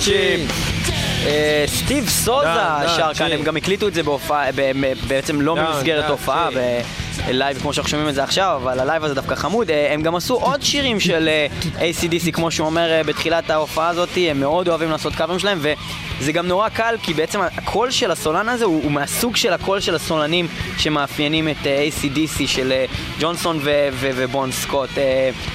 Cheap. 0.00 0.52
אה, 1.26 1.64
סטיב 1.66 2.08
סוזה 2.08 2.48
שר 2.96 3.14
כאן, 3.14 3.28
cheap. 3.28 3.38
הם 3.38 3.42
גם 3.42 3.56
הקליטו 3.56 3.88
את 3.88 3.94
זה 3.94 4.02
בעצם 5.08 5.40
לא 5.40 5.54
במסגרת 5.54 6.10
הופעה, 6.10 6.48
cheap. 7.26 7.28
בלייב 7.38 7.58
כמו 7.58 7.72
שאנחנו 7.72 7.90
שומעים 7.90 8.08
את 8.08 8.14
זה 8.14 8.22
עכשיו, 8.22 8.60
אבל 8.62 8.80
הלייב 8.80 9.04
הזה 9.04 9.14
דווקא 9.14 9.34
חמוד. 9.34 9.70
אה, 9.70 9.94
הם 9.94 10.02
גם 10.02 10.16
עשו 10.16 10.34
עוד 10.34 10.62
שירים 10.62 11.00
של 11.00 11.28
אה, 11.28 11.90
ACDC, 11.90 12.32
כמו 12.32 12.50
שהוא 12.50 12.66
אומר 12.66 12.90
אה, 12.90 13.04
בתחילת 13.04 13.50
ההופעה 13.50 13.88
הזאת, 13.88 14.08
הם 14.30 14.40
מאוד 14.40 14.68
אוהבים 14.68 14.90
לעשות 14.90 15.14
קאברים 15.14 15.38
שלהם, 15.38 15.58
וזה 15.62 16.32
גם 16.32 16.46
נורא 16.46 16.68
קל, 16.68 16.94
כי 17.02 17.14
בעצם 17.14 17.40
הקול 17.40 17.90
של 17.90 18.10
הסולן 18.10 18.48
הזה 18.48 18.64
הוא, 18.64 18.82
הוא 18.82 18.92
מהסוג 18.92 19.36
של 19.36 19.52
הקול 19.52 19.80
של 19.80 19.94
הסולנים 19.94 20.48
שמאפיינים 20.78 21.48
את 21.48 21.56
ACDC 21.62 22.46
של 22.46 22.72
ג'ונסון 23.20 23.58
ו- 23.62 23.88
ו- 23.92 24.10
ובון 24.14 24.52
סקוט. 24.52 24.90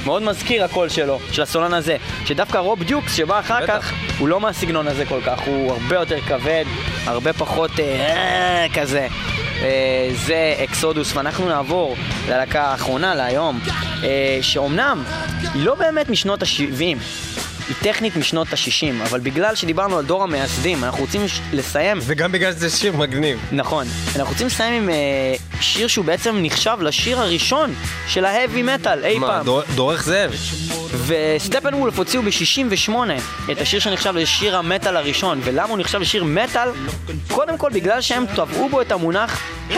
מאוד 0.06 0.24
מזכיר 0.24 0.64
הקול 0.64 0.90
שלו, 0.90 1.20
של 1.32 1.42
הסולן 1.42 1.74
הזה, 1.74 1.98
שדווקא 2.26 2.58
רוב 2.58 2.84
דיוקס 2.84 3.16
שבא 3.16 3.40
אחר 3.40 3.64
בטח. 3.64 3.78
כך, 3.82 3.94
הוא 4.20 4.28
לא 4.28 4.40
מהסגנון 4.40 4.88
הזה 4.88 5.06
כל 5.06 5.20
כך, 5.26 5.40
הוא 5.46 5.72
הרבה 5.72 5.96
יותר 5.96 6.22
כבד, 6.22 6.66
הרבה 7.06 7.34
פחות 7.34 7.80
אה, 7.80 8.66
כזה. 8.74 9.08
אה, 9.62 10.10
זה 10.26 10.56
אקסודוס, 10.64 11.16
ואנחנו 11.16 11.48
נעבור 11.48 11.96
ללהקה 12.28 12.62
האחרונה 12.62 13.16
להיום, 13.16 13.60
אה, 14.04 14.38
שאומנם 14.42 15.04
היא 15.54 15.66
לא 15.66 15.76
באמת 15.76 16.10
משנות 16.10 16.42
ה-70, 16.44 16.98
היא 17.68 17.76
טכנית 17.82 18.16
משנות 18.16 18.48
ה-60, 18.54 19.04
אבל 19.10 19.20
בגלל 19.20 19.56
שדיברנו 19.56 19.98
על 19.98 20.06
דור 20.06 20.24
המייסדים, 20.24 20.84
אנחנו 20.84 21.00
רוצים 21.02 21.22
לסיים 21.54 21.98
וגם 22.02 22.32
בגלל 22.32 22.52
שזה 22.52 22.70
שיר 22.70 22.96
מגניב. 22.98 23.40
נכון. 23.52 23.86
אנחנו 24.16 24.32
רוצים 24.32 24.48
לסיים 24.48 24.74
עם 24.84 24.90
אה, 24.90 24.96
שיר 25.62 25.88
שהוא 25.88 26.06
בעצם 26.06 26.40
נחשב 26.42 26.78
לשיר 26.82 27.20
הראשון 27.20 27.74
של 28.08 28.26
ההאבי 28.26 28.64
מטאל 28.64 29.06
אי 29.06 29.20
מה, 29.20 29.28
פעם. 29.28 29.46
דור- 29.46 29.62
דורך 29.76 30.04
זאב? 30.04 30.32
וסטפן 31.08 31.74
וולף 31.74 31.98
הוציאו 31.98 32.24
ב-68 32.24 32.92
את 33.52 33.62
השיר 33.62 33.80
שנחשב 33.80 34.16
לשיר 34.16 34.58
המטאל 34.58 34.98
הראשון. 34.98 35.42
ולמה 35.44 35.70
הוא 35.70 35.78
נחשב 35.78 36.00
לשיר 36.00 36.24
מטאל? 36.24 36.70
קודם 37.28 37.58
כל 37.58 37.70
בגלל 37.74 38.02
שהם 38.02 38.26
טבעו 38.36 38.70
בו 38.70 38.82
את 38.82 38.92
המונח 38.92 39.40
heavy 39.72 39.76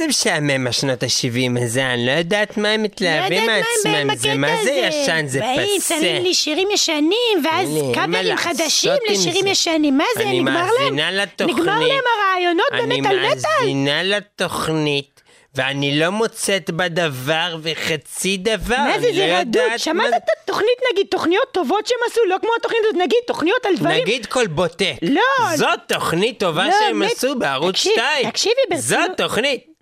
זה 0.06 0.10
משעמם 0.10 0.68
השנות 0.68 1.04
ה-70 1.04 1.64
הזה? 1.64 1.86
אני 1.86 2.06
לא 2.06 2.12
יודעת 2.12 2.58
מה 2.58 2.70
הם 2.70 2.84
מתלהבים 2.84 3.46
מעצמם, 3.46 4.16
זה 4.16 4.36
מה 4.36 4.64
זה 4.64 4.72
ישן, 4.72 5.28
זה 5.28 5.40
באים, 5.40 5.80
פסה. 5.80 5.96
שמים 6.00 6.24
לי 6.24 6.34
שירים 6.34 6.68
ישנים, 6.74 7.46
ואז 7.46 7.70
קאברים 7.94 8.38
חדשים 8.38 8.92
לשירים 9.10 9.44
זה. 9.44 9.50
ישנים. 9.50 9.98
מה 9.98 10.04
זה, 10.18 10.24
אני 10.24 10.40
נגמר 10.40 10.54
להם? 10.54 10.96
מאזינה 10.96 11.12
לתוכנית. 11.12 11.58
נגמר 11.58 11.80
להם 11.80 12.04
הרעיונות 12.18 12.66
אני 12.74 13.02
באמת 13.02 13.06
על 13.06 13.20
מטאל? 13.20 13.50
מאזינה 13.60 14.04
לתוכנית, 14.04 15.22
ואני 15.56 16.00
לא 16.00 16.10
מוצאת 16.10 16.72
בה 16.72 16.88
דבר 16.88 17.58
וחצי 17.62 18.38
דבר. 18.38 18.76
מה 18.78 19.00
זה, 19.00 19.08
אני 19.08 19.18
לא 19.20 19.26
זה 19.26 19.40
רדוד? 19.40 19.62
שמעת 19.78 20.14
את 20.14 20.30
התוכנית, 20.44 20.78
נגיד, 20.94 21.08
תוכניות 21.12 21.48
טובות 21.52 21.88
שהם 21.88 21.98
עשו? 22.12 22.22
לא 22.28 22.36
כמו 22.42 22.50
התוכנית 22.60 22.82
הזאת, 22.84 23.02
נגיד, 23.02 23.20
תוכניות 23.28 23.66
על 23.66 23.76
דברים... 23.76 24.02
נגיד 24.04 24.26
קולבוטק. 24.26 24.94
לא. 25.02 25.56
זאת 25.56 25.80
תוכנית 25.88 26.40
טובה 26.40 26.66
לא, 26.66 26.72
שהם. 26.80 27.02
עשו 27.02 27.36
בערוץ 27.36 27.76
תקשיב, 27.76 27.92
2. 27.94 28.30
תקשיבי 28.30 28.62
ברצינות. 28.70 29.08
זאת 29.08 29.18
תוכנית. 29.18 29.75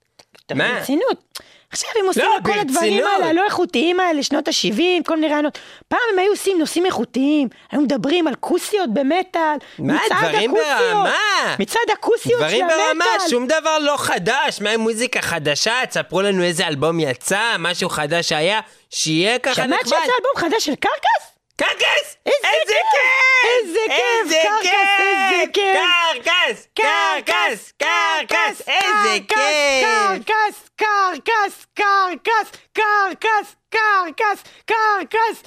מה? 0.51 0.73
ברצינות. 0.73 1.39
עכשיו 1.71 1.89
הם 1.99 2.05
עושים 2.07 2.23
לא, 2.23 2.37
את 2.37 2.45
כל 2.45 2.59
הדברים. 2.59 3.05
האלה, 3.05 3.27
הלא 3.27 3.45
איכותיים 3.45 3.99
האלה, 3.99 4.23
שנות 4.23 4.47
ה-70, 4.47 4.81
כל 5.05 5.15
מיני 5.15 5.27
רעיונות. 5.27 5.59
פעם 5.87 5.99
הם 6.13 6.19
היו 6.19 6.31
עושים 6.31 6.59
נושאים 6.59 6.85
איכותיים, 6.85 7.47
היו 7.71 7.81
מדברים 7.81 8.27
על 8.27 8.35
כוסיות 8.39 8.93
במטאל. 8.93 9.57
מה, 9.79 10.01
דברים 10.09 10.53
ברמה. 10.53 11.13
מצעד 11.59 11.81
הכוסיות 11.93 12.39
של 12.39 12.45
דברים 12.45 12.67
ברמה, 12.67 13.05
המטאל. 13.05 13.29
שום 13.29 13.47
דבר 13.47 13.79
לא 13.79 13.95
חדש, 13.97 14.61
מה 14.61 14.69
עם 14.69 14.79
מוזיקה 14.79 15.21
חדשה? 15.21 15.85
תספרו 15.89 16.21
לנו 16.21 16.43
איזה 16.43 16.67
אלבום 16.67 16.99
יצא, 16.99 17.55
משהו 17.59 17.89
חדש 17.89 18.29
שהיה, 18.29 18.59
שיהיה 18.89 19.39
ככה 19.39 19.55
שמעת 19.55 19.69
נחמד. 19.69 19.83
שיצא 19.83 19.95
אלבום 19.95 20.49
חדש 20.49 20.65
של 20.65 20.75
קרקס? 20.75 21.32
קרקס! 21.57 22.17
איזה 22.25 22.73
כיף! 22.91 23.13
איזה 23.43 23.79
כיף! 23.87 24.37
קרקס, 24.43 24.89
איזה 24.99 25.43
כיף! 25.53 25.79
קרקס! 26.23 26.67
קרקס! 26.75 27.73
קרקס! 27.77 28.61
איזה 28.67 29.19
כיף! 29.27 29.87
קרקס, 29.87 30.69
קרקס, 30.75 31.65
קרקס, 31.75 32.55
קרקס, 32.73 33.53
קרקס, 33.75 35.43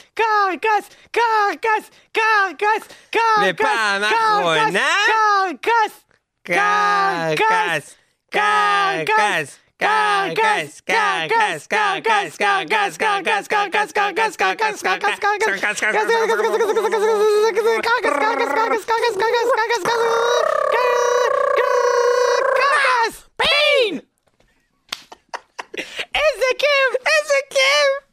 קרקס, 6.45 7.97
קרקס, 8.31 9.59
Pain! 23.39 24.03
Ezzekim! 26.15 26.91
Ezzekim! 27.17 28.06